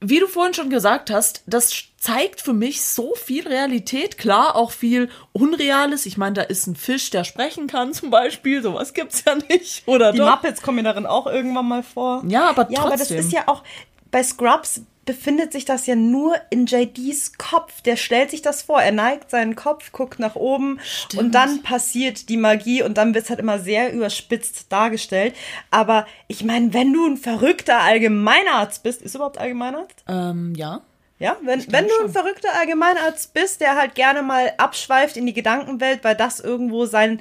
wie 0.00 0.20
du 0.20 0.26
vorhin 0.26 0.52
schon 0.54 0.68
gesagt 0.70 1.10
hast, 1.10 1.42
das 1.46 1.70
zeigt 1.98 2.42
für 2.42 2.52
mich 2.52 2.82
so 2.84 3.14
viel 3.14 3.48
Realität. 3.48 4.18
Klar, 4.18 4.54
auch 4.56 4.70
viel 4.70 5.08
Unreales. 5.32 6.04
Ich 6.04 6.18
meine, 6.18 6.34
da 6.34 6.42
ist 6.42 6.66
ein 6.66 6.76
Fisch, 6.76 7.08
der 7.10 7.24
sprechen 7.24 7.66
kann, 7.68 7.94
zum 7.94 8.10
Beispiel. 8.10 8.62
Sowas 8.62 8.92
gibt's 8.92 9.24
ja 9.26 9.34
nicht. 9.48 9.82
Oder 9.86 10.12
Die 10.12 10.18
doch? 10.18 10.28
Muppets 10.30 10.60
kommen 10.60 10.78
ja 10.78 10.84
darin 10.84 11.06
auch 11.06 11.26
irgendwann 11.26 11.66
mal 11.66 11.82
vor. 11.82 12.22
Ja, 12.28 12.50
aber 12.50 12.70
Ja, 12.70 12.80
aber 12.80 12.90
das 12.90 12.98
trotzdem. 13.08 13.18
ist 13.20 13.32
ja 13.32 13.44
auch, 13.46 13.62
bei 14.10 14.22
Scrubs 14.22 14.82
befindet 15.04 15.52
sich 15.52 15.64
das 15.64 15.86
ja 15.86 15.94
nur 15.94 16.34
in 16.50 16.66
JDs 16.66 17.38
Kopf. 17.38 17.82
Der 17.82 17.96
stellt 17.96 18.30
sich 18.30 18.42
das 18.42 18.62
vor. 18.62 18.80
Er 18.80 18.92
neigt 18.92 19.30
seinen 19.30 19.56
Kopf, 19.56 19.92
guckt 19.92 20.18
nach 20.18 20.34
oben 20.34 20.80
und 21.16 21.34
dann 21.34 21.62
passiert 21.62 22.28
die 22.28 22.36
Magie 22.36 22.82
und 22.82 22.98
dann 22.98 23.14
wird 23.14 23.24
es 23.24 23.30
halt 23.30 23.40
immer 23.40 23.58
sehr 23.58 23.92
überspitzt 23.92 24.72
dargestellt. 24.72 25.34
Aber 25.70 26.06
ich 26.28 26.44
meine, 26.44 26.72
wenn 26.72 26.92
du 26.92 27.06
ein 27.06 27.16
verrückter 27.16 27.80
Allgemeinarzt 27.80 28.82
bist, 28.82 29.02
ist 29.02 29.14
überhaupt 29.14 29.38
Allgemeinarzt? 29.38 30.04
ähm, 30.08 30.54
ja. 30.56 30.82
Ja, 31.20 31.36
wenn, 31.42 31.64
wenn 31.72 31.86
du 31.86 31.94
ein 32.04 32.10
verrückter 32.10 32.48
Allgemeinarzt 32.58 33.34
bist, 33.34 33.60
der 33.60 33.76
halt 33.76 33.94
gerne 33.94 34.22
mal 34.22 34.52
abschweift 34.58 35.16
in 35.16 35.26
die 35.26 35.32
Gedankenwelt, 35.32 36.02
weil 36.02 36.16
das 36.16 36.40
irgendwo 36.40 36.86
sein 36.86 37.20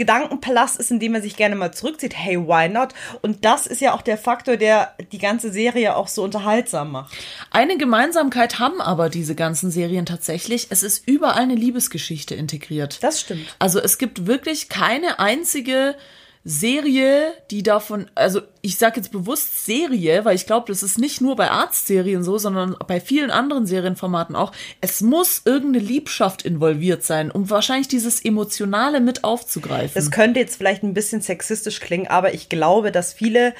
Gedankenpalast 0.00 0.80
ist, 0.80 0.90
in 0.90 0.98
dem 0.98 1.14
er 1.14 1.20
sich 1.20 1.36
gerne 1.36 1.56
mal 1.56 1.72
zurückzieht, 1.72 2.16
hey, 2.16 2.38
why 2.38 2.70
not? 2.70 2.94
Und 3.20 3.44
das 3.44 3.66
ist 3.66 3.82
ja 3.82 3.92
auch 3.92 4.00
der 4.00 4.16
Faktor, 4.16 4.56
der 4.56 4.94
die 5.12 5.18
ganze 5.18 5.52
Serie 5.52 5.94
auch 5.94 6.08
so 6.08 6.24
unterhaltsam 6.24 6.92
macht. 6.92 7.14
Eine 7.50 7.76
Gemeinsamkeit 7.76 8.58
haben 8.58 8.80
aber 8.80 9.10
diese 9.10 9.34
ganzen 9.34 9.70
Serien 9.70 10.06
tatsächlich. 10.06 10.68
Es 10.70 10.82
ist 10.82 11.06
überall 11.06 11.42
eine 11.42 11.54
Liebesgeschichte 11.54 12.34
integriert. 12.34 13.02
Das 13.02 13.20
stimmt. 13.20 13.54
Also 13.58 13.78
es 13.78 13.98
gibt 13.98 14.26
wirklich 14.26 14.70
keine 14.70 15.18
einzige 15.18 15.94
Serie, 16.42 17.34
die 17.50 17.62
davon, 17.62 18.06
also 18.14 18.40
ich 18.62 18.78
sage 18.78 18.96
jetzt 18.96 19.12
bewusst 19.12 19.66
Serie, 19.66 20.24
weil 20.24 20.34
ich 20.34 20.46
glaube, 20.46 20.68
das 20.68 20.82
ist 20.82 20.98
nicht 20.98 21.20
nur 21.20 21.36
bei 21.36 21.50
Arztserien 21.50 22.24
so, 22.24 22.38
sondern 22.38 22.76
bei 22.86 22.98
vielen 22.98 23.30
anderen 23.30 23.66
Serienformaten 23.66 24.34
auch. 24.34 24.52
Es 24.80 25.02
muss 25.02 25.42
irgendeine 25.44 25.84
Liebschaft 25.84 26.42
involviert 26.46 27.04
sein, 27.04 27.30
um 27.30 27.50
wahrscheinlich 27.50 27.88
dieses 27.88 28.24
Emotionale 28.24 29.00
mit 29.00 29.22
aufzugreifen. 29.22 29.92
Das 29.94 30.10
könnte 30.10 30.40
jetzt 30.40 30.56
vielleicht 30.56 30.82
ein 30.82 30.94
bisschen 30.94 31.20
sexistisch 31.20 31.78
klingen, 31.78 32.06
aber 32.06 32.32
ich 32.32 32.48
glaube, 32.48 32.90
dass 32.90 33.12
viele 33.12 33.52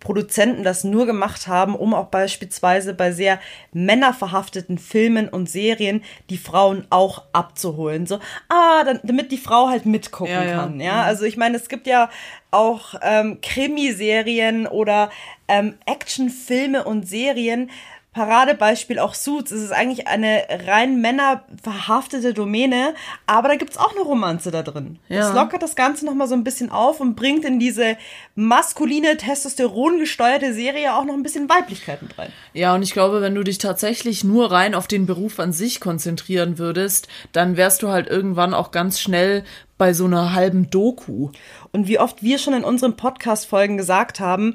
Produzenten 0.00 0.62
das 0.62 0.84
nur 0.84 1.06
gemacht 1.06 1.48
haben, 1.48 1.74
um 1.74 1.94
auch 1.94 2.06
beispielsweise 2.06 2.94
bei 2.94 3.12
sehr 3.12 3.40
männerverhafteten 3.72 4.78
Filmen 4.78 5.28
und 5.28 5.48
Serien 5.48 6.02
die 6.30 6.38
Frauen 6.38 6.86
auch 6.90 7.22
abzuholen. 7.32 8.06
So, 8.06 8.20
ah, 8.48 8.84
dann, 8.84 9.00
damit 9.02 9.32
die 9.32 9.38
Frau 9.38 9.68
halt 9.68 9.86
mitgucken 9.86 10.32
Ja, 10.32 10.44
ja. 10.44 10.56
kann. 10.56 10.80
Ja, 10.80 11.02
also 11.02 11.24
ich 11.24 11.36
meine, 11.36 11.56
es 11.56 11.68
gibt 11.68 11.86
ja 11.86 12.10
auch 12.50 12.94
ähm, 13.02 13.38
Krimiserien 13.42 14.66
oder 14.66 15.10
ähm, 15.48 15.74
Actionfilme 15.86 16.84
und 16.84 17.08
Serien. 17.08 17.70
Paradebeispiel 18.16 18.98
auch 18.98 19.12
Suits. 19.12 19.50
Es 19.50 19.62
ist 19.62 19.72
eigentlich 19.72 20.08
eine 20.08 20.44
rein 20.66 21.02
männerverhaftete 21.02 22.32
Domäne, 22.32 22.94
aber 23.26 23.48
da 23.48 23.56
gibt's 23.56 23.76
auch 23.76 23.92
eine 23.92 24.00
Romanze 24.00 24.50
da 24.50 24.62
drin. 24.62 24.98
Ja. 25.08 25.18
Das 25.18 25.34
lockert 25.34 25.62
das 25.62 25.76
Ganze 25.76 26.06
nochmal 26.06 26.26
so 26.26 26.34
ein 26.34 26.42
bisschen 26.42 26.70
auf 26.70 27.00
und 27.00 27.14
bringt 27.14 27.44
in 27.44 27.58
diese 27.60 27.98
maskuline, 28.34 29.18
testosterongesteuerte 29.18 30.54
Serie 30.54 30.94
auch 30.94 31.04
noch 31.04 31.12
ein 31.12 31.22
bisschen 31.22 31.50
Weiblichkeit 31.50 32.00
mit 32.00 32.16
rein. 32.18 32.32
Ja, 32.54 32.74
und 32.74 32.80
ich 32.80 32.94
glaube, 32.94 33.20
wenn 33.20 33.34
du 33.34 33.44
dich 33.44 33.58
tatsächlich 33.58 34.24
nur 34.24 34.50
rein 34.50 34.74
auf 34.74 34.86
den 34.86 35.04
Beruf 35.04 35.38
an 35.38 35.52
sich 35.52 35.78
konzentrieren 35.78 36.58
würdest, 36.58 37.08
dann 37.32 37.58
wärst 37.58 37.82
du 37.82 37.88
halt 37.88 38.08
irgendwann 38.08 38.54
auch 38.54 38.70
ganz 38.70 38.98
schnell 38.98 39.44
bei 39.78 39.92
so 39.92 40.06
einer 40.06 40.32
halben 40.32 40.70
Doku. 40.70 41.30
Und 41.72 41.86
wie 41.86 41.98
oft 41.98 42.22
wir 42.22 42.38
schon 42.38 42.54
in 42.54 42.64
unseren 42.64 42.96
Podcast-Folgen 42.96 43.76
gesagt 43.76 44.20
haben, 44.20 44.54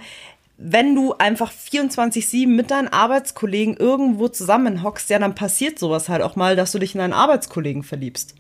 wenn 0.64 0.94
du 0.94 1.14
einfach 1.14 1.52
24-7 1.52 2.48
mit 2.48 2.70
deinen 2.70 2.88
Arbeitskollegen 2.88 3.76
irgendwo 3.78 4.28
zusammenhockst, 4.28 5.10
ja, 5.10 5.18
dann 5.18 5.34
passiert 5.34 5.80
sowas 5.80 6.08
halt 6.08 6.22
auch 6.22 6.36
mal, 6.36 6.56
dass 6.56 6.72
du 6.72 6.80
dich 6.80 6.94
in 6.94 7.02
einen 7.02 7.14
Arbeitskollegen 7.14 7.82
verliebst. 7.82 8.36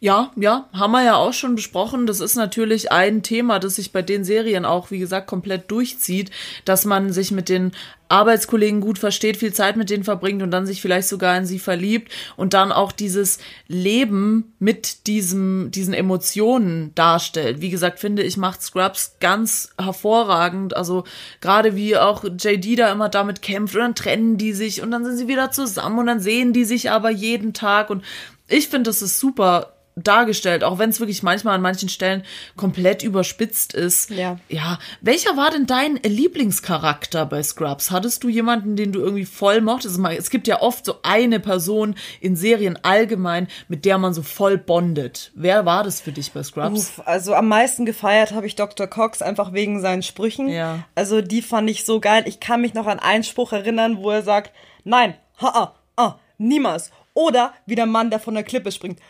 Ja, 0.00 0.32
ja, 0.36 0.68
haben 0.72 0.92
wir 0.92 1.02
ja 1.02 1.16
auch 1.16 1.32
schon 1.32 1.54
besprochen. 1.54 2.06
Das 2.06 2.20
ist 2.20 2.36
natürlich 2.36 2.92
ein 2.92 3.22
Thema, 3.22 3.58
das 3.58 3.76
sich 3.76 3.92
bei 3.92 4.02
den 4.02 4.24
Serien 4.24 4.64
auch, 4.64 4.90
wie 4.90 4.98
gesagt, 4.98 5.26
komplett 5.26 5.70
durchzieht, 5.70 6.30
dass 6.64 6.84
man 6.84 7.12
sich 7.12 7.30
mit 7.30 7.48
den 7.48 7.72
Arbeitskollegen 8.08 8.80
gut 8.80 8.98
versteht, 8.98 9.38
viel 9.38 9.52
Zeit 9.52 9.76
mit 9.76 9.88
denen 9.88 10.04
verbringt 10.04 10.42
und 10.42 10.50
dann 10.50 10.66
sich 10.66 10.82
vielleicht 10.82 11.08
sogar 11.08 11.36
in 11.36 11.46
sie 11.46 11.58
verliebt 11.58 12.12
und 12.36 12.52
dann 12.52 12.70
auch 12.70 12.92
dieses 12.92 13.38
Leben 13.66 14.54
mit 14.58 15.06
diesem, 15.06 15.70
diesen 15.70 15.94
Emotionen 15.94 16.94
darstellt. 16.94 17.60
Wie 17.60 17.70
gesagt, 17.70 17.98
finde 17.98 18.22
ich, 18.22 18.36
macht 18.36 18.62
Scrubs 18.62 19.16
ganz 19.20 19.70
hervorragend. 19.80 20.76
Also 20.76 21.04
gerade 21.40 21.76
wie 21.76 21.96
auch 21.96 22.24
JD 22.24 22.78
da 22.78 22.92
immer 22.92 23.08
damit 23.08 23.40
kämpft 23.40 23.74
und 23.74 23.80
dann 23.80 23.94
trennen 23.94 24.36
die 24.36 24.52
sich 24.52 24.82
und 24.82 24.90
dann 24.90 25.04
sind 25.04 25.16
sie 25.16 25.28
wieder 25.28 25.50
zusammen 25.50 25.98
und 25.98 26.06
dann 26.06 26.20
sehen 26.20 26.52
die 26.52 26.64
sich 26.64 26.90
aber 26.90 27.10
jeden 27.10 27.54
Tag 27.54 27.88
und 27.88 28.04
ich 28.48 28.68
finde, 28.68 28.90
das 28.90 29.02
ist 29.02 29.18
super 29.18 29.74
dargestellt, 29.96 30.64
auch 30.64 30.78
wenn 30.78 30.90
es 30.90 30.98
wirklich 30.98 31.22
manchmal 31.22 31.54
an 31.54 31.62
manchen 31.62 31.88
Stellen 31.88 32.24
komplett 32.56 33.02
überspitzt 33.02 33.74
ist. 33.74 34.10
Ja. 34.10 34.38
Ja. 34.48 34.78
Welcher 35.00 35.36
war 35.36 35.50
denn 35.50 35.66
dein 35.66 35.96
Lieblingscharakter 35.96 37.26
bei 37.26 37.42
Scrubs? 37.42 37.90
Hattest 37.90 38.24
du 38.24 38.28
jemanden, 38.28 38.74
den 38.74 38.90
du 38.92 39.00
irgendwie 39.00 39.24
voll 39.24 39.60
mochtest? 39.60 40.00
Es 40.18 40.30
gibt 40.30 40.48
ja 40.48 40.60
oft 40.60 40.84
so 40.84 40.96
eine 41.02 41.38
Person 41.38 41.94
in 42.20 42.34
Serien 42.34 42.78
allgemein, 42.82 43.46
mit 43.68 43.84
der 43.84 43.98
man 43.98 44.14
so 44.14 44.22
voll 44.22 44.58
bondet. 44.58 45.30
Wer 45.34 45.64
war 45.64 45.84
das 45.84 46.00
für 46.00 46.12
dich 46.12 46.32
bei 46.32 46.42
Scrubs? 46.42 46.78
Uff, 46.98 47.02
also 47.04 47.34
am 47.34 47.46
meisten 47.46 47.86
gefeiert 47.86 48.32
habe 48.32 48.46
ich 48.46 48.56
Dr. 48.56 48.88
Cox 48.88 49.22
einfach 49.22 49.52
wegen 49.52 49.80
seinen 49.80 50.02
Sprüchen. 50.02 50.48
Ja. 50.48 50.84
Also 50.96 51.20
die 51.20 51.42
fand 51.42 51.70
ich 51.70 51.84
so 51.84 52.00
geil. 52.00 52.24
Ich 52.26 52.40
kann 52.40 52.60
mich 52.60 52.74
noch 52.74 52.86
an 52.86 52.98
einen 52.98 53.24
Spruch 53.24 53.52
erinnern, 53.52 53.98
wo 53.98 54.10
er 54.10 54.22
sagt, 54.22 54.52
nein, 54.82 55.14
ha, 55.40 55.48
ah, 55.54 55.74
ah, 55.96 56.18
niemals. 56.38 56.90
Oder 57.14 57.54
wie 57.66 57.76
der 57.76 57.86
Mann, 57.86 58.10
der 58.10 58.20
von 58.20 58.34
der 58.34 58.42
Klippe 58.44 58.70
springt. 58.72 59.00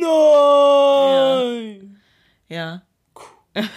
Nein! 0.00 1.20
Ja. 2.48 2.82
Fand 3.54 3.68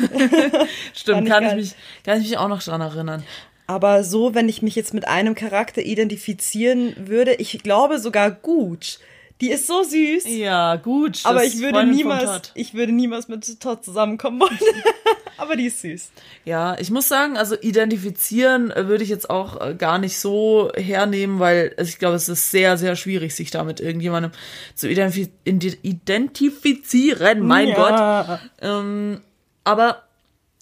Stimmt, 0.94 1.28
kann 1.28 1.44
ich, 1.46 1.56
mich, 1.56 1.76
kann 2.04 2.22
ich 2.22 2.30
mich 2.30 2.38
auch 2.38 2.48
noch 2.48 2.62
dran 2.62 2.82
erinnern. 2.82 3.24
Aber 3.66 4.04
so, 4.04 4.36
wenn 4.36 4.50
ich 4.50 4.62
mich 4.62 4.76
jetzt 4.76 4.94
mit 4.94 5.08
einem 5.08 5.36
Charakter 5.36 5.82
identifizieren 5.82 6.96
würde, 7.08 7.34
ich 7.36 7.64
glaube 7.64 8.00
sogar 8.00 8.30
gut. 8.30 9.00
Die 9.42 9.50
ist 9.52 9.68
so 9.68 9.84
süß. 9.84 10.26
Ja, 10.28 10.76
gut. 10.78 11.20
aber 11.24 11.44
ich 11.44 11.60
würde 11.60 11.74
Freundin 11.74 11.96
niemals, 11.96 12.52
ich 12.54 12.74
würde 12.74 12.94
niemals 12.94 13.28
mit 13.28 13.60
Todd 13.60 13.84
zusammenkommen 13.84 14.40
wollen. 14.40 14.58
aber 15.38 15.56
die 15.58 15.66
ist 15.66 15.82
süß. 15.82 16.12
Ja, 16.46 16.78
ich 16.80 16.92
muss 16.92 17.08
sagen, 17.10 17.36
also 17.36 17.56
identifizieren 17.60 18.72
äh, 18.72 18.88
würde 18.88 19.04
ich 19.04 19.10
jetzt 19.10 19.30
auch 19.30 19.60
äh, 19.60 19.74
gar 19.76 19.98
nicht 19.98 20.18
so 20.20 20.72
hernehmen, 20.76 21.40
weil 21.40 21.76
ich 21.82 22.00
glaube, 22.00 22.16
es 22.16 22.30
ist 22.30 22.52
sehr, 22.52 22.78
sehr 22.78 22.96
schwierig, 22.96 23.36
sich 23.36 23.52
da 23.52 23.64
mit 23.64 23.80
irgendjemandem 23.82 24.32
zu 24.76 24.88
identif 24.88 25.30
ide- 25.46 25.78
identifizieren. 25.82 27.42
Mein 27.46 27.70
Ja. 27.70 27.76
Gott. 27.76 28.40
Ähm, 28.62 29.22
aber 29.64 30.04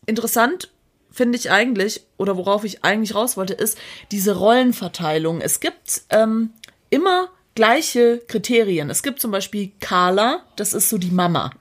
interessant 0.05 0.69
finde 1.11 1.37
ich 1.37 1.51
eigentlich, 1.51 2.01
oder 2.17 2.37
worauf 2.37 2.63
ich 2.63 2.83
eigentlich 2.83 3.13
raus 3.15 3.35
wollte, 3.37 3.53
ist 3.53 3.77
diese 4.11 4.37
Rollenverteilung. 4.37 5.41
Es 5.41 5.59
gibt 5.59 6.03
ähm, 6.09 6.51
immer 6.89 7.29
gleiche 7.55 8.21
Kriterien. 8.27 8.89
Es 8.89 9.03
gibt 9.03 9.19
zum 9.19 9.31
Beispiel 9.31 9.71
Carla, 9.79 10.41
das 10.55 10.73
ist 10.73 10.89
so 10.89 10.97
die 10.97 11.11
Mama. 11.11 11.51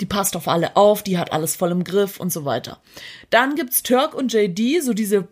Die 0.00 0.06
passt 0.06 0.36
auf 0.36 0.48
alle 0.48 0.76
auf, 0.76 1.02
die 1.02 1.18
hat 1.18 1.32
alles 1.32 1.56
voll 1.56 1.70
im 1.70 1.84
Griff 1.84 2.20
und 2.20 2.32
so 2.32 2.44
weiter. 2.44 2.80
Dann 3.30 3.54
gibt's 3.54 3.82
Turk 3.82 4.14
und 4.14 4.32
JD, 4.32 4.82
so 4.82 4.92
diese 4.92 5.28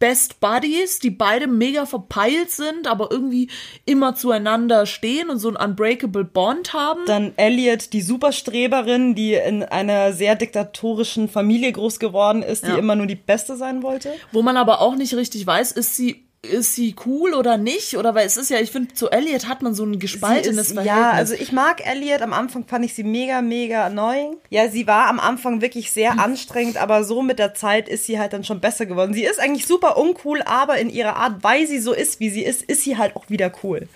Best 0.00 0.40
Buddies, 0.40 0.98
die 0.98 1.10
beide 1.10 1.46
mega 1.46 1.86
verpeilt 1.86 2.50
sind, 2.50 2.88
aber 2.88 3.10
irgendwie 3.12 3.48
immer 3.86 4.14
zueinander 4.16 4.86
stehen 4.86 5.30
und 5.30 5.38
so 5.38 5.48
ein 5.48 5.56
unbreakable 5.56 6.24
Bond 6.24 6.72
haben. 6.74 7.00
Dann 7.06 7.32
Elliot, 7.36 7.92
die 7.92 8.02
Superstreberin, 8.02 9.14
die 9.14 9.34
in 9.34 9.62
einer 9.62 10.12
sehr 10.12 10.34
diktatorischen 10.34 11.28
Familie 11.28 11.72
groß 11.72 12.00
geworden 12.00 12.42
ist, 12.42 12.64
die 12.64 12.70
Ja. 12.70 12.76
immer 12.76 12.96
nur 12.96 13.06
die 13.06 13.14
Beste 13.14 13.56
sein 13.56 13.82
wollte. 13.82 14.12
wo 14.32 14.42
man 14.42 14.56
aber 14.56 14.80
auch 14.80 14.96
nicht 14.96 15.14
richtig 15.14 15.46
weiß, 15.46 15.72
ist 15.72 15.94
sie 15.96 16.23
ist 16.44 16.74
sie 16.74 16.94
cool 17.06 17.34
oder 17.34 17.56
nicht? 17.56 17.96
Oder 17.96 18.14
weil 18.14 18.26
es 18.26 18.36
ist 18.36 18.50
ja, 18.50 18.58
ich 18.58 18.70
finde, 18.70 18.94
zu 18.94 19.10
Elliot 19.10 19.48
hat 19.48 19.62
man 19.62 19.74
so 19.74 19.84
ein 19.84 19.98
gespaltenes 19.98 20.68
ist, 20.68 20.72
Verhältnis. 20.74 20.86
ja, 20.86 21.10
also 21.10 21.34
ich 21.34 21.52
mag 21.52 21.86
Elliot. 21.86 22.22
Am 22.22 22.32
Anfang 22.32 22.66
fand 22.66 22.84
ich 22.84 22.94
sie 22.94 23.04
mega, 23.04 23.42
mega 23.42 23.86
annoying. 23.86 24.36
Ja, 24.50 24.68
sie 24.68 24.86
war 24.86 25.08
am 25.08 25.20
Anfang 25.20 25.60
wirklich 25.60 25.90
sehr 25.92 26.18
anstrengend, 26.18 26.76
aber 26.76 27.04
so 27.04 27.22
mit 27.22 27.38
der 27.38 27.54
Zeit 27.54 27.88
ist 27.88 28.06
sie 28.06 28.18
halt 28.18 28.32
dann 28.32 28.44
schon 28.44 28.60
besser 28.60 28.86
geworden. 28.86 29.14
Sie 29.14 29.24
ist 29.24 29.40
eigentlich 29.40 29.66
super 29.66 29.96
uncool, 29.96 30.42
aber 30.42 30.78
in 30.78 30.90
ihrer 30.90 31.16
Art, 31.16 31.42
weil 31.42 31.66
sie 31.66 31.78
so 31.78 31.92
ist, 31.92 32.20
wie 32.20 32.30
sie 32.30 32.44
ist, 32.44 32.62
ist 32.62 32.82
sie 32.82 32.96
halt 32.96 33.16
auch 33.16 33.28
wieder 33.28 33.50
cool. 33.62 33.88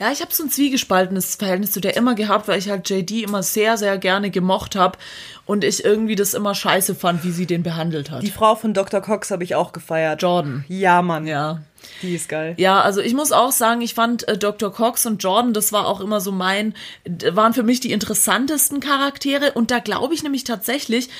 Ja, 0.00 0.10
ich 0.10 0.22
habe 0.22 0.32
so 0.32 0.42
ein 0.42 0.48
zwiegespaltenes 0.48 1.34
Verhältnis 1.34 1.72
zu 1.72 1.80
der 1.80 1.94
immer 1.94 2.14
gehabt, 2.14 2.48
weil 2.48 2.58
ich 2.58 2.70
halt 2.70 2.88
JD 2.88 3.22
immer 3.22 3.42
sehr, 3.42 3.76
sehr 3.76 3.98
gerne 3.98 4.30
gemocht 4.30 4.74
habe 4.74 4.96
und 5.44 5.62
ich 5.62 5.84
irgendwie 5.84 6.16
das 6.16 6.32
immer 6.32 6.54
scheiße 6.54 6.94
fand, 6.94 7.22
wie 7.22 7.30
sie 7.30 7.44
den 7.44 7.62
behandelt 7.62 8.10
hat. 8.10 8.22
Die 8.22 8.30
Frau 8.30 8.54
von 8.54 8.72
Dr. 8.72 9.02
Cox 9.02 9.30
habe 9.30 9.44
ich 9.44 9.54
auch 9.54 9.72
gefeiert. 9.72 10.22
Jordan. 10.22 10.64
Ja, 10.68 11.02
Mann. 11.02 11.26
Ja. 11.26 11.60
Die 12.00 12.14
ist 12.14 12.30
geil. 12.30 12.54
Ja, 12.56 12.80
also 12.80 13.02
ich 13.02 13.12
muss 13.12 13.30
auch 13.30 13.52
sagen, 13.52 13.82
ich 13.82 13.92
fand 13.92 14.26
äh, 14.26 14.38
Dr. 14.38 14.72
Cox 14.72 15.04
und 15.04 15.22
Jordan, 15.22 15.52
das 15.52 15.70
war 15.70 15.86
auch 15.86 16.00
immer 16.00 16.22
so 16.22 16.32
mein, 16.32 16.74
waren 17.32 17.52
für 17.52 17.62
mich 17.62 17.80
die 17.80 17.92
interessantesten 17.92 18.80
Charaktere 18.80 19.52
und 19.52 19.70
da 19.70 19.80
glaube 19.80 20.14
ich 20.14 20.22
nämlich 20.22 20.44
tatsächlich, 20.44 21.10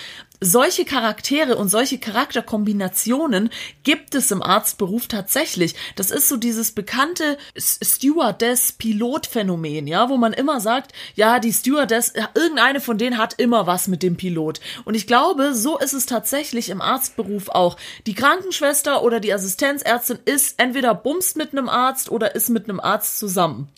solche 0.41 0.85
Charaktere 0.85 1.57
und 1.57 1.69
solche 1.69 1.99
Charakterkombinationen 1.99 3.51
gibt 3.83 4.15
es 4.15 4.31
im 4.31 4.41
Arztberuf 4.43 5.07
tatsächlich. 5.07 5.75
Das 5.97 6.11
ist 6.11 6.29
so 6.29 6.37
dieses 6.37 6.73
bekannte 6.73 7.39
Stewardess-Pilot-Phänomen, 7.57 9.87
ja, 9.87 10.09
wo 10.09 10.17
man 10.17 10.33
immer 10.33 10.61
sagt, 10.61 10.93
ja, 11.15 11.39
die 11.39 11.53
Stewardess, 11.53 12.15
ja, 12.17 12.31
irgendeine 12.35 12.81
von 12.81 12.99
denen 12.99 13.19
hat 13.19 13.35
immer 13.35 13.67
was 13.67 13.87
mit 13.89 14.03
dem 14.03 14.17
Pilot. 14.17 14.61
Und 14.85 14.95
ich 14.95 15.07
glaube, 15.07 15.55
so 15.55 15.79
ist 15.79 15.93
es 15.93 16.07
tatsächlich 16.07 16.71
im 16.71 16.81
Arztberuf 16.81 17.51
auch. 17.51 17.77
Die 18.07 18.15
Krankenschwester 18.15 19.03
oder 19.03 19.21
die 19.21 19.35
Assistenzärztin 19.35 20.19
ist 20.25 20.55
entweder 20.59 20.95
bumst 20.95 21.37
mit 21.37 21.53
einem 21.53 21.69
Arzt 21.69 22.11
oder 22.11 22.35
ist 22.35 22.49
mit 22.49 22.67
einem 22.69 22.81
Arzt 22.81 23.19
zusammen. 23.19 23.69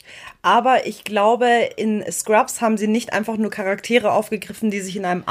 Aber 0.43 0.87
ich 0.87 1.03
glaube, 1.05 1.71
in 1.77 2.05
Scrubs 2.11 2.61
haben 2.61 2.77
sie 2.77 2.89
nicht 2.89 3.13
einfach 3.13 3.37
nur 3.37 3.51
Charaktere 3.51 4.13
aufgegriffen, 4.13 4.71
die 4.71 4.81
sich 4.81 4.97
in 4.97 5.05
einem 5.05 5.23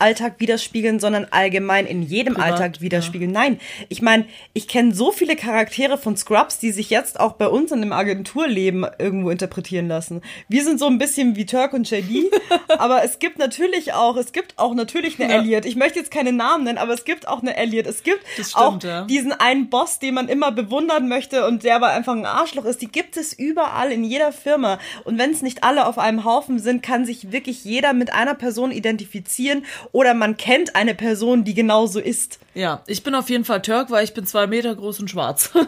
Arztalltag 0.00 0.40
widerspiegeln, 0.40 0.98
sondern 0.98 1.26
allgemein 1.30 1.86
in 1.86 2.02
jedem 2.02 2.34
Privat, 2.34 2.52
Alltag 2.52 2.80
widerspiegeln. 2.80 3.30
Nein, 3.30 3.60
ich 3.88 4.00
meine, 4.00 4.24
ich 4.54 4.66
kenne 4.66 4.94
so 4.94 5.12
viele 5.12 5.36
Charaktere 5.36 5.98
von 5.98 6.16
Scrubs, 6.16 6.58
die 6.58 6.72
sich 6.72 6.90
jetzt 6.90 7.20
auch 7.20 7.32
bei 7.32 7.46
uns 7.46 7.70
in 7.70 7.80
dem 7.82 7.92
Agenturleben 7.92 8.86
irgendwo 8.98 9.30
interpretieren 9.30 9.88
lassen. 9.88 10.22
Wir 10.48 10.64
sind 10.64 10.80
so 10.80 10.86
ein 10.86 10.98
bisschen 10.98 11.36
wie 11.36 11.44
Turk 11.46 11.74
und 11.74 11.88
JD, 11.90 12.30
aber 12.78 13.04
es 13.04 13.18
gibt 13.18 13.38
natürlich 13.38 13.92
auch, 13.92 14.16
es 14.16 14.32
gibt 14.32 14.58
auch 14.58 14.74
natürlich 14.74 15.20
eine 15.20 15.32
Ja. 15.32 15.40
Elliot. 15.40 15.64
Ich 15.66 15.76
möchte 15.76 15.98
jetzt 15.98 16.10
keine 16.10 16.32
Namen 16.32 16.64
nennen, 16.64 16.78
aber 16.78 16.94
es 16.94 17.04
gibt 17.04 17.28
auch 17.28 17.42
eine 17.42 17.56
Elliot. 17.56 17.86
Es 17.86 18.02
gibt 18.02 18.24
stimmt, 18.34 18.56
auch 18.56 18.82
ja. 18.82 19.02
diesen 19.02 19.32
einen 19.32 19.68
Boss, 19.68 19.98
den 19.98 20.14
man 20.14 20.28
immer 20.28 20.50
bewundern 20.50 21.08
möchte 21.08 21.46
und 21.46 21.62
der 21.62 21.76
aber 21.76 21.88
einfach 21.88 22.14
ein 22.14 22.24
Arschloch 22.24 22.64
ist. 22.64 22.80
Die 22.80 22.90
gibt 22.90 23.16
es 23.16 23.32
überall 23.32 23.92
in 23.92 24.04
jeder 24.04 24.32
Firma. 24.32 24.78
Und 25.04 25.18
wenn 25.18 25.30
es 25.30 25.42
nicht 25.42 25.62
alle 25.62 25.86
auf 25.86 25.98
einem 25.98 26.24
Haufen 26.24 26.58
sind, 26.58 26.82
kann 26.82 27.04
sich 27.04 27.32
wirklich 27.32 27.64
jeder 27.64 27.92
mit 27.92 28.12
einer 28.12 28.34
Person 28.34 28.70
identifizieren 28.70 29.64
oder 29.92 30.14
man 30.14 30.36
kennt 30.36 30.76
eine 30.76 30.94
Person, 30.94 31.44
die 31.44 31.54
genauso 31.54 32.00
ist. 32.00 32.38
Ja, 32.54 32.82
ich 32.86 33.02
bin 33.02 33.14
auf 33.14 33.30
jeden 33.30 33.44
Fall 33.44 33.62
Turk, 33.62 33.90
weil 33.90 34.04
ich 34.04 34.14
bin 34.14 34.26
zwei 34.26 34.46
Meter 34.46 34.74
groß 34.74 35.00
und 35.00 35.10
schwarz. 35.10 35.50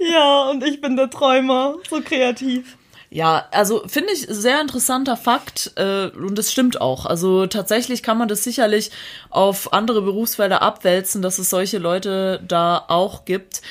Ja, 0.00 0.50
und 0.50 0.64
ich 0.64 0.80
bin 0.80 0.96
der 0.96 1.10
Träumer. 1.10 1.74
So 1.90 2.00
kreativ. 2.00 2.76
Ja, 3.10 3.46
also 3.52 3.82
finde 3.86 4.12
ich 4.12 4.26
sehr 4.28 4.60
interessanter 4.60 5.16
Fakt 5.16 5.72
äh, 5.76 6.08
und 6.08 6.36
das 6.36 6.52
stimmt 6.52 6.80
auch. 6.80 7.06
Also 7.06 7.46
tatsächlich 7.46 8.02
kann 8.02 8.18
man 8.18 8.28
das 8.28 8.44
sicherlich 8.44 8.90
auf 9.30 9.72
andere 9.72 10.02
Berufsfelder 10.02 10.60
abwälzen, 10.62 11.22
dass 11.22 11.38
es 11.38 11.48
solche 11.50 11.78
Leute 11.78 12.42
da 12.46 12.84
auch 12.88 13.24
gibt. 13.24 13.62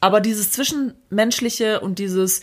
Aber 0.00 0.20
dieses 0.20 0.52
Zwischenmenschliche 0.52 1.80
und 1.80 1.98
dieses 1.98 2.40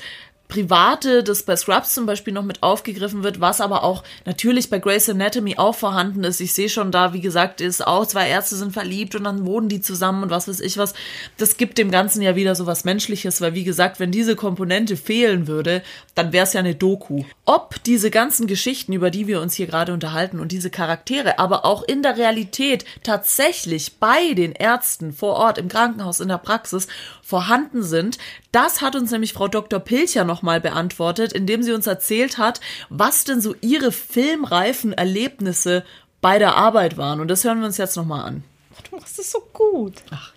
Private, 0.48 1.24
das 1.24 1.44
bei 1.44 1.56
Scrubs 1.56 1.94
zum 1.94 2.06
Beispiel 2.06 2.34
noch 2.34 2.44
mit 2.44 2.62
aufgegriffen 2.62 3.24
wird, 3.24 3.42
was 3.42 3.62
aber 3.62 3.84
auch 3.84 4.04
natürlich 4.26 4.70
bei 4.70 4.80
Grey's 4.80 5.10
Anatomy 5.10 5.58
auch 5.58 5.76
vorhanden 5.76 6.24
ist. 6.24 6.40
Ich 6.40 6.54
sehe 6.54 6.70
schon 6.70 6.92
da, 6.92 7.14
wie 7.14 7.22
gesagt, 7.22 7.62
ist 7.62 7.86
auch 7.86 8.06
zwei 8.06 8.30
Ärzte 8.30 8.56
sind 8.56 8.72
verliebt 8.72 9.16
und 9.16 9.24
dann 9.24 9.46
wohnen 9.46 9.70
die 9.70 9.82
zusammen 9.82 10.24
und 10.24 10.30
was 10.30 10.48
weiß 10.48 10.60
ich 10.60 10.78
was. 10.78 10.94
Das 11.38 11.58
gibt 11.58 11.78
dem 11.78 11.90
Ganzen 11.90 12.22
ja 12.22 12.36
wieder 12.36 12.56
so 12.56 12.68
was 12.68 12.86
Menschliches, 12.86 13.42
weil 13.42 13.56
wie 13.56 13.64
gesagt, 13.64 14.00
wenn 14.00 14.12
diese 14.12 14.36
Komponente 14.36 14.98
fehlen 14.98 15.48
würde, 15.48 15.82
dann 16.14 16.32
wäre 16.32 16.44
es 16.44 16.54
ja 16.54 16.60
eine 16.60 16.76
Doku. 16.76 17.24
Ob 17.46 17.84
diese 17.84 18.12
ganzen 18.12 18.48
Geschichten, 18.48 18.94
über 18.94 19.10
die 19.10 19.28
wir 19.28 19.42
uns 19.42 19.56
hier 19.56 19.68
gerade 19.68 19.94
unterhalten 19.94 20.40
und 20.40 20.52
diese 20.52 20.70
Charaktere, 20.70 21.40
aber 21.40 21.66
auch 21.66 21.84
in 21.84 22.04
der 22.04 22.18
Realität 22.18 22.86
tatsächlich 23.04 23.98
bei 24.00 24.34
den 24.34 24.52
Ärzten 24.52 25.12
vor 25.12 25.34
Ort 25.34 25.58
im 25.58 25.70
Krankenhaus 25.70 26.20
in 26.20 26.28
der 26.28 26.38
Praxis 26.38 26.88
vorhanden 27.26 27.82
sind, 27.82 28.20
das 28.52 28.82
hat 28.82 28.96
uns 28.96 29.10
nämlich 29.10 29.34
Frau 29.34 29.48
Dr. 29.48 29.80
Pilcher 29.80 30.26
nochmal 30.26 30.62
beantwortet, 30.62 31.34
indem 31.34 31.64
sie 31.64 31.72
uns 31.74 31.88
erzählt 31.88 32.38
hat, 32.38 32.62
was 32.90 33.24
denn 33.24 33.42
so 33.42 33.56
ihre 33.62 33.92
filmreifen 33.92 34.94
Erlebnisse 34.94 35.84
bei 36.22 36.38
der 36.38 36.56
Arbeit 36.56 36.98
waren. 36.98 37.20
Und 37.20 37.28
das 37.30 37.44
hören 37.44 37.62
wir 37.62 37.66
uns 37.66 37.78
jetzt 37.78 37.98
nochmal 37.98 38.26
an. 38.26 38.44
Du 38.90 38.98
machst 38.98 39.18
es 39.18 39.32
so 39.32 39.40
gut. 39.54 39.96
Ach. 40.12 40.32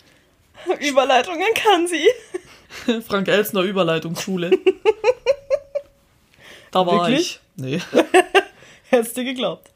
Überleitungen 0.81 1.53
kann 1.55 1.87
sie. 1.87 2.09
Frank 3.07 3.29
Elsner 3.29 3.61
Überleitungsschule. 3.61 4.51
da 6.71 6.87
war 6.87 7.07
Wirklich? 7.07 7.21
ich. 7.21 7.41
Nee. 7.57 7.83
Hättest 8.89 9.15
du 9.15 9.25
geglaubt. 9.25 9.71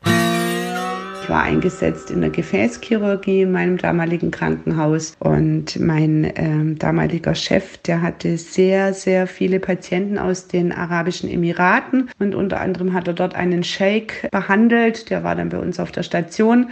Ich 1.22 1.28
war 1.28 1.44
eingesetzt 1.44 2.10
in 2.10 2.20
der 2.20 2.30
Gefäßchirurgie 2.30 3.42
in 3.42 3.52
meinem 3.52 3.76
damaligen 3.76 4.32
Krankenhaus. 4.32 5.14
Und 5.20 5.78
mein 5.78 6.32
ähm, 6.34 6.78
damaliger 6.80 7.36
Chef, 7.36 7.78
der 7.78 8.02
hatte 8.02 8.36
sehr, 8.36 8.92
sehr 8.92 9.28
viele 9.28 9.60
Patienten 9.60 10.18
aus 10.18 10.48
den 10.48 10.72
Arabischen 10.72 11.30
Emiraten. 11.30 12.10
Und 12.18 12.34
unter 12.34 12.60
anderem 12.60 12.92
hat 12.92 13.06
er 13.06 13.14
dort 13.14 13.36
einen 13.36 13.62
Sheikh 13.62 14.30
behandelt, 14.32 15.10
der 15.10 15.22
war 15.22 15.36
dann 15.36 15.50
bei 15.50 15.58
uns 15.58 15.78
auf 15.78 15.92
der 15.92 16.02
Station. 16.02 16.70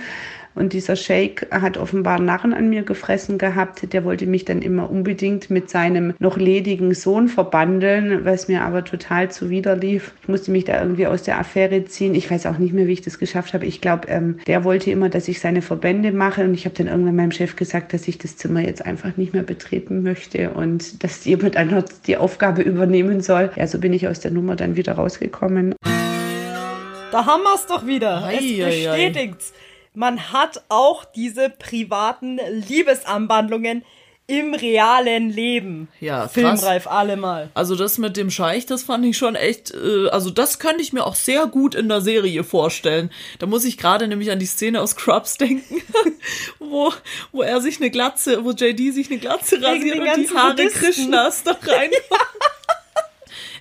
Und 0.60 0.74
dieser 0.74 0.94
Sheikh 0.94 1.46
hat 1.50 1.78
offenbar 1.78 2.20
Narren 2.20 2.52
an 2.52 2.68
mir 2.68 2.82
gefressen 2.82 3.38
gehabt. 3.38 3.94
Der 3.94 4.04
wollte 4.04 4.26
mich 4.26 4.44
dann 4.44 4.60
immer 4.60 4.90
unbedingt 4.90 5.48
mit 5.48 5.70
seinem 5.70 6.12
noch 6.18 6.36
ledigen 6.36 6.92
Sohn 6.92 7.28
verbandeln, 7.28 8.26
was 8.26 8.46
mir 8.46 8.60
aber 8.60 8.84
total 8.84 9.30
zuwider 9.30 9.74
lief. 9.74 10.12
Ich 10.20 10.28
musste 10.28 10.50
mich 10.50 10.66
da 10.66 10.78
irgendwie 10.82 11.06
aus 11.06 11.22
der 11.22 11.38
Affäre 11.38 11.86
ziehen. 11.86 12.14
Ich 12.14 12.30
weiß 12.30 12.44
auch 12.44 12.58
nicht 12.58 12.74
mehr, 12.74 12.86
wie 12.86 12.92
ich 12.92 13.00
das 13.00 13.18
geschafft 13.18 13.54
habe. 13.54 13.64
Ich 13.64 13.80
glaube, 13.80 14.08
ähm, 14.08 14.36
der 14.46 14.62
wollte 14.62 14.90
immer, 14.90 15.08
dass 15.08 15.28
ich 15.28 15.40
seine 15.40 15.62
Verbände 15.62 16.12
mache. 16.12 16.44
Und 16.44 16.52
ich 16.52 16.66
habe 16.66 16.74
dann 16.76 16.88
irgendwann 16.88 17.16
meinem 17.16 17.32
Chef 17.32 17.56
gesagt, 17.56 17.94
dass 17.94 18.06
ich 18.06 18.18
das 18.18 18.36
Zimmer 18.36 18.60
jetzt 18.60 18.84
einfach 18.84 19.16
nicht 19.16 19.32
mehr 19.32 19.42
betreten 19.42 20.02
möchte 20.02 20.50
und 20.50 21.02
dass 21.02 21.24
jemand 21.24 21.56
anderes 21.56 22.02
die 22.02 22.18
Aufgabe 22.18 22.60
übernehmen 22.60 23.22
soll. 23.22 23.50
Ja, 23.56 23.66
so 23.66 23.78
bin 23.78 23.94
ich 23.94 24.08
aus 24.08 24.20
der 24.20 24.30
Nummer 24.30 24.56
dann 24.56 24.76
wieder 24.76 24.92
rausgekommen. 24.92 25.74
Da 27.12 27.24
haben 27.24 27.42
wir 27.44 27.54
es 27.54 27.66
doch 27.66 27.86
wieder. 27.86 28.24
Ei, 28.24 28.34
es 28.60 28.86
ei, 28.86 28.90
ei. 28.90 29.34
Man 29.94 30.32
hat 30.32 30.62
auch 30.68 31.04
diese 31.04 31.50
privaten 31.50 32.38
Liebesanwandlungen 32.68 33.84
im 34.30 34.54
realen 34.54 35.30
Leben. 35.30 35.88
Ja, 35.98 36.20
krass. 36.20 36.32
Filmreif 36.32 36.86
allemal. 36.86 37.50
Also 37.54 37.74
das 37.74 37.98
mit 37.98 38.16
dem 38.16 38.30
Scheich, 38.30 38.64
das 38.64 38.84
fand 38.84 39.04
ich 39.04 39.18
schon 39.18 39.34
echt, 39.34 39.72
äh, 39.74 40.08
also 40.10 40.30
das 40.30 40.60
könnte 40.60 40.82
ich 40.82 40.92
mir 40.92 41.04
auch 41.04 41.16
sehr 41.16 41.46
gut 41.46 41.74
in 41.74 41.88
der 41.88 42.00
Serie 42.00 42.44
vorstellen. 42.44 43.10
Da 43.40 43.46
muss 43.46 43.64
ich 43.64 43.76
gerade 43.76 44.06
nämlich 44.06 44.30
an 44.30 44.38
die 44.38 44.46
Szene 44.46 44.80
aus 44.80 44.92
Scrubs 44.92 45.36
denken, 45.38 45.82
wo, 46.60 46.92
wo 47.32 47.42
er 47.42 47.60
sich 47.60 47.80
eine 47.80 47.90
Glatze, 47.90 48.44
wo 48.44 48.52
JD 48.52 48.94
sich 48.94 49.10
eine 49.10 49.18
Glatze 49.18 49.60
rasiert 49.60 49.98
und 49.98 50.16
die 50.16 50.30
Haare 50.30 50.54
Buddhisten. 50.54 50.78
Krishnas 50.78 51.42
da 51.42 51.56
rein. 51.66 51.90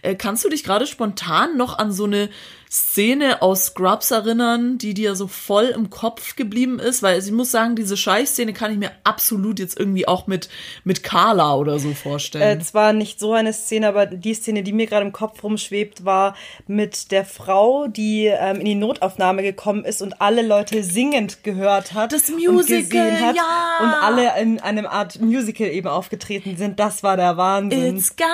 Äh, 0.01 0.15
kannst 0.15 0.45
du 0.45 0.49
dich 0.49 0.63
gerade 0.63 0.87
spontan 0.87 1.57
noch 1.57 1.77
an 1.77 1.91
so 1.91 2.05
eine 2.05 2.29
Szene 2.71 3.41
aus 3.41 3.65
Scrubs 3.65 4.11
erinnern, 4.11 4.77
die 4.77 4.93
dir 4.93 5.15
so 5.15 5.25
voll 5.25 5.65
im 5.65 5.89
Kopf 5.89 6.35
geblieben 6.35 6.77
ist? 6.77 7.01
Weil 7.01 7.19
ich 7.19 7.31
muss 7.31 7.49
sagen, 7.49 7.75
diese 7.75 7.97
Scheißszene 7.97 8.53
kann 8.53 8.71
ich 8.71 8.77
mir 8.77 8.91
absolut 9.03 9.57
jetzt 9.57 9.79
irgendwie 9.79 10.07
auch 10.07 10.27
mit, 10.27 10.49
mit 10.83 11.01
Carla 11.01 11.55
oder 11.55 11.79
so 11.79 11.95
vorstellen. 11.95 12.59
Äh, 12.59 12.61
zwar 12.61 12.93
nicht 12.93 13.19
so 13.19 13.33
eine 13.33 13.53
Szene, 13.53 13.87
aber 13.87 14.05
die 14.05 14.35
Szene, 14.35 14.61
die 14.61 14.71
mir 14.71 14.85
gerade 14.85 15.03
im 15.03 15.11
Kopf 15.11 15.43
rumschwebt, 15.43 16.05
war 16.05 16.35
mit 16.67 17.09
der 17.11 17.25
Frau, 17.25 17.87
die 17.87 18.27
ähm, 18.27 18.57
in 18.57 18.65
die 18.65 18.75
Notaufnahme 18.75 19.41
gekommen 19.41 19.83
ist 19.83 20.03
und 20.03 20.21
alle 20.21 20.43
Leute 20.43 20.83
singend 20.83 21.43
gehört 21.43 21.95
hat. 21.95 22.13
Das 22.13 22.29
und 22.29 22.35
Musical, 22.35 22.83
gesehen 22.83 23.19
hat 23.19 23.35
ja. 23.35 23.77
Und 23.81 23.93
alle 23.93 24.39
in 24.39 24.59
einem 24.59 24.85
Art 24.85 25.19
Musical 25.19 25.69
eben 25.69 25.87
aufgetreten 25.87 26.55
sind. 26.55 26.79
Das 26.79 27.01
war 27.01 27.17
der 27.17 27.35
Wahnsinn. 27.35 27.97
It's 27.97 28.15
guy 28.15 28.27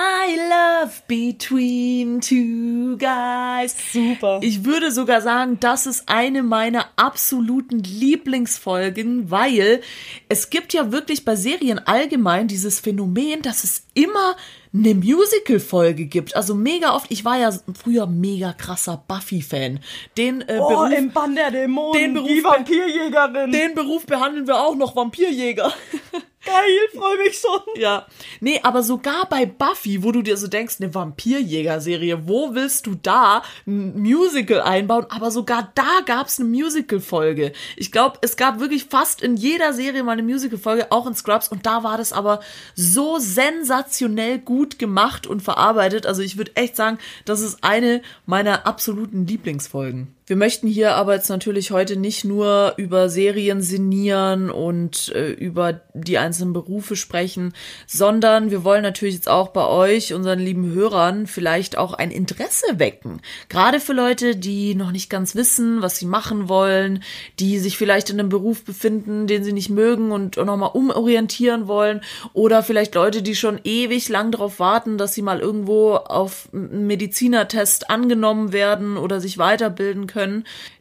love 0.50 0.92
between 1.08 2.20
two 2.20 2.98
guys. 2.98 3.74
Super. 3.90 4.25
Ich 4.42 4.64
würde 4.64 4.90
sogar 4.90 5.20
sagen, 5.20 5.58
das 5.60 5.86
ist 5.86 6.04
eine 6.06 6.42
meiner 6.42 6.86
absoluten 6.96 7.80
Lieblingsfolgen, 7.80 9.30
weil 9.30 9.80
es 10.28 10.50
gibt 10.50 10.72
ja 10.72 10.92
wirklich 10.92 11.24
bei 11.24 11.36
Serien 11.36 11.78
allgemein 11.78 12.48
dieses 12.48 12.80
Phänomen, 12.80 13.42
dass 13.42 13.64
es 13.64 13.86
immer 13.94 14.36
eine 14.74 14.94
Musical-Folge 14.94 16.06
gibt. 16.06 16.36
Also 16.36 16.54
mega 16.54 16.94
oft. 16.94 17.10
Ich 17.10 17.24
war 17.24 17.38
ja 17.38 17.50
früher 17.82 18.06
mega 18.06 18.52
krasser 18.52 19.02
Buffy-Fan. 19.08 19.80
Den 20.18 20.42
äh, 20.42 20.58
oh, 20.60 20.68
Beruf, 20.68 20.92
im 20.92 21.12
Bann 21.12 21.34
der 21.34 21.50
Dämonen, 21.50 22.00
den 22.00 22.14
Beruf- 22.14 22.28
die 22.28 22.44
Vampirjägerin. 22.44 23.52
den 23.52 23.74
Beruf 23.74 24.06
behandeln 24.06 24.46
wir 24.46 24.56
auch 24.60 24.76
noch 24.76 24.94
Vampirjäger. 24.94 25.72
Geil, 26.46 26.78
freue 26.94 27.18
mich 27.18 27.38
schon. 27.38 27.60
Ja. 27.74 28.06
Nee, 28.40 28.60
aber 28.62 28.82
sogar 28.84 29.28
bei 29.28 29.46
Buffy, 29.46 30.04
wo 30.04 30.12
du 30.12 30.22
dir 30.22 30.36
so 30.36 30.46
denkst, 30.46 30.76
eine 30.80 30.94
Vampirjäger-Serie, 30.94 32.28
wo 32.28 32.54
willst 32.54 32.86
du 32.86 32.94
da 32.94 33.42
ein 33.66 34.00
Musical 34.00 34.60
einbauen? 34.60 35.06
Aber 35.08 35.32
sogar 35.32 35.72
da 35.74 36.00
gab's 36.06 36.38
eine 36.38 36.48
Musical-Folge. 36.48 37.52
Ich 37.76 37.90
glaube, 37.90 38.18
es 38.22 38.36
gab 38.36 38.60
wirklich 38.60 38.84
fast 38.84 39.22
in 39.22 39.36
jeder 39.36 39.72
Serie 39.72 40.04
mal 40.04 40.12
eine 40.12 40.22
Musical-Folge, 40.22 40.92
auch 40.92 41.06
in 41.06 41.14
Scrubs. 41.14 41.48
Und 41.48 41.66
da 41.66 41.82
war 41.82 41.98
das 41.98 42.12
aber 42.12 42.40
so 42.76 43.18
sensationell 43.18 44.38
gut 44.38 44.78
gemacht 44.78 45.26
und 45.26 45.42
verarbeitet. 45.42 46.06
Also 46.06 46.22
ich 46.22 46.36
würde 46.36 46.54
echt 46.54 46.76
sagen, 46.76 46.98
das 47.24 47.40
ist 47.40 47.64
eine 47.64 48.02
meiner 48.24 48.66
absoluten 48.66 49.26
Lieblingsfolgen. 49.26 50.15
Wir 50.28 50.34
möchten 50.34 50.66
hier 50.66 50.96
aber 50.96 51.14
jetzt 51.14 51.28
natürlich 51.28 51.70
heute 51.70 51.96
nicht 51.96 52.24
nur 52.24 52.74
über 52.78 53.08
Serien 53.08 53.62
sinnieren 53.62 54.50
und 54.50 55.12
äh, 55.14 55.30
über 55.30 55.82
die 55.94 56.18
einzelnen 56.18 56.52
Berufe 56.52 56.96
sprechen, 56.96 57.52
sondern 57.86 58.50
wir 58.50 58.64
wollen 58.64 58.82
natürlich 58.82 59.14
jetzt 59.14 59.28
auch 59.28 59.50
bei 59.50 59.64
euch, 59.64 60.14
unseren 60.14 60.40
lieben 60.40 60.74
Hörern, 60.74 61.28
vielleicht 61.28 61.78
auch 61.78 61.92
ein 61.94 62.10
Interesse 62.10 62.66
wecken. 62.80 63.20
Gerade 63.48 63.78
für 63.78 63.92
Leute, 63.92 64.34
die 64.34 64.74
noch 64.74 64.90
nicht 64.90 65.10
ganz 65.10 65.36
wissen, 65.36 65.80
was 65.80 65.96
sie 65.96 66.06
machen 66.06 66.48
wollen, 66.48 67.04
die 67.38 67.60
sich 67.60 67.78
vielleicht 67.78 68.10
in 68.10 68.18
einem 68.18 68.28
Beruf 68.28 68.64
befinden, 68.64 69.28
den 69.28 69.44
sie 69.44 69.52
nicht 69.52 69.70
mögen 69.70 70.10
und 70.10 70.38
nochmal 70.38 70.70
umorientieren 70.74 71.68
wollen 71.68 72.00
oder 72.32 72.64
vielleicht 72.64 72.96
Leute, 72.96 73.22
die 73.22 73.36
schon 73.36 73.60
ewig 73.62 74.08
lang 74.08 74.32
darauf 74.32 74.58
warten, 74.58 74.98
dass 74.98 75.14
sie 75.14 75.22
mal 75.22 75.38
irgendwo 75.38 75.94
auf 75.94 76.48
einen 76.52 76.88
Medizinertest 76.88 77.90
angenommen 77.90 78.52
werden 78.52 78.96
oder 78.96 79.20
sich 79.20 79.38
weiterbilden 79.38 80.08
können. 80.08 80.15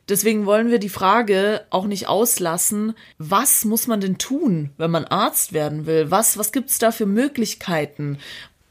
Deswegen 0.07 0.45
wollen 0.45 0.69
wir 0.69 0.79
die 0.79 0.89
Frage 0.89 1.65
auch 1.69 1.85
nicht 1.85 2.07
auslassen, 2.07 2.93
was 3.17 3.65
muss 3.65 3.87
man 3.87 4.01
denn 4.01 4.17
tun, 4.17 4.71
wenn 4.77 4.91
man 4.91 5.05
Arzt 5.05 5.53
werden 5.53 5.85
will? 5.85 6.11
Was, 6.11 6.37
was 6.37 6.51
gibt's 6.51 6.79
da 6.79 6.91
für 6.91 7.05
Möglichkeiten? 7.05 8.19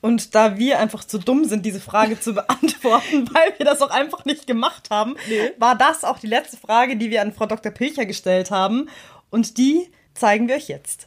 Und 0.01 0.35
da 0.35 0.59
wir 0.59 0.81
einfach 0.81 1.03
zu 1.05 1.19
dumm 1.19 1.47
sind, 1.47 1.65
diese 1.65 1.81
Frage 1.81 2.21
zu 2.21 2.35
beantworten, 2.35 3.29
weil 3.33 3.55
wir 3.57 3.65
das 3.65 3.81
auch 3.81 3.91
einfach 3.91 4.25
nicht 4.27 4.47
gemacht 4.47 4.91
haben, 4.91 5.17
war 5.59 5.77
das 5.77 6.05
auch 6.05 6.19
die 6.19 6.27
letzte 6.27 6.59
Frage, 6.59 6.97
die 6.97 7.11
wir 7.11 7.23
an 7.23 7.33
Frau 7.33 7.47
Dr. 7.47 7.73
Pilcher 7.73 8.05
gestellt 8.05 8.51
haben. 8.51 8.91
Und 9.31 9.57
die 9.57 9.89
zeigen 10.13 10.47
wir 10.47 10.57
euch 10.57 10.69
jetzt. 10.69 11.07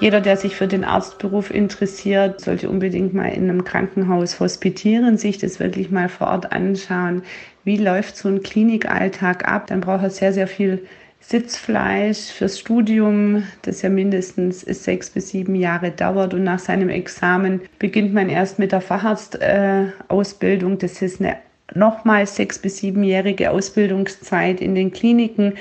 Jeder, 0.00 0.20
der 0.20 0.36
sich 0.36 0.54
für 0.54 0.66
den 0.66 0.84
Arztberuf 0.84 1.50
interessiert, 1.50 2.42
sollte 2.42 2.68
unbedingt 2.68 3.14
mal 3.14 3.28
in 3.28 3.48
einem 3.48 3.64
Krankenhaus 3.64 4.38
hospitieren, 4.38 5.16
sich 5.16 5.38
das 5.38 5.60
wirklich 5.60 5.90
mal 5.90 6.10
vor 6.10 6.26
Ort 6.26 6.52
anschauen. 6.52 7.22
Wie 7.64 7.76
läuft 7.78 8.16
so 8.16 8.28
ein 8.28 8.42
Klinikalltag 8.42 9.48
ab? 9.48 9.66
Dann 9.68 9.80
braucht 9.80 10.02
er 10.02 10.10
sehr, 10.10 10.32
sehr 10.32 10.46
viel 10.46 10.86
Sitzfleisch 11.20 12.30
fürs 12.32 12.58
Studium, 12.58 13.44
das 13.62 13.80
ja 13.80 13.88
mindestens 13.88 14.60
sechs 14.60 15.08
bis 15.08 15.30
sieben 15.30 15.54
Jahre 15.54 15.90
dauert. 15.90 16.34
Und 16.34 16.44
nach 16.44 16.58
seinem 16.58 16.90
Examen 16.90 17.62
beginnt 17.78 18.12
man 18.12 18.28
erst 18.28 18.58
mit 18.58 18.72
der 18.72 18.82
Facharztausbildung. 18.82 20.78
das 20.78 21.00
ist 21.00 21.20
eine 21.20 21.38
nochmal 21.74 22.26
sechs 22.26 22.58
bis 22.58 22.76
siebenjährige 22.76 23.50
Ausbildungszeit 23.50 24.60
in 24.60 24.74
den 24.74 24.92
Kliniken 24.92 25.54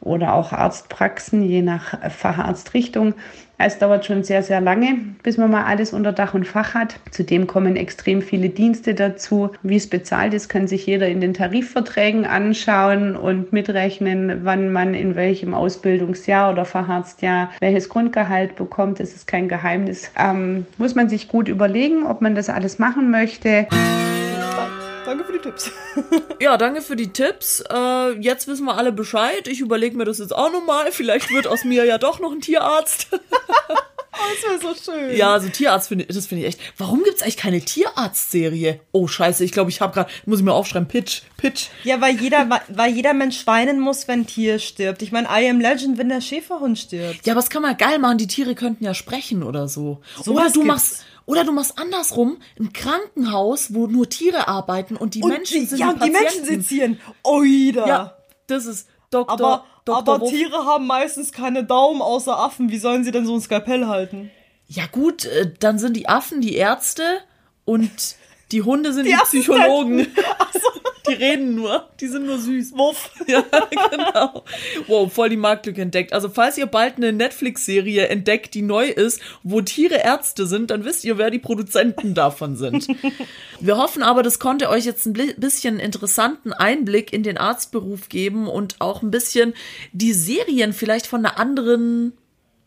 oder 0.00 0.34
auch 0.34 0.52
Arztpraxen, 0.52 1.42
je 1.42 1.62
nach 1.62 1.98
Facharztrichtung. 2.10 3.14
Es 3.64 3.78
dauert 3.78 4.04
schon 4.04 4.24
sehr, 4.24 4.42
sehr 4.42 4.60
lange, 4.60 4.98
bis 5.22 5.38
man 5.38 5.50
mal 5.52 5.64
alles 5.64 5.92
unter 5.92 6.12
Dach 6.12 6.34
und 6.34 6.48
Fach 6.48 6.74
hat. 6.74 6.96
Zudem 7.12 7.46
kommen 7.46 7.76
extrem 7.76 8.20
viele 8.20 8.48
Dienste 8.48 8.92
dazu. 8.94 9.50
Wie 9.62 9.76
es 9.76 9.88
bezahlt 9.88 10.34
ist, 10.34 10.48
kann 10.48 10.66
sich 10.66 10.84
jeder 10.84 11.06
in 11.06 11.20
den 11.20 11.32
Tarifverträgen 11.32 12.26
anschauen 12.26 13.14
und 13.14 13.52
mitrechnen, 13.52 14.40
wann 14.42 14.72
man 14.72 14.94
in 14.94 15.14
welchem 15.14 15.54
Ausbildungsjahr 15.54 16.50
oder 16.50 16.64
Facharztjahr 16.64 17.50
welches 17.60 17.88
Grundgehalt 17.88 18.56
bekommt. 18.56 18.98
Das 18.98 19.12
ist 19.12 19.28
kein 19.28 19.48
Geheimnis. 19.48 20.10
Ähm, 20.18 20.66
muss 20.76 20.96
man 20.96 21.08
sich 21.08 21.28
gut 21.28 21.46
überlegen, 21.46 22.04
ob 22.04 22.20
man 22.20 22.34
das 22.34 22.48
alles 22.48 22.80
machen 22.80 23.12
möchte. 23.12 23.68
Danke 25.04 25.24
für 25.24 25.32
die 25.32 25.38
Tipps. 25.38 25.70
Ja, 26.40 26.56
danke 26.56 26.82
für 26.82 26.96
die 26.96 27.12
Tipps. 27.12 27.62
Äh, 27.70 28.12
jetzt 28.20 28.48
wissen 28.48 28.64
wir 28.64 28.76
alle 28.76 28.90
Bescheid. 28.90 29.46
Ich 29.46 29.60
überlege 29.60 29.96
mir 29.96 30.04
das 30.04 30.18
jetzt 30.18 30.34
auch 30.34 30.50
nochmal. 30.50 30.90
Vielleicht 30.90 31.30
wird 31.30 31.46
aus 31.46 31.64
mir 31.64 31.84
ja 31.84 31.98
doch 31.98 32.18
noch 32.18 32.32
ein 32.32 32.40
Tierarzt. 32.40 33.08
Das 34.12 34.62
wäre 34.62 34.74
so 34.74 34.92
schön. 34.92 35.16
Ja, 35.16 35.32
also 35.32 35.48
Tierarzt 35.48 35.88
finde 35.88 36.04
ich, 36.04 36.14
das 36.14 36.26
finde 36.26 36.42
ich 36.42 36.48
echt. 36.48 36.60
Warum 36.76 37.02
gibt's 37.02 37.22
eigentlich 37.22 37.38
keine 37.38 37.60
Tierarzt-Serie? 37.60 38.78
Oh, 38.92 39.08
scheiße, 39.08 39.42
ich 39.42 39.52
glaube, 39.52 39.70
ich 39.70 39.80
habe 39.80 39.94
gerade, 39.94 40.10
muss 40.26 40.38
ich 40.38 40.44
mir 40.44 40.52
aufschreiben, 40.52 40.86
Pitch, 40.86 41.22
Pitch. 41.38 41.68
Ja, 41.82 42.00
weil 42.00 42.20
jeder, 42.20 42.48
weil 42.68 42.92
jeder 42.92 43.14
Mensch 43.14 43.46
weinen 43.46 43.80
muss, 43.80 44.06
wenn 44.08 44.20
ein 44.20 44.26
Tier 44.26 44.58
stirbt. 44.58 45.02
Ich 45.02 45.12
meine, 45.12 45.28
I 45.28 45.48
am 45.48 45.60
Legend, 45.60 45.98
wenn 45.98 46.08
der 46.08 46.20
Schäferhund 46.20 46.78
stirbt. 46.78 47.26
Ja, 47.26 47.32
aber 47.32 47.40
das 47.40 47.50
kann 47.50 47.62
man 47.62 47.76
geil 47.76 47.98
machen. 47.98 48.18
Die 48.18 48.26
Tiere 48.26 48.54
könnten 48.54 48.84
ja 48.84 48.94
sprechen 48.94 49.42
oder 49.42 49.66
so. 49.66 50.00
Sowas 50.22 50.26
oder 50.26 50.44
du 50.44 50.52
gibt's. 50.52 50.66
machst, 50.66 51.04
oder 51.26 51.44
du 51.44 51.52
machst 51.52 51.78
andersrum 51.78 52.38
ein 52.58 52.72
Krankenhaus, 52.72 53.74
wo 53.74 53.86
nur 53.86 54.08
Tiere 54.08 54.48
arbeiten 54.48 54.96
und 54.96 55.14
die 55.14 55.22
Und 55.22 55.30
Menschen 55.30 55.60
die, 55.60 55.66
sind 55.66 55.78
ja, 55.78 55.88
die 55.88 55.92
und 55.94 56.04
die 56.04 56.10
Menschen 56.10 56.44
sezieren. 56.44 57.00
Oida. 57.22 57.86
Ja, 57.86 58.16
das 58.46 58.66
ist 58.66 58.88
Dr. 59.10 59.30
Aber, 59.30 59.64
Dr. 59.84 59.98
aber 59.98 60.20
Wuff. 60.22 60.30
Tiere 60.30 60.64
haben 60.64 60.86
meistens 60.86 61.32
keine 61.32 61.64
Daumen 61.64 62.02
außer 62.02 62.38
Affen. 62.38 62.70
Wie 62.70 62.78
sollen 62.78 63.04
sie 63.04 63.10
denn 63.10 63.26
so 63.26 63.34
ein 63.34 63.40
Skalpell 63.40 63.86
halten? 63.86 64.30
Ja 64.66 64.86
gut, 64.90 65.26
äh, 65.26 65.52
dann 65.60 65.78
sind 65.78 65.96
die 65.96 66.08
Affen 66.08 66.40
die 66.40 66.54
Ärzte 66.54 67.02
und 67.64 68.16
die 68.52 68.62
Hunde 68.62 68.92
sind 68.92 69.06
die, 69.06 69.14
Assistenten. 69.14 69.58
Psychologen. 69.58 70.06
Die 71.08 71.14
reden 71.14 71.54
nur, 71.54 71.88
die 72.00 72.06
sind 72.06 72.26
nur 72.26 72.38
süß. 72.38 72.72
Wuff. 72.76 73.10
Ja, 73.26 73.44
genau. 73.70 74.44
Wow, 74.88 75.10
voll 75.10 75.30
die 75.30 75.36
Marktlücke 75.36 75.80
entdeckt. 75.80 76.12
Also 76.12 76.28
falls 76.28 76.58
ihr 76.58 76.66
bald 76.66 76.96
eine 76.96 77.12
Netflix-Serie 77.12 78.08
entdeckt, 78.08 78.54
die 78.54 78.62
neu 78.62 78.88
ist, 78.88 79.20
wo 79.42 79.60
Tiere 79.62 79.94
Ärzte 79.94 80.46
sind, 80.46 80.70
dann 80.70 80.84
wisst 80.84 81.04
ihr, 81.04 81.16
wer 81.18 81.30
die 81.30 81.38
Produzenten 81.38 82.14
davon 82.14 82.56
sind. 82.56 82.88
Wir 83.60 83.78
hoffen 83.78 84.02
aber, 84.02 84.22
das 84.22 84.38
konnte 84.38 84.68
euch 84.68 84.84
jetzt 84.84 85.06
ein 85.06 85.14
bisschen 85.36 85.78
interessanten 85.78 86.52
Einblick 86.52 87.12
in 87.12 87.22
den 87.22 87.38
Arztberuf 87.38 88.08
geben 88.08 88.48
und 88.48 88.80
auch 88.80 89.02
ein 89.02 89.10
bisschen 89.10 89.54
die 89.92 90.12
Serien 90.12 90.72
vielleicht 90.72 91.06
von 91.06 91.24
einer 91.24 91.38
anderen 91.38 92.12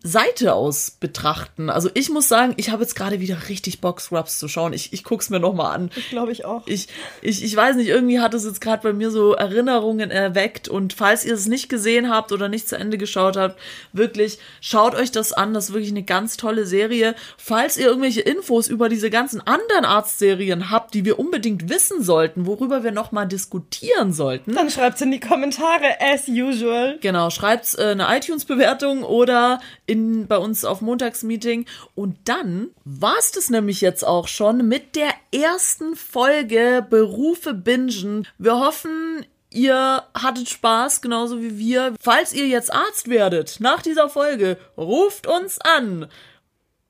Seite 0.06 0.54
aus 0.54 0.92
betrachten. 0.92 1.72
Also 1.72 1.90
ich 1.96 2.12
muss 2.12 2.28
sagen, 2.28 2.54
ich 2.58 2.70
habe 2.70 2.84
jetzt 2.84 2.96
gerade 2.96 3.20
wieder 3.20 3.50
richtig 3.50 3.82
Bock, 3.82 4.00
Scrubs 4.00 4.38
zu 4.38 4.48
schauen. 4.48 4.72
Ich, 4.72 4.94
ich 4.94 5.04
guck's 5.04 5.32
mir 5.32 5.40
noch 5.40 5.56
mal 5.56 5.72
an. 5.72 5.90
Glaube 6.12 6.32
ich 6.32 6.46
auch. 6.46 6.62
Ich, 6.68 6.88
ich, 7.22 7.44
ich 7.44 7.56
weiß 7.56 7.76
nicht, 7.76 7.88
irgendwie 7.88 8.20
hat 8.20 8.36
es 8.36 8.46
jetzt 8.46 8.62
gerade 8.62 8.84
bei 8.84 8.94
mir 8.94 9.10
so 9.10 9.34
Erinnerungen 9.34 10.12
erweckt. 10.12 10.70
Und 10.70 10.94
falls 10.94 11.26
ihr 11.26 11.34
es 11.34 11.48
nicht 11.48 11.70
gesehen 11.70 12.12
habt 12.12 12.32
oder 12.32 12.50
nicht 12.50 12.70
zu 12.70 12.78
Ende 12.78 13.00
geschaut 13.00 13.36
habt, 13.36 13.60
wirklich, 13.94 14.38
schaut 14.62 14.94
euch 14.94 15.12
das 15.12 15.34
an. 15.34 15.56
Das 15.56 15.70
ist 15.70 15.74
wirklich 15.74 15.92
eine 15.92 16.04
ganz 16.04 16.38
tolle 16.38 16.68
Serie. 16.68 17.16
Falls 17.38 17.76
ihr 17.76 17.88
irgendwelche 17.88 18.22
Infos 18.22 18.68
über 18.68 18.90
diese 18.90 19.10
ganzen 19.10 19.42
anderen 19.42 19.86
Arztserien 19.86 20.70
habt, 20.70 20.94
die 20.94 21.04
wir 21.04 21.18
unbedingt 21.18 21.68
wissen 21.68 22.04
sollten, 22.04 22.46
worüber 22.46 22.84
wir 22.84 22.92
noch 22.92 23.12
mal 23.12 23.26
diskutieren 23.26 24.14
sollten, 24.14 24.54
Dann 24.54 24.70
schreibt's 24.70 25.02
in 25.02 25.10
die 25.10 25.20
Kommentare, 25.20 25.96
as 26.00 26.28
usual. 26.28 27.00
Genau, 27.02 27.32
schreibt's 27.32 27.74
äh, 27.74 27.86
eine 27.86 28.06
iTunes-Bewertung 28.16 29.04
oder 29.04 29.60
in, 29.88 29.95
bei 30.28 30.38
uns 30.38 30.66
auf 30.66 30.82
Montagsmeeting. 30.82 31.66
Und 31.96 32.18
dann 32.26 32.70
war's 32.84 33.32
das 33.32 33.50
nämlich 33.50 33.82
jetzt 33.82 34.04
auch 34.06 34.28
schon 34.28 34.68
mit 34.68 34.96
der 34.96 35.10
ersten 35.34 35.96
Folge 35.96 36.86
Berufe 36.90 37.54
bingen. 37.54 38.28
Wir 38.38 38.60
hoffen, 38.60 39.26
ihr 39.52 40.04
hattet 40.14 40.50
Spaß, 40.50 41.02
genauso 41.02 41.42
wie 41.42 41.58
wir. 41.58 41.94
Falls 42.00 42.34
ihr 42.34 42.48
jetzt 42.48 42.74
Arzt 42.74 43.10
werdet, 43.10 43.60
nach 43.60 43.82
dieser 43.82 44.10
Folge, 44.10 44.58
ruft 44.78 45.28
uns 45.28 45.60
an. 45.60 46.08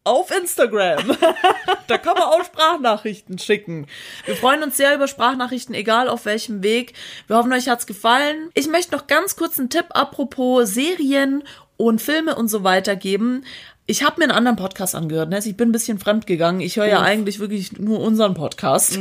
auf 0.06 0.32
Instagram. 0.32 1.18
da 1.88 1.98
kann 1.98 2.14
man 2.14 2.24
auch 2.24 2.46
Sprachnachrichten 2.46 3.40
schicken. 3.40 3.88
Wir 4.26 4.36
freuen 4.36 4.64
uns 4.64 4.78
sehr 4.78 4.96
über 4.96 5.08
Sprachnachrichten, 5.08 5.76
egal 5.76 6.08
auf 6.08 6.26
welchem 6.26 6.64
Weg. 6.64 6.94
Wir 7.28 7.38
hoffen, 7.38 7.52
euch 7.52 7.68
hat's 7.68 7.88
gefallen. 7.88 8.52
Ich 8.54 8.68
möchte 8.68 8.96
noch 8.96 9.08
ganz 9.08 9.36
kurz 9.36 9.60
einen 9.60 9.72
Tipp 9.72 9.88
apropos 9.90 10.70
Serien 10.70 11.44
und 11.78 12.02
Filme 12.02 12.36
und 12.36 12.48
so 12.48 12.64
weiter 12.64 12.96
geben. 12.96 13.44
Ich 13.88 14.04
habe 14.04 14.16
mir 14.18 14.24
einen 14.26 14.32
anderen 14.38 14.58
Podcast 14.58 14.96
angehört. 14.96 15.30
Ne? 15.30 15.40
Ich 15.44 15.58
bin 15.58 15.70
ein 15.70 15.74
bisschen 15.74 16.00
fremd 16.00 16.26
gegangen. 16.26 16.60
Ich 16.62 16.78
höre 16.78 16.88
ja 16.88 17.02
eigentlich 17.02 17.40
wirklich 17.40 17.78
nur 17.78 18.00
unseren 18.00 18.34
Podcast. 18.34 19.00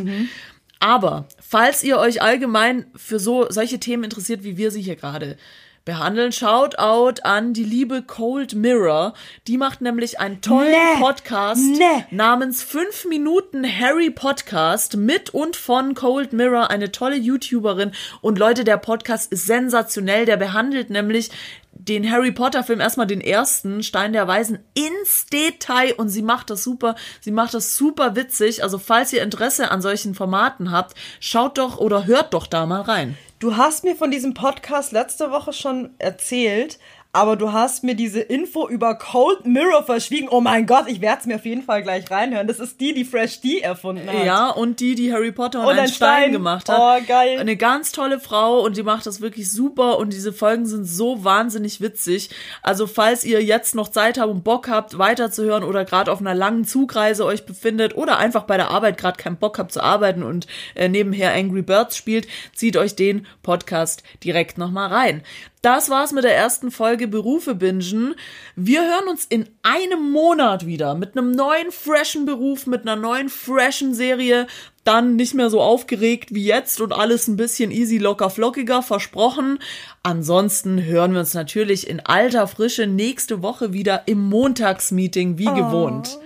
Aber 0.80 1.26
falls 1.40 1.82
ihr 1.82 1.98
euch 1.98 2.20
allgemein 2.20 2.86
für 2.94 3.18
so 3.18 3.46
solche 3.50 3.80
Themen 3.80 4.04
interessiert, 4.04 4.44
wie 4.44 4.56
wir 4.58 4.70
sie 4.70 4.82
hier 4.82 4.96
gerade 4.96 5.38
behandeln, 5.86 6.32
Shoutout 6.32 7.20
an 7.24 7.52
die 7.52 7.64
liebe 7.64 8.02
Cold 8.02 8.54
Mirror. 8.54 9.12
Die 9.46 9.58
macht 9.58 9.82
nämlich 9.82 10.18
einen 10.18 10.40
tollen 10.40 10.70
Nee. 10.70 10.98
Podcast 10.98 11.60
Nee. 11.62 12.04
namens 12.10 12.62
5 12.62 13.04
Minuten 13.06 13.64
Harry 13.66 14.10
Podcast 14.10 14.96
mit 14.96 15.30
und 15.30 15.56
von 15.56 15.94
Cold 15.94 16.32
Mirror, 16.32 16.70
eine 16.70 16.90
tolle 16.90 17.16
YouTuberin. 17.16 17.92
Und 18.22 18.38
Leute, 18.38 18.64
der 18.64 18.78
Podcast 18.78 19.30
ist 19.30 19.46
sensationell. 19.46 20.24
Der 20.24 20.38
behandelt 20.38 20.88
nämlich 20.88 21.30
den 21.76 22.10
Harry 22.10 22.32
Potter 22.32 22.64
Film, 22.64 22.80
erstmal 22.80 23.06
den 23.06 23.20
ersten, 23.20 23.82
Stein 23.82 24.12
der 24.12 24.26
Weisen, 24.26 24.58
ins 24.74 25.26
Detail 25.26 25.92
und 25.94 26.08
sie 26.08 26.22
macht 26.22 26.50
das 26.50 26.64
super, 26.64 26.94
sie 27.20 27.32
macht 27.32 27.54
das 27.54 27.76
super 27.76 28.16
witzig. 28.16 28.62
Also 28.62 28.78
falls 28.78 29.12
ihr 29.12 29.22
Interesse 29.22 29.70
an 29.70 29.82
solchen 29.82 30.14
Formaten 30.14 30.70
habt, 30.70 30.94
schaut 31.20 31.58
doch 31.58 31.78
oder 31.78 32.06
hört 32.06 32.34
doch 32.34 32.46
da 32.46 32.66
mal 32.66 32.82
rein. 32.82 33.16
Du 33.38 33.56
hast 33.56 33.84
mir 33.84 33.96
von 33.96 34.10
diesem 34.10 34.32
Podcast 34.32 34.92
letzte 34.92 35.30
Woche 35.30 35.52
schon 35.52 35.90
erzählt, 35.98 36.78
aber 37.14 37.36
du 37.36 37.52
hast 37.52 37.84
mir 37.84 37.94
diese 37.94 38.20
Info 38.20 38.68
über 38.68 38.96
Cold 38.96 39.46
Mirror 39.46 39.84
verschwiegen. 39.84 40.28
Oh 40.28 40.40
mein 40.40 40.66
Gott, 40.66 40.84
ich 40.88 41.00
werde 41.00 41.20
es 41.20 41.26
mir 41.26 41.36
auf 41.36 41.44
jeden 41.44 41.62
Fall 41.62 41.82
gleich 41.82 42.10
reinhören. 42.10 42.46
Das 42.48 42.58
ist 42.58 42.80
die, 42.80 42.92
die 42.92 43.04
Fresh 43.04 43.40
D 43.40 43.60
erfunden 43.60 44.08
hat. 44.08 44.26
Ja, 44.26 44.50
und 44.50 44.80
die, 44.80 44.94
die 44.96 45.12
Harry 45.12 45.30
Potter 45.32 45.60
und, 45.60 45.66
Und 45.66 45.72
ein 45.74 45.78
ein 45.80 45.88
Stein, 45.88 46.22
Stein. 46.22 46.32
gemacht 46.32 46.68
hat. 46.68 46.78
Oh, 46.78 47.06
geil. 47.06 47.38
Eine 47.38 47.56
ganz 47.56 47.92
tolle 47.92 48.18
Frau 48.18 48.60
und 48.60 48.76
die 48.76 48.82
macht 48.82 49.06
das 49.06 49.20
wirklich 49.20 49.50
super 49.50 49.98
und 49.98 50.12
diese 50.12 50.32
Folgen 50.32 50.66
sind 50.66 50.84
so 50.86 51.24
wahnsinnig 51.24 51.80
witzig. 51.80 52.30
Also 52.62 52.86
falls 52.86 53.24
ihr 53.24 53.42
jetzt 53.42 53.74
noch 53.74 53.88
Zeit 53.88 54.18
habt 54.18 54.30
und 54.30 54.42
Bock 54.42 54.68
habt, 54.68 54.98
weiterzuhören 54.98 55.62
oder 55.62 55.84
gerade 55.84 56.10
auf 56.10 56.20
einer 56.20 56.34
langen 56.34 56.64
Zugreise 56.64 57.24
euch 57.24 57.46
befindet 57.46 57.96
oder 57.96 58.18
einfach 58.18 58.42
bei 58.42 58.56
der 58.56 58.70
Arbeit 58.70 58.98
gerade 58.98 59.16
keinen 59.16 59.36
Bock 59.36 59.58
habt 59.58 59.72
zu 59.72 59.82
arbeiten 59.82 60.22
und 60.22 60.46
äh, 60.74 60.88
nebenher 60.88 61.32
Angry 61.32 61.62
Birds 61.62 61.96
spielt, 61.96 62.26
zieht 62.54 62.76
euch 62.76 62.96
den 62.96 63.26
Podcast 63.42 64.02
direkt 64.24 64.58
nochmal 64.58 64.88
rein. 64.88 65.22
Das 65.64 65.88
war's 65.88 66.12
mit 66.12 66.24
der 66.24 66.36
ersten 66.36 66.70
Folge 66.70 67.08
Berufe 67.08 67.54
bingen. 67.54 68.16
Wir 68.54 68.82
hören 68.82 69.08
uns 69.08 69.24
in 69.24 69.48
einem 69.62 70.10
Monat 70.10 70.66
wieder 70.66 70.94
mit 70.94 71.16
einem 71.16 71.30
neuen 71.30 71.72
freshen 71.72 72.26
Beruf, 72.26 72.66
mit 72.66 72.82
einer 72.82 72.96
neuen 72.96 73.30
freshen 73.30 73.94
Serie. 73.94 74.46
Dann 74.84 75.16
nicht 75.16 75.32
mehr 75.32 75.48
so 75.48 75.62
aufgeregt 75.62 76.34
wie 76.34 76.44
jetzt 76.44 76.82
und 76.82 76.92
alles 76.92 77.28
ein 77.28 77.38
bisschen 77.38 77.70
easy, 77.70 77.96
locker, 77.96 78.28
flockiger, 78.28 78.82
versprochen. 78.82 79.58
Ansonsten 80.02 80.84
hören 80.84 81.14
wir 81.14 81.20
uns 81.20 81.32
natürlich 81.32 81.88
in 81.88 82.00
alter 82.00 82.46
Frische 82.46 82.86
nächste 82.86 83.40
Woche 83.40 83.72
wieder 83.72 84.02
im 84.04 84.20
Montagsmeeting 84.28 85.38
wie 85.38 85.46
gewohnt. 85.46 86.18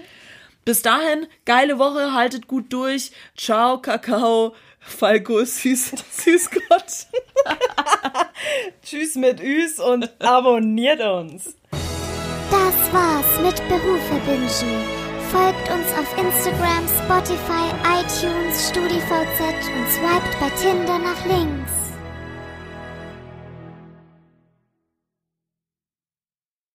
Bis 0.64 0.82
dahin, 0.82 1.28
geile 1.44 1.78
Woche, 1.78 2.12
haltet 2.12 2.48
gut 2.48 2.72
durch. 2.72 3.12
Ciao, 3.36 3.80
Kakao. 3.80 4.56
Falco 4.80 5.38
ist 5.38 5.62
süß, 5.62 5.92
süß 6.10 6.50
Gott. 6.50 7.06
Tschüss 8.82 9.14
mit 9.16 9.40
Üs 9.40 9.78
und 9.78 10.10
abonniert 10.20 11.00
uns. 11.00 11.54
Das 12.50 12.92
war's 12.92 13.40
mit 13.42 13.56
Berufe 13.68 14.20
bingen. 14.26 14.98
Folgt 15.30 15.70
uns 15.70 15.92
auf 15.92 16.18
Instagram, 16.18 16.86
Spotify, 17.04 17.68
iTunes, 18.00 18.68
StudiVZ 18.70 19.68
und 19.76 19.88
swiped 19.90 20.40
bei 20.40 20.48
Tinder 20.56 20.98
nach 20.98 21.24
links. 21.26 21.87